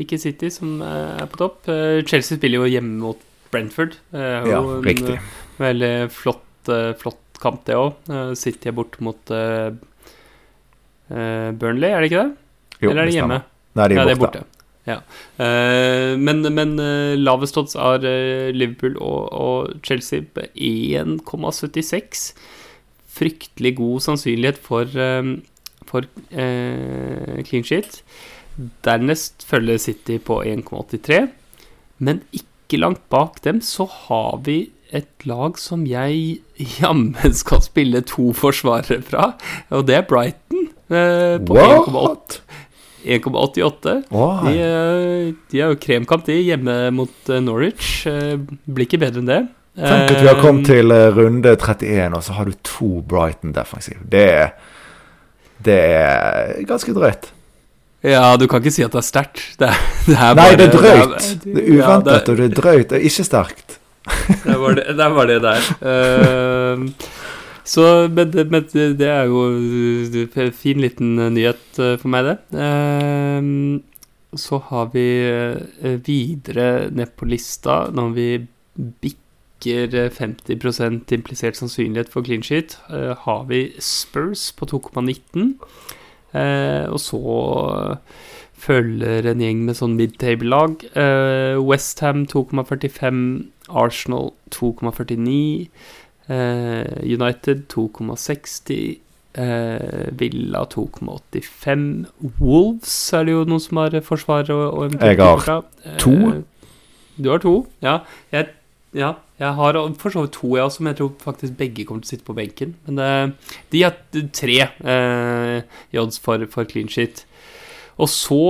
ikke, 0.00 0.20
City, 0.22 0.48
som 0.54 0.80
er 0.86 1.26
på 1.28 1.42
topp. 1.42 1.66
Chelsea 2.08 2.38
spiller 2.38 2.62
jo 2.62 2.70
hjemme 2.70 2.96
mot 3.02 3.20
Brentford. 3.52 3.98
ja, 4.14 4.62
riktig. 4.82 5.18
Veldig 5.60 5.92
flott, 6.10 6.70
flott 6.98 7.42
kamp, 7.42 7.60
det 7.68 7.76
òg. 7.78 7.92
City 8.38 8.70
er 8.70 8.74
borte 8.78 9.04
mot 9.04 9.34
Burnley, 11.10 11.90
er 11.90 12.00
det 12.00 12.08
ikke 12.10 12.24
det? 12.24 12.32
Jo, 12.80 12.90
Eller 12.90 13.04
er 13.04 13.10
det 13.10 13.18
hjemme? 13.20 13.44
Nei, 13.74 13.86
de 13.90 13.94
er 13.94 14.00
borte. 14.00 14.00
Ja, 14.00 14.08
det 14.08 14.16
er 14.16 14.22
borte. 14.24 14.53
Ja. 14.84 14.98
Uh, 15.40 16.14
men, 16.20 16.44
men 16.54 16.76
uh, 16.80 17.14
lavest 17.16 17.56
odds 17.60 17.76
er 17.78 18.04
uh, 18.04 18.50
Liverpool 18.52 18.98
og, 19.00 19.32
og 19.32 19.72
Chelsea 19.86 20.26
på 20.34 20.44
1,76. 20.54 22.26
Fryktelig 23.14 23.76
god 23.78 24.00
sannsynlighet 24.02 24.58
for, 24.58 24.90
for 25.86 26.06
clean 26.26 27.62
sheet. 27.62 28.00
Dernest 28.82 29.46
følger 29.46 29.78
City 29.78 30.16
på 30.18 30.40
1,83. 30.42 31.28
Men 32.02 32.24
ikke 32.34 32.80
langt 32.82 33.04
bak 33.14 33.38
dem 33.44 33.60
så 33.62 33.86
har 33.86 34.40
vi 34.42 34.72
et 34.94 35.26
lag 35.26 35.58
som 35.58 35.84
jeg 35.88 36.40
jammen 36.80 37.34
skal 37.42 37.62
spille 37.64 38.02
to 38.06 38.32
forsvarere 38.36 39.02
fra, 39.02 39.32
og 39.74 39.86
det 39.88 39.98
er 40.00 40.08
Brighton. 40.08 40.68
eh, 40.90 41.38
på 41.40 41.56
1,8 41.58 41.94
What? 41.94 42.40
1,88. 43.04 43.94
Oh, 44.10 44.40
De, 44.46 44.54
eh, 44.58 45.34
de 45.52 45.60
er 45.60 45.72
jo 45.72 45.78
kremkamp, 45.80 46.24
de, 46.26 46.38
hjemme 46.46 46.76
mot 46.96 47.30
eh, 47.30 47.40
Norwich. 47.44 48.06
Eh, 48.10 48.34
Blir 48.64 48.88
ikke 48.88 49.00
bedre 49.02 49.22
enn 49.22 49.30
det. 49.30 49.42
Tenk 49.74 50.12
at 50.14 50.20
vi 50.22 50.28
har 50.30 50.38
kommet 50.38 50.68
til 50.70 50.92
runde 51.16 51.56
31, 51.58 52.14
og 52.14 52.22
så 52.22 52.36
har 52.36 52.46
du 52.46 52.54
to 52.62 53.00
Brighton 53.10 53.54
defensiv. 53.56 53.98
Det 54.06 54.52
Det 55.64 55.78
er 55.96 56.60
ganske 56.68 56.94
drøyt. 56.94 57.30
Ja, 58.04 58.36
du 58.36 58.44
kan 58.46 58.60
ikke 58.60 58.74
si 58.74 58.84
at 58.84 58.92
det 58.92 59.00
er 59.00 59.06
sterkt. 59.06 59.42
Det, 59.58 59.70
det 60.10 60.16
er 60.18 60.34
Nei, 60.36 60.50
det 60.60 60.68
er 60.68 60.74
drøyt. 60.76 61.30
Det 61.44 61.56
er 61.56 61.72
Ja, 61.78 61.86
uventet, 61.88 62.28
og 62.28 62.36
det 62.36 62.50
er 62.50 62.54
drøyt. 62.60 62.88
Det 62.92 62.98
er 63.00 63.06
ikke 63.08 63.24
sterkt. 63.26 63.78
Der 64.44 64.58
var 64.60 64.74
det 64.76 64.96
der. 64.98 65.08
Var 65.16 65.30
det 65.30 65.38
der. 65.42 65.68
Eh, 65.80 66.84
så, 67.64 68.08
men, 68.12 68.32
men 68.52 68.66
det 68.72 69.08
er 69.08 69.28
jo 69.30 69.46
en 69.48 70.52
fin 70.52 70.80
liten 70.82 71.16
nyhet 71.34 71.80
eh, 71.80 71.96
for 72.00 72.12
meg, 72.12 72.28
det. 72.28 72.36
Eh, 72.60 73.50
så 74.36 74.58
har 74.68 74.90
vi 74.94 75.06
eh, 75.24 75.98
videre 76.04 76.90
ned 76.90 77.14
på 77.16 77.28
lista, 77.30 77.84
når 77.94 78.14
vi 78.16 78.28
bikker 79.04 79.96
eh, 80.04 80.10
50% 80.12 81.14
implisert 81.14 81.56
sannsynlighet 81.56 82.12
for 82.12 82.26
clean 82.26 82.42
sheet, 82.42 82.76
eh, 82.90 83.14
har 83.24 83.44
vi 83.48 83.66
Spurs 83.78 84.50
på 84.58 84.68
2,19. 84.74 85.54
Eh, 86.34 86.86
og 86.90 87.00
så 87.00 87.20
følger 88.64 89.26
en 89.28 89.42
gjeng 89.42 89.64
med 89.66 89.78
sånn 89.78 89.96
mid-table-lag. 89.98 90.84
Eh, 90.98 91.56
Westham 91.62 92.24
2,45, 92.30 93.50
Arsenal 93.68 94.32
2,49, 94.54 95.68
eh, 95.68 96.03
United 96.28 97.66
2,60, 97.68 98.98
eh, 99.34 100.08
Villa 100.18 100.64
2,85, 100.72 102.06
Wolves 102.40 102.96
er 103.12 103.26
det 103.26 103.34
jo 103.34 103.44
noen 103.48 103.62
som 103.62 103.82
har 103.82 103.98
forsvar 104.06 104.50
og, 104.54 104.64
og 104.72 104.96
Jeg 105.00 105.20
har. 105.20 105.64
Eh, 105.84 105.96
to. 106.00 106.14
Du 107.16 107.30
har 107.30 107.42
to, 107.42 107.54
ja. 107.84 107.98
Jeg, 108.32 108.48
ja, 108.94 109.12
jeg 109.38 109.54
har 109.58 109.78
for 109.98 110.14
så 110.14 110.24
vidt 110.24 110.36
to, 110.38 110.56
jeg 110.56 110.64
også, 110.64 110.82
men 110.82 110.92
jeg 110.92 111.02
tror 111.02 111.12
faktisk 111.22 111.56
begge 111.58 111.84
kommer 111.86 112.02
til 112.02 112.08
å 112.08 112.14
sitte 112.14 112.28
på 112.28 112.36
benken. 112.38 112.74
Men 112.86 113.04
eh, 113.04 113.54
de 113.72 113.84
har 113.84 113.98
tre 114.34 114.60
eh, 114.66 115.56
i 115.92 116.00
odds 116.00 116.20
for, 116.22 116.46
for 116.50 116.70
clean 116.70 116.90
shit. 116.90 117.24
Og 117.98 118.10
så 118.10 118.42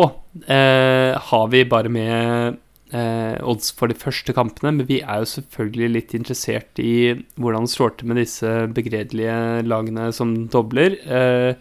eh, 0.48 1.12
har 1.20 1.48
vi 1.52 1.64
bare 1.68 1.92
med 1.92 2.12
eh, 2.14 2.60
odds 2.94 3.72
for 3.74 3.90
de 3.90 3.96
første 3.98 4.34
kampene, 4.36 4.70
men 4.76 4.86
vi 4.86 5.00
er 5.02 5.22
jo 5.22 5.30
selvfølgelig 5.32 5.88
litt 5.90 6.14
interessert 6.14 6.78
i 6.78 7.14
hvordan 7.34 7.66
det 7.66 7.72
står 7.72 7.96
til 7.98 8.10
med 8.10 8.20
disse 8.22 8.52
begredelige 8.76 9.64
lagene 9.66 10.10
som 10.14 10.36
dobler. 10.52 10.94
Eh, 11.02 11.56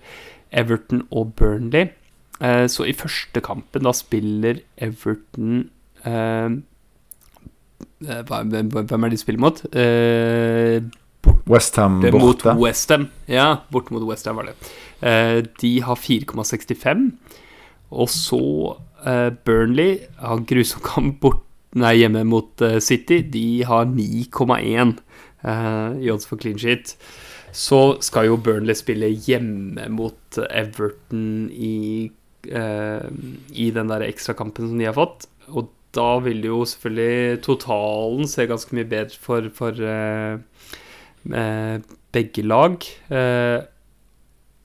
Everton 0.53 1.07
og 1.11 1.34
Burnley. 1.39 1.89
Eh, 2.41 2.65
så 2.69 2.86
i 2.86 2.95
første 2.97 3.41
kampen 3.45 3.86
da 3.86 3.93
spiller 3.95 4.61
Everton 4.81 5.69
eh, 6.05 6.57
eh, 8.09 8.23
Hvem 8.27 9.05
er 9.07 9.13
de 9.13 9.21
spiller 9.21 9.41
mot? 9.41 9.63
Eh, 9.73 10.84
Westham 11.49 12.01
er 12.03 12.15
mot 12.15 12.41
borte. 12.41 12.55
Westham. 12.59 13.07
Ja, 13.27 13.63
borte 13.71 13.95
mot 13.95 14.03
Westham 14.07 14.39
var 14.39 14.51
det. 14.51 14.55
Eh, 15.03 15.41
de 15.61 15.73
har 15.84 15.99
4,65. 15.99 17.11
Og 17.93 18.09
så 18.09 18.41
eh, 18.73 18.92
Burnley 19.45 19.99
har 20.21 20.45
grusom 20.47 20.83
kamp 20.85 21.19
bort, 21.23 21.43
nei, 21.75 21.95
hjemme 22.01 22.23
mot 22.29 22.61
eh, 22.63 22.79
City. 22.83 23.21
De 23.33 23.63
har 23.67 23.87
9,1 23.89 24.97
eh, 25.43 26.01
i 26.03 26.11
odds 26.13 26.27
for 26.29 26.41
clean 26.41 26.59
sheet. 26.61 26.95
Så 27.53 27.99
skal 28.05 28.31
jo 28.31 28.39
Burnley 28.41 28.77
spille 28.77 29.11
hjemme 29.27 29.85
mot 29.93 30.39
Everton 30.49 31.49
i, 31.53 32.09
eh, 32.49 33.07
i 33.53 33.69
den 33.75 33.91
der 33.91 34.05
ekstrakampen 34.07 34.71
som 34.71 34.79
de 34.81 34.89
har 34.89 34.97
fått. 34.97 35.27
Og 35.53 35.69
da 35.93 36.17
vil 36.25 36.41
jo 36.47 36.63
selvfølgelig 36.65 37.41
totalen 37.45 38.29
se 38.29 38.47
ganske 38.49 38.73
mye 38.73 38.89
bedre 38.89 39.19
for, 39.21 39.49
for 39.53 39.77
eh, 39.77 40.39
eh, 41.29 41.75
begge 42.13 42.45
lag. 42.45 42.79
Eh, 43.13 43.59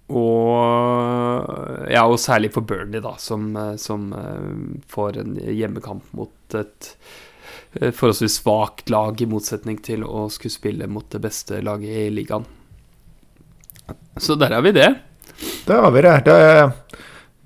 og 0.08 1.88
ja, 1.92 2.04
og 2.08 2.18
særlig 2.20 2.52
for 2.54 2.64
Burnley, 2.64 3.00
da, 3.04 3.14
som, 3.20 3.50
eh, 3.56 3.74
som 3.80 4.12
eh, 4.16 4.78
får 4.88 5.18
en 5.20 5.34
hjemmekamp 5.36 6.12
mot 6.16 6.56
et 6.56 6.92
eh, 7.76 7.90
forholdsvis 7.92 8.38
svakt 8.40 8.92
lag, 8.92 9.20
i 9.20 9.28
motsetning 9.28 9.80
til 9.84 10.06
å 10.08 10.26
skulle 10.32 10.54
spille 10.54 10.88
mot 10.88 11.08
det 11.12 11.20
beste 11.24 11.60
laget 11.64 12.06
i 12.06 12.08
ligaen. 12.14 12.48
Så 14.16 14.36
der 14.40 14.56
har 14.56 14.64
vi 14.64 14.72
det. 14.76 14.88
Der 15.68 15.84
har 15.84 15.92
vi 15.94 16.04
det. 16.04 16.16
Det 16.24 16.38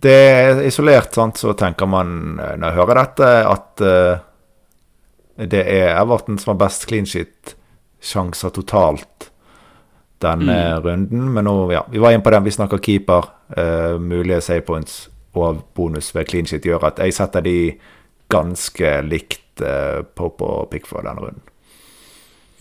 det 0.03 0.13
er 0.13 0.61
isolert, 0.67 1.15
sant, 1.15 1.39
så 1.39 1.53
tenker 1.55 1.87
man 1.87 2.35
når 2.35 2.65
jeg 2.65 2.75
hører 2.75 2.99
dette, 2.99 3.27
at 3.47 3.83
uh, 3.87 5.45
det 5.47 5.61
er 5.63 5.93
Everton 5.93 6.41
som 6.43 6.51
har 6.51 6.59
best 6.65 6.89
clean 6.91 7.07
sheet-sjanser 7.07 8.51
totalt 8.57 9.29
denne 10.23 10.59
runden. 10.83 11.29
Men 11.35 11.49
nå, 11.49 11.57
ja, 11.75 11.85
vi 11.91 12.03
var 12.03 12.15
inne 12.15 12.25
på 12.25 12.33
den, 12.35 12.47
vi 12.47 12.55
snakker 12.55 12.83
keeper. 12.83 13.31
Uh, 13.53 14.01
mulige 14.01 14.41
save 14.45 14.65
points 14.67 15.07
og 15.37 15.63
bonus 15.77 16.11
ved 16.15 16.29
clean 16.29 16.49
sheet 16.49 16.67
gjør 16.69 16.91
at 16.91 17.01
jeg 17.01 17.15
setter 17.17 17.45
de 17.45 17.57
ganske 18.33 18.93
likt 19.07 19.65
uh, 19.65 20.05
Pope 20.17 20.45
og 20.45 20.71
Pickford 20.73 21.09
denne 21.09 21.25
runden. 21.25 21.49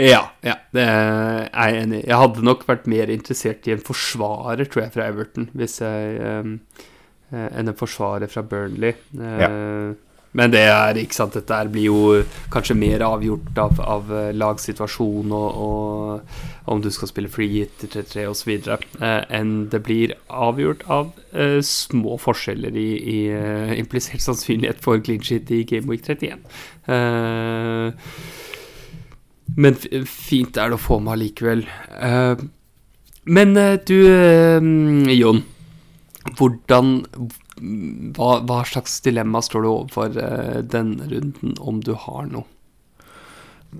Ja, 0.01 0.21
ja, 0.41 0.55
det 0.73 0.83
er 0.87 1.49
jeg 1.51 1.81
enig 1.83 1.99
i. 1.99 2.07
Jeg 2.09 2.17
hadde 2.17 2.45
nok 2.45 2.63
vært 2.65 2.87
mer 2.89 3.11
interessert 3.13 3.67
i 3.67 3.75
en 3.75 3.83
forsvarer, 3.85 4.65
tror 4.65 4.85
jeg, 4.85 4.93
fra 4.95 5.09
Everton, 5.11 5.49
hvis 5.57 5.77
jeg 5.83 6.15
um, 6.41 6.55
eh, 7.29 7.49
enn 7.59 7.69
en 7.69 7.77
forsvarer 7.77 8.31
fra 8.31 8.41
Burnley. 8.41 8.95
Eh, 9.13 9.91
Men 10.37 10.53
det 10.53 10.61
er 10.71 10.95
ikke 10.99 11.17
sant, 11.17 11.35
dette 11.35 11.57
blir 11.73 11.89
jo 11.89 12.01
kanskje 12.53 12.77
mer 12.79 13.03
avgjort 13.03 13.57
av, 13.59 13.81
av 13.83 14.11
eh, 14.15 14.29
lagsituasjon 14.37 15.33
og, 15.35 15.57
og 15.65 16.71
om 16.71 16.83
du 16.83 16.87
skal 16.93 17.11
spille 17.11 17.31
free 17.31 17.51
hit 17.51 17.73
til 17.81 17.91
3-3 17.97 18.27
osv. 18.31 18.51
Eh, 18.71 19.17
enn 19.35 19.51
det 19.73 19.81
blir 19.83 20.15
avgjort 20.31 20.85
av 20.87 21.11
eh, 21.35 21.59
små 21.65 22.15
forskjeller 22.21 22.77
i, 22.79 22.89
i 23.01 23.19
eh, 23.35 23.75
implisert 23.79 24.23
sannsynlighet 24.23 24.79
for 24.83 25.03
clean 25.03 25.23
shit 25.25 25.51
i 25.51 25.65
Game 25.67 25.91
Week 25.91 26.07
31. 26.07 26.47
Eh, 26.87 27.91
men 29.59 29.75
fint 30.07 30.55
er 30.55 30.71
det 30.71 30.79
å 30.79 30.81
få 30.81 31.01
med 31.03 31.17
allikevel. 31.17 31.65
Eh, 31.99 32.43
men 33.35 33.57
eh, 33.59 33.77
du, 33.83 33.97
eh, 34.07 35.15
Jon. 35.17 35.43
Hvordan 36.37 37.01
hva, 37.61 38.39
hva 38.47 38.63
slags 38.65 38.99
dilemma 39.05 39.41
står 39.45 39.63
du 39.63 39.69
overfor 39.69 40.17
eh, 40.17 40.59
denne 40.65 41.07
runden, 41.11 41.55
om 41.61 41.81
du 41.85 41.93
har 42.07 42.25
noe? 42.31 42.47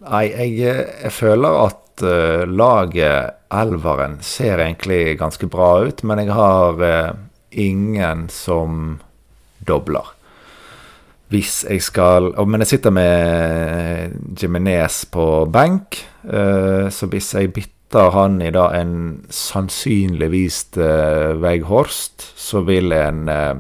Nei, 0.02 0.30
jeg, 0.30 0.54
jeg 0.62 1.12
føler 1.12 1.58
at 1.66 2.04
uh, 2.06 2.44
laget 2.48 3.36
Elveren 3.52 4.22
ser 4.24 4.62
egentlig 4.64 5.18
ganske 5.20 5.50
bra 5.52 5.82
ut, 5.84 6.04
men 6.08 6.22
jeg 6.24 6.32
har 6.32 6.80
uh, 6.80 7.18
ingen 7.52 8.30
som 8.32 9.02
dobler. 9.68 10.14
Hvis 11.32 11.62
jeg 11.64 11.84
skal 11.84 12.34
oh, 12.36 12.48
Men 12.48 12.64
jeg 12.64 12.74
sitter 12.74 12.92
med 12.92 14.16
Jimenez 14.40 15.04
på 15.12 15.46
benk, 15.52 16.00
uh, 16.24 16.88
så 16.92 17.12
hvis 17.12 17.34
jeg 17.36 17.52
bytter 17.52 17.81
han 17.96 18.40
i 18.42 18.52
da 18.54 18.70
en 18.78 18.94
sannsynligvis 19.34 20.64
uh, 20.78 21.36
Veghorst, 21.42 22.24
så 22.40 22.62
vil 22.68 22.92
en 22.96 23.28
eh, 23.32 23.56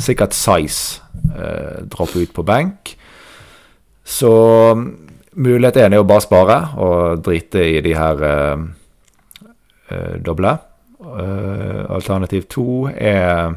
sikkert 0.00 0.34
Size 0.36 1.00
eh, 1.34 1.82
droppe 1.90 2.22
ut 2.22 2.32
på 2.34 2.44
benk. 2.46 2.94
Så 4.04 4.32
mulighet 5.34 5.78
én 5.84 5.94
er 5.94 6.02
å 6.02 6.08
bare 6.08 6.24
spare 6.24 6.58
og 6.80 7.22
drite 7.24 7.62
i 7.76 7.80
de 7.84 7.94
her 7.96 8.24
eh, 8.26 8.64
eh, 9.90 10.14
doble. 10.24 10.56
Eh, 11.00 11.82
alternativ 11.88 12.48
to 12.52 12.88
er 12.90 13.54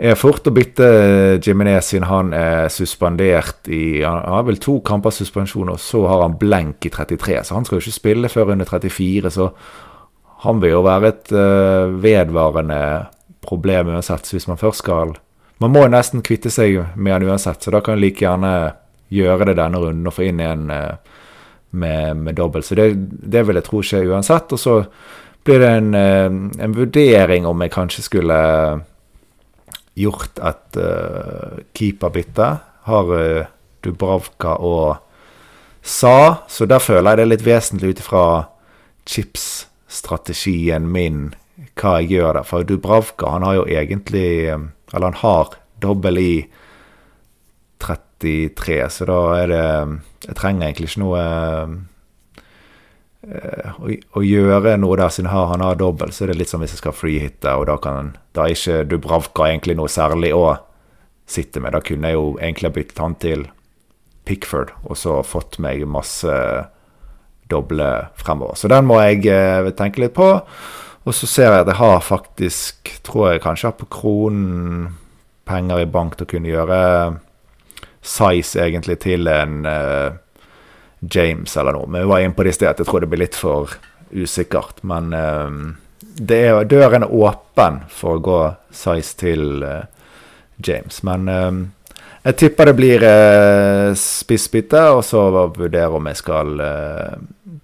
er 0.00 0.16
fort 0.16 0.46
å 0.48 0.52
bytte 0.54 0.86
Jimenez 1.44 1.90
siden 1.90 2.06
han 2.08 2.32
er 2.32 2.70
suspendert 2.72 3.68
i 3.68 4.00
Han 4.00 4.22
har 4.32 4.46
vel 4.48 4.56
to 4.62 4.78
kamper 4.86 5.12
suspensjon, 5.12 5.68
og 5.68 5.80
så 5.82 6.06
har 6.08 6.22
han 6.24 6.38
blenk 6.40 6.86
i 6.88 6.92
33. 6.94 7.42
Så 7.44 7.56
han 7.56 7.66
skal 7.68 7.76
jo 7.76 7.84
ikke 7.84 7.98
spille 7.98 8.30
før 8.32 8.54
under 8.54 8.64
34, 8.64 9.32
så 9.34 9.50
han 10.46 10.60
vil 10.62 10.72
jo 10.72 10.84
være 10.86 11.08
et 11.12 11.32
eh, 11.36 11.92
vedvarende 12.00 12.80
problem 13.44 13.92
uansett. 13.92 14.32
Hvis 14.32 14.48
man 14.48 14.60
først 14.60 14.84
skal 14.84 15.18
Man 15.60 15.74
må 15.74 15.82
jo 15.84 15.92
nesten 15.92 16.22
kvitte 16.24 16.48
seg 16.48 16.78
med 16.96 17.12
han 17.12 17.26
uansett, 17.28 17.60
så 17.60 17.70
da 17.70 17.82
kan 17.84 17.98
man 17.98 18.00
like 18.00 18.24
gjerne 18.24 18.72
gjøre 19.12 19.50
det 19.50 19.58
denne 19.58 19.80
runden 19.82 20.06
og 20.08 20.14
få 20.16 20.30
inn 20.30 20.40
en 20.40 20.70
eh, 20.72 20.94
med, 21.70 22.16
med 22.16 22.38
dobbelt. 22.38 22.64
Så 22.64 22.78
det, 22.78 22.94
det 22.96 23.42
vil 23.46 23.60
jeg 23.60 23.66
tro 23.66 23.82
skjer 23.84 24.08
uansett. 24.08 24.54
Og 24.56 24.58
så 24.58 24.76
blir 25.44 25.60
det 25.60 25.68
en, 25.68 25.90
eh, 25.94 26.30
en 26.64 26.76
vurdering 26.76 27.44
om 27.46 27.60
jeg 27.60 27.74
kanskje 27.76 28.06
skulle 28.06 28.38
gjort 29.98 30.40
et 30.42 30.78
uh, 30.80 31.60
keeperbytte. 31.76 32.48
Har 32.86 33.12
uh, 33.12 33.48
Dubravka 33.84 34.56
og 34.60 35.00
sa. 35.82 36.46
Så 36.48 36.68
der 36.68 36.82
føler 36.82 37.10
jeg 37.10 37.20
det 37.20 37.26
er 37.26 37.32
litt 37.34 37.46
vesentlig 37.46 37.94
ut 37.94 38.02
ifra 38.04 38.24
chips-strategien 39.08 40.88
min 40.88 41.30
hva 41.80 41.98
jeg 42.00 42.16
gjør 42.16 42.40
der. 42.40 42.48
For 42.48 42.66
Dubravka 42.66 43.34
han 43.34 43.46
har 43.46 43.60
jo 43.60 43.68
egentlig 43.68 44.50
Eller 44.50 45.06
han 45.06 45.20
har 45.22 45.54
dobbel 45.80 46.18
i 46.18 46.34
33, 47.80 48.90
så 48.90 49.06
da 49.08 49.20
er 49.38 49.46
det 49.48 49.66
Jeg 50.26 50.36
trenger 50.36 50.66
egentlig 50.66 50.90
ikke 50.90 51.02
noe 51.04 51.22
å, 53.20 53.90
å, 54.16 54.22
gjøre 54.24 54.76
noe 54.80 54.96
der, 54.96 55.12
siden 55.12 55.30
han 55.32 55.64
har 55.64 55.78
dobbel. 55.80 56.12
Så 56.12 56.24
er 56.24 56.32
det 56.32 56.40
litt 56.40 56.52
som 56.52 56.62
hvis 56.62 56.74
jeg 56.74 56.82
skal 56.82 56.96
freehitte, 56.96 57.54
og 57.58 57.68
da, 57.68 57.76
kan, 57.82 58.14
da 58.36 58.46
er 58.46 58.56
ikke 58.56 58.82
Dubravka 58.88 59.50
egentlig 59.50 59.76
noe 59.78 59.92
særlig 59.92 60.32
å 60.36 60.56
sitte 61.30 61.62
med. 61.62 61.74
Da 61.76 61.82
kunne 61.84 62.10
jeg 62.10 62.18
jo 62.18 62.26
egentlig 62.40 62.70
ha 62.70 62.76
byttet 62.76 63.02
han 63.04 63.16
til 63.22 63.46
Pickford, 64.28 64.74
og 64.84 64.98
så 64.98 65.20
fått 65.26 65.60
meg 65.62 65.86
masse 65.88 66.34
doble 67.50 67.88
fremover. 68.18 68.56
Så 68.58 68.70
den 68.70 68.86
må 68.86 69.00
jeg 69.02 69.26
eh, 69.30 69.72
tenke 69.76 70.04
litt 70.04 70.14
på. 70.16 70.28
Og 71.08 71.16
så 71.16 71.26
ser 71.26 71.48
jeg 71.48 71.64
at 71.64 71.70
jeg 71.72 71.80
har 71.80 72.02
faktisk, 72.04 72.90
tror 73.06 73.32
jeg 73.32 73.42
kanskje 73.42 73.70
har 73.70 73.78
på 73.78 73.88
kronen 73.90 74.90
penger 75.48 75.82
i 75.82 75.88
bank 75.90 76.16
til 76.16 76.28
å 76.28 76.30
kunne 76.30 76.52
gjøre 76.52 76.80
size 78.04 78.60
egentlig 78.62 79.00
til 79.02 79.28
en 79.28 79.64
uh, 79.66 80.16
James 81.00 81.56
eller 81.56 81.76
noe. 81.76 81.88
Men 81.88 82.04
vi 82.04 82.12
var 82.12 82.24
inne 82.24 82.36
på 82.36 82.44
det 82.44 82.54
i 82.54 82.58
sted 82.58 82.82
jeg 82.82 82.88
tror 82.88 83.04
det 83.04 83.10
blir 83.12 83.24
litt 83.24 83.38
for 83.38 83.76
usikkert. 84.10 84.82
Men 84.86 85.14
uh, 85.14 85.72
er, 86.28 86.64
døren 86.68 87.06
er 87.06 87.14
åpen 87.14 87.82
for 87.88 88.18
å 88.18 88.24
gå 88.24 88.40
size 88.74 89.16
til 89.20 89.64
uh, 89.64 89.84
James. 90.60 91.00
Men 91.06 91.30
jeg 92.20 92.36
tipper 92.36 92.68
det 92.68 92.76
blir 92.76 93.06
uh, 93.06 93.96
spissbytte, 93.96 94.82
og 94.98 95.02
så 95.08 95.24
vurdere 95.32 95.96
om 95.96 96.10
jeg 96.10 96.20
skal 96.20 96.52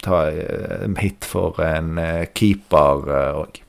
ta 0.07 0.25
en 0.31 0.97
hit 1.01 1.29
for 1.29 1.61
en 1.65 2.01
keeper 2.37 3.13
òg. 3.43 3.66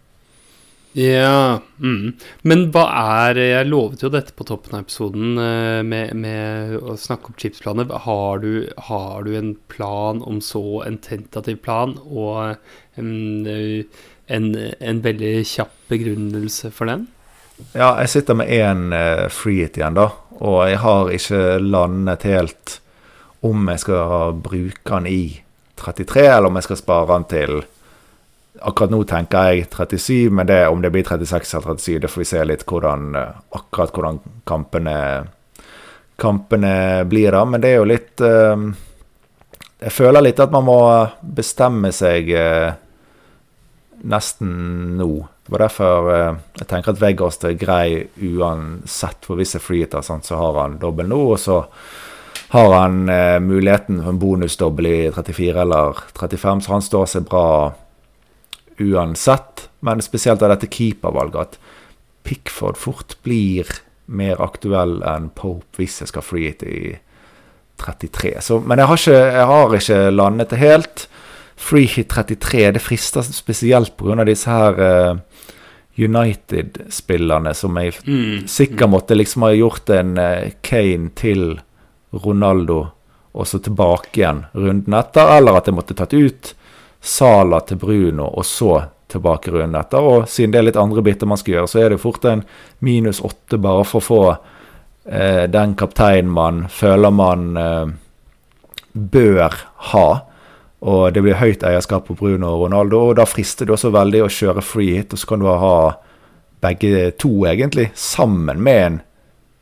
Ja. 0.97 1.59
Mm. 1.77 2.15
Men 2.41 2.63
hva 2.73 2.87
er 3.21 3.37
Jeg 3.37 3.67
lovet 3.69 4.01
jo 4.01 4.09
dette 4.09 4.33
på 4.33 4.47
toppen 4.49 4.73
av 4.73 4.87
episoden 4.87 5.37
eh, 5.37 5.81
med, 5.85 6.15
med 6.17 6.73
å 6.79 6.95
snakke 6.97 7.29
om 7.29 7.37
chipsplaner. 7.37 7.91
Har 8.07 8.41
du, 8.41 8.65
har 8.89 9.27
du, 9.27 9.35
en 9.37 9.53
plan 9.69 10.23
om 10.25 10.41
så 10.41 10.81
en 10.87 10.97
tentativ 10.97 11.61
plan 11.61 11.93
og 12.07 12.57
en, 12.97 13.11
en, 14.25 14.49
en 14.57 15.03
veldig 15.05 15.35
kjapp 15.45 15.77
begrunnelse 15.93 16.73
for 16.73 16.89
den? 16.89 17.05
Ja, 17.77 17.93
jeg 18.01 18.09
sitter 18.15 18.37
med 18.41 18.49
én 18.53 18.89
freehit 19.33 19.77
igjen, 19.77 19.97
da. 19.97 20.09
Og 20.41 20.59
jeg 20.69 20.81
har 20.81 21.13
ikke 21.13 21.43
landet 21.61 22.25
helt 22.25 22.79
om 23.45 23.69
jeg 23.69 23.85
skal 23.85 24.37
bruke 24.41 24.97
den 24.97 25.09
i 25.09 25.23
33, 25.77 26.25
eller 26.25 26.49
om 26.49 26.57
jeg 26.57 26.71
skal 26.71 26.81
spare 26.81 27.09
den 27.13 27.27
til 27.29 27.59
Akkurat 28.61 28.91
nå 28.91 29.01
tenker 29.07 29.51
jeg 29.51 29.67
37, 29.69 30.29
men 30.33 30.47
det, 30.49 30.61
om 30.71 30.81
det 30.81 30.91
blir 30.93 31.05
36 31.05 31.53
eller 31.53 31.77
37, 31.77 31.99
det 32.01 32.09
får 32.11 32.21
vi 32.21 32.27
se 32.29 32.43
litt 32.45 32.65
hvordan, 32.67 33.07
eh, 33.15 33.39
akkurat 33.57 33.93
hvordan 33.93 34.19
kampene, 34.47 34.97
kampene 36.17 36.73
blir 37.09 37.35
da. 37.35 37.43
Men 37.45 37.61
det 37.61 37.71
er 37.71 37.79
jo 37.81 37.87
litt 37.87 38.21
uh, 38.25 38.57
Jeg 39.77 39.93
føler 39.93 40.23
litt 40.25 40.39
at 40.41 40.53
man 40.53 40.65
må 40.65 40.79
bestemme 41.21 41.91
seg 41.93 42.31
uh, 42.33 42.71
nesten 44.09 44.97
nå. 44.97 45.11
Det 45.45 45.53
var 45.53 45.63
derfor 45.63 46.09
jeg 46.57 46.67
tenker 46.67 46.91
at 46.91 47.01
Vegas 47.01 47.37
er 47.45 47.53
grei 47.55 48.07
uansett. 48.19 49.21
For 49.23 49.37
hvis 49.39 49.55
jeg 49.55 49.63
freehitter, 49.63 50.01
så 50.01 50.39
har 50.41 50.57
han 50.63 50.79
dobbel 50.81 51.07
nå, 51.07 51.21
og 51.35 51.39
så 51.39 51.61
har 52.51 52.73
han 52.73 53.05
muligheten 53.43 54.01
for 54.01 54.11
en 54.11 54.19
bonusdobbel 54.19 54.89
i 54.89 54.97
34 55.15 55.61
eller 55.63 56.01
35, 56.19 56.65
så 56.65 56.73
han 56.73 56.83
står 56.83 57.07
seg 57.13 57.29
bra 57.31 57.47
uansett. 58.79 59.67
Men 59.79 60.01
spesielt 60.01 60.41
av 60.41 60.53
dette 60.53 60.69
keepervalget 60.71 61.41
at 61.41 61.59
Pickford 62.27 62.77
fort 62.79 63.15
blir 63.23 63.69
mer 64.07 64.39
aktuell 64.43 64.99
enn 65.07 65.29
Pope 65.35 65.79
hvis 65.79 66.01
jeg 66.01 66.11
skal 66.11 66.25
free 66.25 66.51
hit 66.51 66.63
i 66.67 66.79
33. 67.77 68.33
Så, 68.41 68.59
men 68.59 68.81
jeg 68.81 68.89
har, 68.89 68.99
ikke, 69.01 69.21
jeg 69.37 69.47
har, 69.51 69.75
ikke, 69.77 69.99
landet 70.15 70.51
det 70.53 70.61
helt. 70.61 71.05
Free 71.57 71.89
hit 71.89 72.09
33 72.13 72.65
det 72.77 72.83
frister 72.83 73.25
spesielt 73.25 73.95
pga. 73.97 74.25
disse 74.25 74.49
her 74.49 74.81
uh, 74.81 75.43
United-spillerne 75.97 77.53
som 77.57 77.77
jeg 77.81 77.97
mm. 78.05 78.45
sikkert 78.49 78.93
måtte 78.93 79.17
liksom 79.17 79.47
ha 79.47 79.53
gjort 79.55 79.89
en 79.93 80.17
uh, 80.17 80.51
Kane 80.61 81.13
til 81.17 81.59
Ronaldo 82.13 82.83
og 83.37 83.45
så 83.45 83.59
tilbake 83.61 84.21
igjen 84.21 84.45
runden 84.57 84.95
etter, 84.97 85.29
eller 85.37 85.59
at 85.59 85.67
jeg 85.69 85.77
måtte 85.77 85.97
tatt 85.97 86.13
ut 86.17 86.53
Sala 87.01 87.59
til 87.65 87.79
Bruno, 87.81 88.27
og 88.27 88.45
så 88.45 88.81
tilbake 89.11 89.51
runden 89.51 89.77
etter. 89.79 90.03
Og 90.03 90.27
siden 90.29 90.53
det 90.53 90.61
er 90.61 90.67
litt 90.69 90.79
andre 90.79 91.03
biter 91.05 91.29
man 91.29 91.39
skal 91.39 91.57
gjøre, 91.57 91.71
så 91.71 91.81
er 91.83 91.93
det 91.93 92.01
fort 92.03 92.25
en 92.27 92.43
minus 92.83 93.21
åtte 93.23 93.59
bare 93.61 93.85
for 93.87 94.01
å 94.01 94.07
få 94.07 94.21
eh, 94.31 95.45
den 95.51 95.75
kapteinen 95.79 96.31
man 96.33 96.65
føler 96.71 97.13
man 97.15 97.47
eh, 97.61 97.85
bør 98.93 99.61
ha. 99.93 100.07
Og 100.87 101.07
det 101.13 101.23
blir 101.25 101.39
høyt 101.39 101.65
eierskap 101.65 102.05
på 102.09 102.17
Bruno 102.19 102.53
og 102.53 102.67
Ronaldo, 102.67 103.07
og 103.09 103.17
da 103.17 103.25
frister 103.25 103.65
det 103.65 103.77
også 103.77 103.93
veldig 103.95 104.25
å 104.25 104.31
kjøre 104.31 104.65
free 104.65 104.99
hit, 104.99 105.15
og 105.15 105.21
så 105.21 105.31
kan 105.31 105.41
du 105.41 105.49
ha 105.49 105.77
begge 106.61 107.11
to, 107.21 107.31
egentlig, 107.49 107.89
sammen 107.97 108.61
med 108.65 108.83
en 108.83 108.99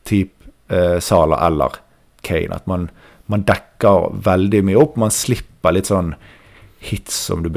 type 0.08 0.50
eh, 0.72 0.98
Sala 1.00 1.40
eller 1.46 1.78
Kane. 2.26 2.56
At 2.56 2.66
man, 2.66 2.88
man 3.30 3.44
dekker 3.48 4.10
veldig 4.26 4.62
mye 4.66 4.80
opp. 4.80 4.96
Man 5.00 5.12
slipper 5.14 5.76
litt 5.76 5.90
sånn 5.90 6.14
hits 6.86 7.16
som 7.28 7.42
du 7.44 7.50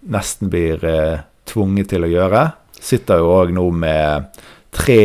nesten 0.00 0.50
blir 0.52 0.84
eh, 0.86 1.20
tvunget 1.48 1.92
til 1.92 2.06
å 2.06 2.10
gjøre. 2.10 2.46
Sitter 2.80 3.20
jo 3.20 3.30
òg 3.34 3.52
nå 3.54 3.66
med 3.76 4.40
tre, 4.72 5.02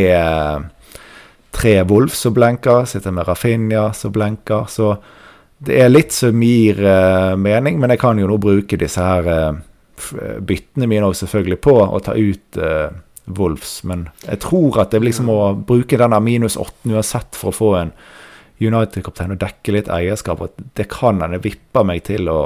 tre 1.55 1.76
Wolf 1.89 2.16
som 2.16 2.36
blenker, 2.36 2.86
sitter 2.88 3.16
med 3.16 3.28
Rafinha 3.28 3.89
som 3.97 4.13
blenker. 4.16 4.70
Så 4.72 4.93
det 5.66 5.80
er 5.82 5.91
litt 5.91 6.13
som 6.16 6.43
gir 6.43 6.82
eh, 6.84 7.34
mening, 7.39 7.80
men 7.80 7.93
jeg 7.93 8.01
kan 8.01 8.20
jo 8.20 8.30
nå 8.30 8.38
bruke 8.41 8.80
disse 8.80 9.03
her 9.03 9.32
eh, 9.32 9.57
byttene 10.43 10.89
mine 10.91 11.07
også 11.07 11.26
selvfølgelig 11.26 11.61
på 11.63 11.76
å 11.80 12.01
ta 12.03 12.16
ut 12.16 12.59
eh, 12.59 12.89
Wolfs. 13.36 13.80
Men 13.88 14.09
jeg 14.26 14.41
tror 14.43 14.82
at 14.84 14.93
det 14.93 15.03
liksom 15.03 15.30
må 15.32 15.39
bruke 15.68 15.99
denne 15.99 16.20
minus 16.24 16.59
åtten 16.61 16.95
uansett 16.95 17.38
for 17.38 17.51
å 17.51 17.59
få 17.59 17.72
en 17.80 17.95
United-kaptein 18.61 19.34
og 19.36 19.41
dekke 19.41 19.76
litt 19.76 19.91
eierskap. 19.91 20.43
At 20.45 20.59
det 20.78 20.88
kan 20.91 21.24
hende 21.24 21.41
vipper 21.43 21.88
meg 21.88 22.05
til 22.07 22.30
å 22.32 22.41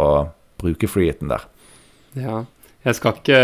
bruke 0.60 0.90
freehiten 0.92 1.32
der. 1.32 1.46
Ja. 2.20 2.46
Jeg 2.80 2.96
skal 2.96 3.18
ikke 3.18 3.40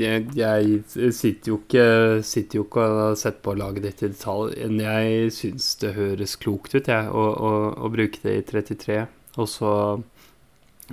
jeg, 0.00 0.20
jeg 0.32 1.10
sitter, 1.12 1.50
jo 1.50 1.58
ikke, 1.60 1.88
sitter, 2.24 2.56
jo 2.56 2.64
ikke, 2.64 2.86
og 2.88 3.00
har 3.02 3.18
sett 3.20 3.42
på 3.44 3.52
laget 3.52 3.84
ditt 3.84 4.00
i 4.00 4.08
detalj. 4.14 4.54
Men 4.70 4.80
jeg 4.80 5.32
syns 5.36 5.74
det 5.82 5.92
høres 5.98 6.38
klokt 6.40 6.72
ut, 6.72 6.88
jeg, 6.88 7.10
å, 7.12 7.24
å, 7.36 7.50
å 7.76 7.90
bruke 7.92 8.22
det 8.22 8.38
i 8.38 8.46
33. 8.48 9.02
Og 9.36 9.50
så 9.52 9.72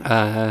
eh, 0.03 0.49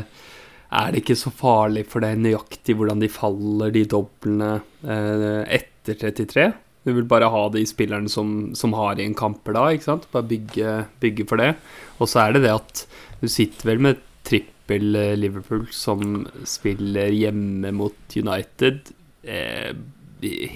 er 0.72 0.94
det 0.94 1.02
ikke 1.02 1.18
så 1.20 1.34
farlig 1.36 1.84
for 1.92 2.04
deg 2.04 2.16
nøyaktig 2.24 2.78
hvordan 2.78 3.04
de 3.04 3.12
faller, 3.12 3.74
de 3.76 3.84
doblene, 3.92 4.54
eh, 4.80 5.42
etter 5.60 6.00
33. 6.00 6.48
Du 6.82 6.94
vil 6.96 7.06
bare 7.06 7.28
ha 7.30 7.42
de 7.52 7.66
spillerne 7.68 8.10
som, 8.10 8.54
som 8.58 8.72
har 8.74 8.96
igjen 8.96 9.14
kamper 9.18 9.54
da, 9.54 9.68
ikke 9.70 9.90
sant? 9.90 10.08
Bare 10.16 10.30
bygge, 10.32 10.78
bygge 11.04 11.28
for 11.28 11.44
det. 11.44 11.52
Og 12.00 12.08
så 12.08 12.24
er 12.24 12.34
det 12.34 12.46
det 12.48 12.56
at 12.56 12.86
du 13.20 13.28
sitter 13.30 13.68
vel 13.74 13.84
med 13.84 14.00
tripp 14.26 14.48
f.eks. 14.72 15.18
Liverpool, 15.20 15.66
som 15.70 16.26
spiller 16.44 17.12
hjemme 17.12 17.72
mot 17.72 18.16
United. 18.16 18.92
Eh, 19.22 19.74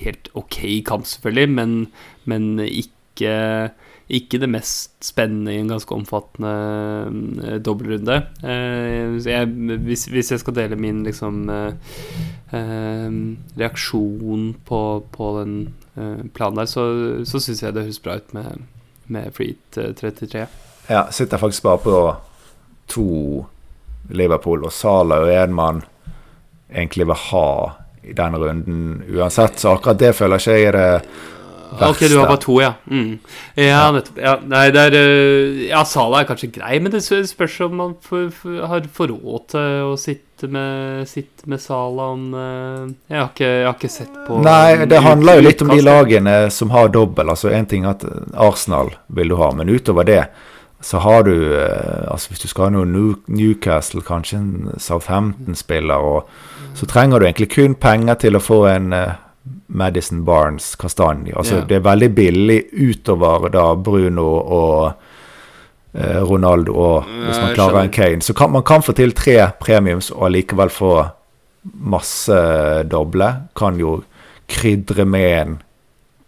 helt 0.02 0.28
ok 0.34 0.82
kamp, 0.86 1.06
selvfølgelig, 1.06 1.48
men, 1.50 1.86
men 2.24 2.60
ikke, 2.60 3.70
ikke, 4.08 4.38
det 4.38 4.48
mest 4.50 4.92
spennende 5.04 5.54
i 5.54 5.60
en 5.60 5.70
ganske 5.70 5.94
omfattende 5.94 6.52
eh, 7.46 7.58
dobbeltrunde. 7.58 8.20
Eh, 8.46 9.16
hvis, 9.84 10.06
hvis, 10.06 10.32
jeg 10.32 10.40
skal 10.42 10.54
dele 10.54 10.76
min 10.76 11.02
liksom 11.04 11.48
eh, 11.50 11.72
eh 12.54 13.10
reaksjon 13.58 14.54
på, 14.64 14.82
på 15.12 15.32
den 15.40 15.74
eh, 15.96 16.22
planen 16.34 16.62
der, 16.62 16.70
så, 16.70 16.86
så 17.24 17.42
syns 17.42 17.62
jeg 17.62 17.74
det 17.74 17.88
høres 17.88 18.00
bra 18.00 18.16
ut 18.16 18.34
med, 18.34 18.62
med 19.06 19.34
Freet 19.34 19.82
33. 19.98 20.46
Ja, 20.88 21.10
sitter 21.10 21.42
faktisk 21.42 21.62
bare 21.66 21.82
på 21.82 21.98
to 22.86 23.46
Liverpool. 24.10 24.64
Og 24.66 24.72
Sala 24.74 25.22
er 25.26 25.46
en 25.46 25.56
man 25.56 25.82
egentlig 26.72 27.06
vil 27.06 27.24
ha 27.30 27.48
i 28.06 28.14
denne 28.14 28.38
runden 28.38 29.00
uansett. 29.10 29.58
Så 29.58 29.74
akkurat 29.74 29.98
det 29.98 30.12
føler 30.16 30.40
ikke 30.40 30.58
jeg 30.58 30.68
er 30.70 30.78
det 30.78 30.90
verste. 31.80 31.88
Ok, 31.90 32.04
du 32.10 32.18
har 32.18 32.28
bare 32.30 32.42
to, 32.42 32.56
ja. 32.62 32.72
Mm. 32.86 33.18
Ja, 33.58 33.82
nettopp. 33.94 34.20
Ja, 34.22 34.36
nei, 34.46 34.64
det 34.74 34.84
er 34.90 34.96
eh, 35.00 35.64
Ja, 35.70 35.82
Sala 35.88 36.22
er 36.22 36.28
kanskje 36.28 36.52
grei, 36.54 36.78
men 36.82 36.94
det 36.94 37.02
spørs 37.02 37.58
om 37.66 37.76
man 37.80 37.96
har 38.70 38.86
for 38.94 39.10
råd 39.10 39.48
til 39.54 39.90
å 39.90 39.96
sitte 40.00 40.50
med, 40.52 41.06
sitte 41.10 41.48
med 41.50 41.62
Sala 41.62 42.10
om 42.14 42.26
eh, 42.36 42.82
jeg 43.10 43.18
har, 43.18 43.30
ikke, 43.32 43.50
jeg 43.50 43.66
har 43.66 43.78
ikke 43.78 43.94
sett 43.96 44.18
på 44.26 44.40
Nei, 44.44 44.86
det 44.86 45.02
handler 45.02 45.40
jo 45.40 45.46
litt 45.48 45.64
om 45.64 45.72
de 45.74 45.80
lagene 45.82 46.36
som 46.54 46.74
har 46.74 46.92
dobbel. 46.94 47.34
Altså 47.34 47.50
én 47.50 47.66
ting 47.68 47.88
at 47.88 48.06
Arsenal 48.34 48.94
vil 49.18 49.34
du 49.34 49.40
ha, 49.40 49.50
men 49.56 49.72
utover 49.72 50.06
det 50.06 50.22
så 50.80 50.98
har 50.98 51.22
du 51.22 51.58
eh, 51.58 52.12
altså 52.12 52.30
Hvis 52.30 52.42
du 52.44 52.48
skal 52.48 52.68
ha 52.68 52.70
noe 52.76 53.14
Newcastle, 53.26 54.02
kanskje 54.04 54.38
en 54.38 54.74
Southampton-spiller, 54.78 55.96
og 55.96 56.28
så 56.76 56.86
trenger 56.86 57.18
du 57.18 57.26
egentlig 57.26 57.50
kun 57.54 57.74
penger 57.74 58.18
til 58.26 58.36
å 58.36 58.42
få 58.44 58.60
en 58.70 58.92
eh, 58.92 59.14
Madison 59.66 60.24
Barnes 60.24 60.74
Kastanje. 60.76 61.34
Altså, 61.36 61.62
Ja. 61.62 61.64
Det 61.64 61.76
er 61.76 61.86
veldig 61.88 62.14
billig 62.14 62.60
utover 62.72 63.48
da 63.50 63.74
Bruno 63.74 64.28
og 64.38 64.92
eh, 65.94 66.20
Ronaldo, 66.22 66.74
og 66.74 67.04
hvis 67.08 67.40
man 67.40 67.54
klarer 67.54 67.82
en 67.82 67.90
Kane. 67.90 68.22
Så 68.22 68.34
kan 68.34 68.52
man 68.52 68.62
kan 68.62 68.82
få 68.82 68.92
til 68.92 69.12
tre 69.12 69.50
premiums 69.60 70.10
og 70.10 70.28
allikevel 70.28 70.70
få 70.70 70.94
masse 71.72 72.36
doble. 72.90 73.32
Kan 73.56 73.80
jo 73.80 74.02
krydre 74.46 75.04
med 75.04 75.30
en 75.40 75.62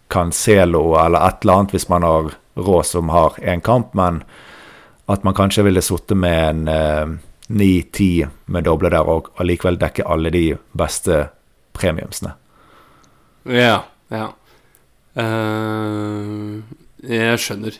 Cancelo 0.08 0.96
eller 0.96 1.20
et 1.28 1.44
eller 1.44 1.52
annet 1.52 1.74
hvis 1.76 1.88
man 1.88 2.02
har 2.02 2.32
råd 2.58 2.86
som 2.86 3.12
har 3.14 3.38
én 3.40 3.62
kamp, 3.64 3.94
men 3.94 4.22
at 5.08 5.24
man 5.24 5.34
kanskje 5.34 5.64
ville 5.64 5.82
sittet 5.82 6.18
med 6.18 6.42
en 6.50 6.68
eh, 6.68 7.16
ni-ti 7.48 8.26
med 8.52 8.66
doble 8.68 8.90
der 8.92 9.08
og 9.08 9.30
allikevel 9.40 9.78
dekke 9.80 10.04
alle 10.04 10.32
de 10.34 10.44
beste 10.76 11.28
premiumsene. 11.76 12.34
Ja, 13.48 13.80
ja. 14.12 14.28
Uh, 15.18 16.60
jeg 17.02 17.38
skjønner. 17.42 17.78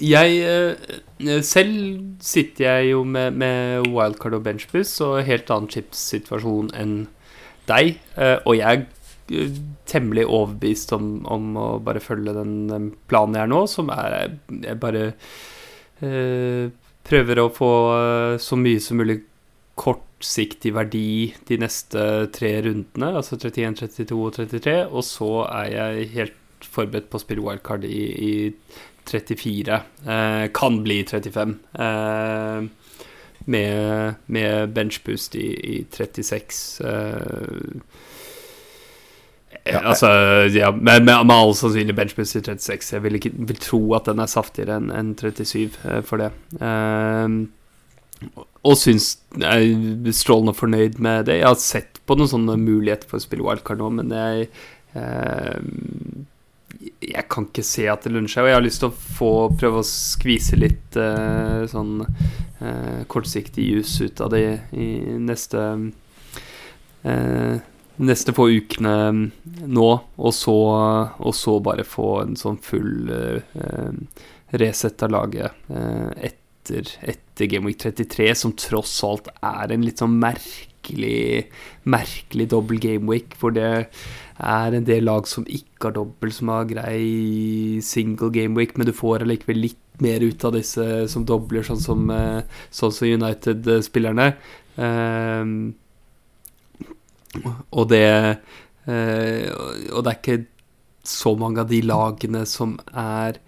Jeg 0.00 0.38
uh, 0.48 1.40
Selv 1.44 2.00
sitter 2.24 2.64
jeg 2.64 2.90
jo 2.90 3.04
med, 3.04 3.36
med 3.36 3.86
wildcard 3.92 4.34
og 4.38 4.46
benchbus 4.46 4.96
og 5.04 5.20
helt 5.28 5.50
annen 5.52 5.70
chipssituasjon 5.70 6.72
enn 6.74 6.94
deg. 7.68 8.00
uh, 8.16 8.40
og 8.48 8.56
jeg 8.58 8.80
eh, 8.80 8.88
temmelig 9.88 10.26
overbevist 10.26 10.92
om, 10.96 11.10
om 11.30 11.56
å 11.58 11.66
bare 11.84 12.02
følge 12.02 12.34
den, 12.36 12.92
planen 13.10 13.38
jeg 13.38 13.46
er 13.46 13.52
nå, 13.52 13.64
som 13.70 13.90
er 13.94 14.36
Jeg 14.50 14.78
bare 14.82 15.04
eh, 16.02 16.70
prøver 17.06 17.42
å 17.42 17.50
få 17.54 17.72
eh, 17.96 18.36
så 18.42 18.58
mye 18.58 18.82
som 18.82 19.00
mulig 19.00 19.20
kortsiktig 19.80 20.74
verdi 20.76 21.30
de 21.48 21.58
neste 21.62 22.04
tre 22.34 22.52
rundene, 22.66 23.14
altså 23.16 23.38
31, 23.38 23.78
32 23.80 24.18
og 24.18 24.36
33, 24.36 24.76
og 24.90 25.06
så 25.06 25.30
er 25.48 25.70
jeg 25.72 26.10
helt 26.18 26.36
forberedt 26.66 27.08
på 27.08 27.16
å 27.16 27.22
spille 27.22 27.44
wildcard 27.44 27.86
i, 27.88 28.02
i 28.12 28.34
34. 29.08 29.80
Eh, 30.06 30.44
kan 30.56 30.82
bli 30.84 31.00
35. 31.08 31.56
Eh, 31.86 32.68
med, 33.50 34.14
med 34.26 34.74
benchboost 34.76 35.34
i, 35.40 35.48
i 35.78 35.86
36. 35.90 36.80
Eh, 36.84 37.99
Altså, 39.78 40.10
ja, 40.54 40.70
med, 40.72 41.04
med, 41.04 41.14
med 41.26 41.34
all 41.34 41.54
sannsynlig 41.56 41.94
benchboost 41.96 42.38
i 42.38 42.42
36. 42.42 42.92
Jeg 42.96 43.04
vil, 43.04 43.18
ikke, 43.20 43.32
vil 43.50 43.60
tro 43.62 43.80
at 43.98 44.08
den 44.10 44.22
er 44.22 44.30
saftigere 44.30 44.78
enn 44.80 44.90
en 44.94 45.14
37 45.18 45.78
eh, 45.84 46.00
for 46.06 46.22
det. 46.22 46.30
Uh, 46.60 47.46
og 48.68 48.76
syns 48.76 49.14
jeg 49.40 49.70
er 49.72 50.16
strålende 50.16 50.56
fornøyd 50.56 50.98
med 51.00 51.30
det. 51.30 51.38
Jeg 51.40 51.48
har 51.48 51.60
sett 51.60 52.02
på 52.04 52.16
noen 52.18 52.28
sånne 52.28 52.58
muligheter 52.60 53.08
for 53.08 53.20
å 53.20 53.24
spille 53.24 53.46
wildcard 53.46 53.80
nå, 53.80 53.88
men 54.00 54.12
jeg 54.12 54.50
uh, 54.96 55.56
Jeg 57.00 57.24
kan 57.32 57.48
ikke 57.48 57.64
se 57.66 57.86
at 57.92 58.04
det 58.04 58.12
lønner 58.14 58.32
seg. 58.32 58.44
Og 58.44 58.52
jeg 58.52 58.58
har 58.58 58.66
lyst 58.66 58.84
til 58.84 58.90
å 58.90 59.00
få 59.20 59.32
prøve 59.60 59.80
å 59.80 59.88
skvise 59.88 60.60
litt 60.60 61.00
uh, 61.00 61.64
sånn 61.70 62.04
uh, 62.04 63.00
kortsiktig 63.08 63.70
jus 63.70 63.96
ut 64.04 64.20
av 64.24 64.34
det 64.34 64.46
i 64.76 64.90
neste 65.20 65.64
eh, 67.02 67.56
Neste 68.00 68.32
få 68.32 68.48
ukene 68.48 68.94
nå, 69.68 69.88
og 70.16 70.32
så, 70.34 70.56
og 71.20 71.34
så 71.36 71.58
bare 71.64 71.84
få 71.84 72.10
en 72.22 72.36
sånn 72.38 72.56
full 72.64 73.10
eh, 73.12 73.98
reset 74.56 75.04
av 75.04 75.12
laget 75.12 75.68
eh, 75.68 76.30
etter, 76.30 76.94
etter 77.12 77.50
Game 77.50 77.68
Week 77.68 77.80
33, 77.82 78.30
som 78.38 78.56
tross 78.56 78.94
alt 79.04 79.28
er 79.36 79.74
en 79.74 79.84
litt 79.84 80.00
sånn 80.00 80.16
merkelig 80.22 80.66
merkelig 81.84 82.48
dobbel 82.50 82.80
Game 82.80 83.10
Week, 83.10 83.34
for 83.36 83.52
det 83.54 83.68
er 84.40 84.76
en 84.76 84.86
del 84.88 85.04
lag 85.04 85.28
som 85.28 85.44
ikke 85.44 85.90
har 85.90 85.96
dobbel, 85.98 86.32
som 86.32 86.52
har 86.52 86.68
grei 86.70 87.80
single 87.84 88.30
Game 88.32 88.56
Week, 88.56 88.76
men 88.76 88.88
du 88.88 88.94
får 88.96 89.26
allikevel 89.26 89.60
litt 89.66 89.78
mer 90.00 90.24
ut 90.24 90.44
av 90.48 90.56
disse 90.56 90.86
som 91.12 91.26
dobler, 91.28 91.62
sånn 91.66 91.80
som, 91.80 92.10
eh, 92.10 92.42
sånn 92.72 92.92
som 92.92 93.08
United-spillerne. 93.08 94.34
Eh, 94.80 95.44
og 97.70 97.84
det 97.92 98.06
eh, 98.90 99.46
Og 99.94 100.02
det 100.02 100.10
er 100.10 100.18
ikke 100.18 100.40
så 101.06 101.32
mange 101.38 101.62
av 101.62 101.70
de 101.70 101.80
lagene 101.86 102.42
som 102.48 102.74
er 102.92 103.38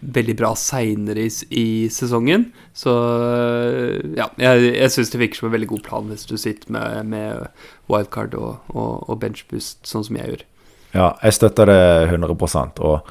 veldig 0.00 0.36
bra 0.38 0.52
seinere 0.56 1.26
i, 1.26 1.30
i 1.50 1.66
sesongen. 1.92 2.46
Så 2.76 2.92
eh, 2.92 4.12
ja, 4.16 4.28
jeg, 4.40 4.70
jeg 4.76 4.94
syns 4.94 5.12
det 5.12 5.20
virker 5.22 5.40
som 5.40 5.50
en 5.50 5.56
veldig 5.56 5.70
god 5.72 5.82
plan 5.88 6.12
hvis 6.12 6.28
du 6.30 6.36
sitter 6.40 6.70
med, 6.72 7.10
med 7.10 7.48
wildcard 7.90 8.36
og, 8.38 8.70
og, 8.72 9.08
og 9.10 9.18
benchboost, 9.22 9.82
sånn 9.88 10.06
som 10.06 10.20
jeg 10.20 10.34
gjør. 10.34 10.46
Ja, 10.94 11.08
jeg 11.22 11.36
støtter 11.36 11.70
det 11.70 11.82
100 12.10 12.34
og 12.82 13.10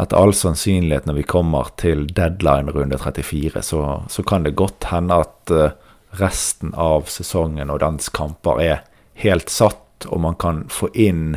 etter 0.00 0.16
all 0.16 0.32
sannsynlighet 0.32 1.08
når 1.08 1.18
vi 1.18 1.26
kommer 1.28 1.68
til 1.80 2.06
deadline 2.16 2.72
runde 2.72 2.96
34, 2.96 3.60
så, 3.62 3.82
så 4.08 4.24
kan 4.24 4.46
det 4.46 4.56
godt 4.56 4.88
hende 4.92 5.20
at 5.24 5.52
eh, 5.52 5.74
resten 6.20 6.72
av 6.76 7.10
sesongen 7.12 7.72
og 7.72 7.82
dens 7.82 8.08
kamper 8.12 8.60
er 8.62 8.80
helt 9.20 9.52
satt, 9.52 10.06
og 10.08 10.20
man 10.20 10.34
kan 10.40 10.64
få 10.72 10.88
inn 10.94 11.36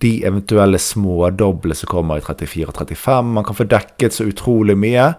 de 0.00 0.12
eventuelle 0.24 0.78
smådoble 0.80 1.76
som 1.76 1.90
kommer 1.90 2.20
i 2.20 2.24
34 2.24 2.70
og 2.70 2.78
35. 2.78 3.34
Man 3.36 3.44
kan 3.44 3.56
få 3.58 3.66
dekket 3.68 4.16
så 4.16 4.24
utrolig 4.30 4.78
mye. 4.80 5.10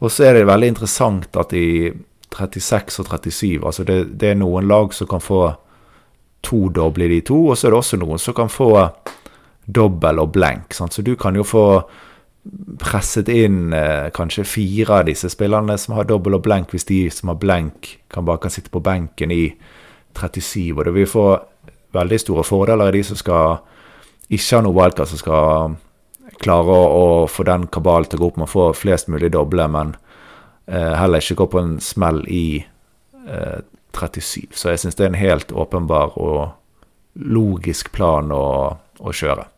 Og 0.00 0.12
så 0.12 0.28
er 0.28 0.38
det 0.38 0.46
veldig 0.46 0.68
interessant 0.70 1.36
at 1.40 1.54
i 1.56 1.90
36 2.30 3.00
og 3.02 3.08
37 3.10 3.66
altså 3.66 3.84
det, 3.84 3.96
det 4.20 4.30
er 4.30 4.38
noen 4.38 4.68
lag 4.70 4.94
som 4.94 5.08
kan 5.10 5.22
få 5.22 5.48
to 6.46 6.68
doble 6.72 7.04
i 7.04 7.16
de 7.16 7.18
to, 7.26 7.40
og 7.50 7.58
så 7.58 7.66
er 7.66 7.74
det 7.74 7.80
også 7.80 7.98
noen 8.00 8.22
som 8.22 8.36
kan 8.36 8.48
få 8.48 8.70
dobbel 9.66 10.22
og 10.22 10.30
blenk. 10.32 10.72
Sant? 10.74 10.94
Så 10.94 11.02
du 11.04 11.16
kan 11.20 11.36
jo 11.36 11.44
få 11.44 11.64
presset 12.80 13.28
inn 13.28 13.74
eh, 13.76 14.08
kanskje 14.16 14.46
fire 14.48 15.02
av 15.02 15.10
disse 15.10 15.28
spillerne 15.28 15.76
som 15.78 15.98
har 15.98 16.08
dobbel 16.08 16.38
og 16.38 16.46
blenk, 16.46 16.72
hvis 16.72 16.88
de 16.88 17.02
som 17.12 17.34
har 17.34 17.40
blenk, 17.42 17.96
kan 18.08 18.24
bare 18.24 18.40
kan 18.46 18.54
sitte 18.54 18.72
på 18.72 18.82
benken 18.84 19.34
i 19.34 19.44
37. 20.16 20.72
Og 20.76 20.84
det 20.84 20.94
vil 20.94 21.08
få 21.08 21.26
veldig 21.94 22.20
store 22.22 22.44
fordeler 22.46 22.90
i 22.90 22.98
de 22.98 23.04
som 23.06 23.18
skal 23.18 23.60
ikke 24.30 24.58
ha 24.58 24.64
noe 24.64 24.76
wildcard, 24.76 25.10
som 25.10 25.20
skal 25.20 25.76
klare 26.40 26.76
å, 26.76 27.26
få 27.28 27.44
den 27.48 27.66
kabalen 27.72 28.08
til 28.08 28.20
å 28.20 28.22
gå 28.22 28.30
opp 28.30 28.40
med 28.40 28.48
å 28.48 28.54
få 28.54 28.66
flest 28.78 29.10
mulig 29.12 29.32
doble, 29.34 29.66
men 29.72 29.94
eh, 30.70 30.94
heller 30.96 31.20
ikke 31.20 31.42
gå 31.42 31.48
på 31.52 31.60
en 31.60 31.76
smell 31.84 32.22
i 32.30 32.62
eh, 33.26 33.60
37. 33.96 34.50
Så 34.54 34.72
jeg 34.72 34.84
syns 34.84 34.98
det 34.98 35.06
er 35.06 35.12
en 35.12 35.20
helt 35.20 35.52
åpenbar 35.52 36.16
og 36.20 36.42
logisk 37.20 37.90
plan 37.92 38.30
å, 38.32 38.44
å 38.78 39.12
kjøre. 39.12 39.48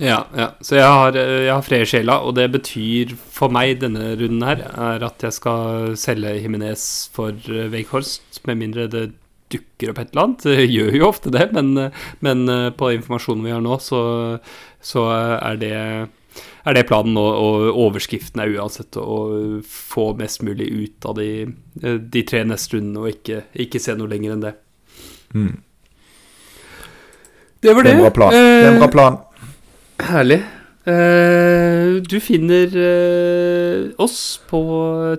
Ja, 0.00 0.22
ja. 0.34 0.48
Så 0.64 0.78
jeg 0.78 0.88
har, 0.88 1.14
eh, 1.20 1.44
jeg 1.44 1.52
har 1.52 1.64
fred 1.66 1.84
i 1.84 1.90
sjela, 1.92 2.22
og 2.24 2.34
det 2.40 2.48
betyr 2.56 3.12
for 3.14 3.52
meg 3.52 3.76
denne 3.84 4.14
runden 4.16 4.42
her 4.48 4.64
er 4.72 5.04
at 5.04 5.22
jeg 5.22 5.36
skal 5.36 5.92
selge 6.00 6.38
Himinez 6.40 7.10
for 7.14 7.36
Wakehorst, 7.46 8.40
med 8.48 8.64
mindre 8.64 8.88
det 8.90 9.10
dukker 9.52 9.92
opp 9.92 10.00
et 10.02 10.10
eller 10.12 10.24
annet. 10.26 10.46
Det 10.48 10.66
gjør 10.70 10.96
jo 10.98 11.06
ofte 11.08 11.32
det, 11.34 11.46
men, 11.56 11.70
eh, 11.78 12.02
men 12.24 12.42
eh, 12.48 12.70
på 12.76 12.90
informasjonen 12.96 13.44
vi 13.46 13.54
har 13.54 13.62
nå, 13.64 13.78
så, 13.84 14.02
så 14.82 15.06
er 15.12 15.56
det 15.62 15.74
er 16.64 16.76
det 16.78 16.84
planen, 16.88 17.16
og, 17.20 17.32
og 17.42 17.78
overskriften 17.88 18.40
er 18.40 18.54
uansett 18.54 18.96
å 18.96 19.16
få 19.68 20.04
mest 20.16 20.40
mulig 20.46 20.68
ut 20.72 21.08
av 21.10 21.18
de, 21.18 21.26
eh, 21.82 21.98
de 21.98 22.22
tre 22.28 22.44
neste 22.48 22.78
rundene, 22.78 23.02
og 23.02 23.10
ikke, 23.12 23.42
ikke 23.66 23.80
se 23.82 23.96
noe 23.98 24.08
lenger 24.08 24.36
enn 24.36 24.44
det. 24.46 24.54
Mm. 25.34 25.52
Det 27.62 27.74
var 27.76 27.82
Det 27.84 27.90
det. 27.90 27.92
er 27.92 27.98
en 27.98 28.02
bra 28.06 28.10
plan. 28.16 28.32
Det 28.32 28.40
er 28.42 28.70
en 28.72 28.78
bra 28.80 28.88
Eh, 28.88 28.94
plan. 28.96 29.18
Herlig. 30.02 30.40
Eh, 30.82 32.02
du 32.02 32.16
finner 32.18 32.72
eh, 32.74 33.90
oss 34.02 34.40
på 34.50 34.62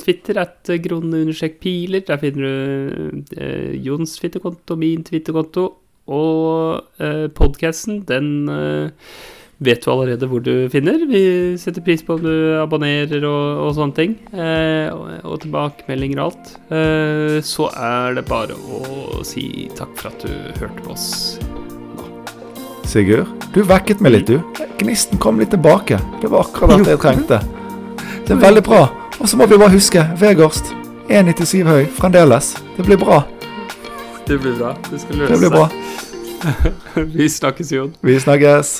Twitter 0.03 0.41
at 0.43 0.74
grone-piler. 0.84 2.03
Der 2.07 2.20
finner 2.20 2.43
du 2.43 3.24
uh, 3.38 3.72
Jons 3.86 4.18
twitterkonto, 4.20 4.76
min 4.76 5.05
twitterkonto. 5.07 5.70
Og 6.11 6.84
uh, 6.99 7.28
podkasten, 7.32 8.01
den 8.09 8.49
eh, 8.51 8.91
vet 9.64 9.86
du 9.86 9.91
allerede 9.91 10.28
hvor 10.28 10.43
du 10.43 10.68
finner. 10.74 11.05
Vi 11.07 11.24
setter 11.61 11.84
pris 11.86 12.03
på 12.03 12.18
om 12.18 12.26
du 12.26 12.59
abonnerer 12.59 13.24
og, 13.24 13.64
og 13.68 13.74
sånne 13.78 13.97
ting. 13.99 14.18
Eh, 14.36 14.91
og 15.24 15.39
tilbakemeldinger 15.45 16.20
og 16.20 16.32
alt. 16.32 16.53
Eh, 16.76 17.39
så 17.45 17.72
er 17.72 18.20
det 18.20 18.28
bare 18.28 18.57
å 18.57 19.24
si 19.28 19.70
takk 19.78 19.95
for 19.99 20.11
at 20.11 20.28
du 20.28 20.59
hørte 20.59 20.84
på 20.84 20.95
oss. 20.97 21.11
Sigurd, 22.93 23.25
du 23.55 23.63
vekket 23.65 24.03
meg 24.05 24.11
litt, 24.13 24.27
du. 24.29 24.65
Gnisten 24.77 25.17
kom 25.17 25.39
litt 25.41 25.49
tilbake. 25.49 25.97
Det 26.21 26.29
var 26.29 26.45
akkurat 26.45 26.83
det 26.85 26.93
jeg 26.93 27.01
trengte. 27.01 27.39
Det 28.27 28.35
er 28.35 28.39
veldig 28.39 28.61
bra. 28.63 28.83
Og 29.17 29.25
så 29.27 29.35
må 29.39 29.47
vi 29.49 29.57
bare 29.57 29.73
huske 29.73 30.03
Vegårst. 30.21 30.69
1,97 31.09 31.65
høy 31.65 31.87
fremdeles. 31.97 32.53
Det 32.77 32.85
blir 32.85 33.01
bra. 33.01 33.23
Det 34.27 34.37
blir 34.39 34.55
bra. 34.61 34.75
Det 34.91 35.01
skal 35.01 35.23
løse 35.23 35.41
blir 35.41 35.51
bra. 35.57 35.67
seg. 35.73 37.09
Vi 37.17 37.29
snakkes, 37.29 37.73
Jon. 37.73 37.95
Vi 38.05 38.19
snakkes. 38.21 38.75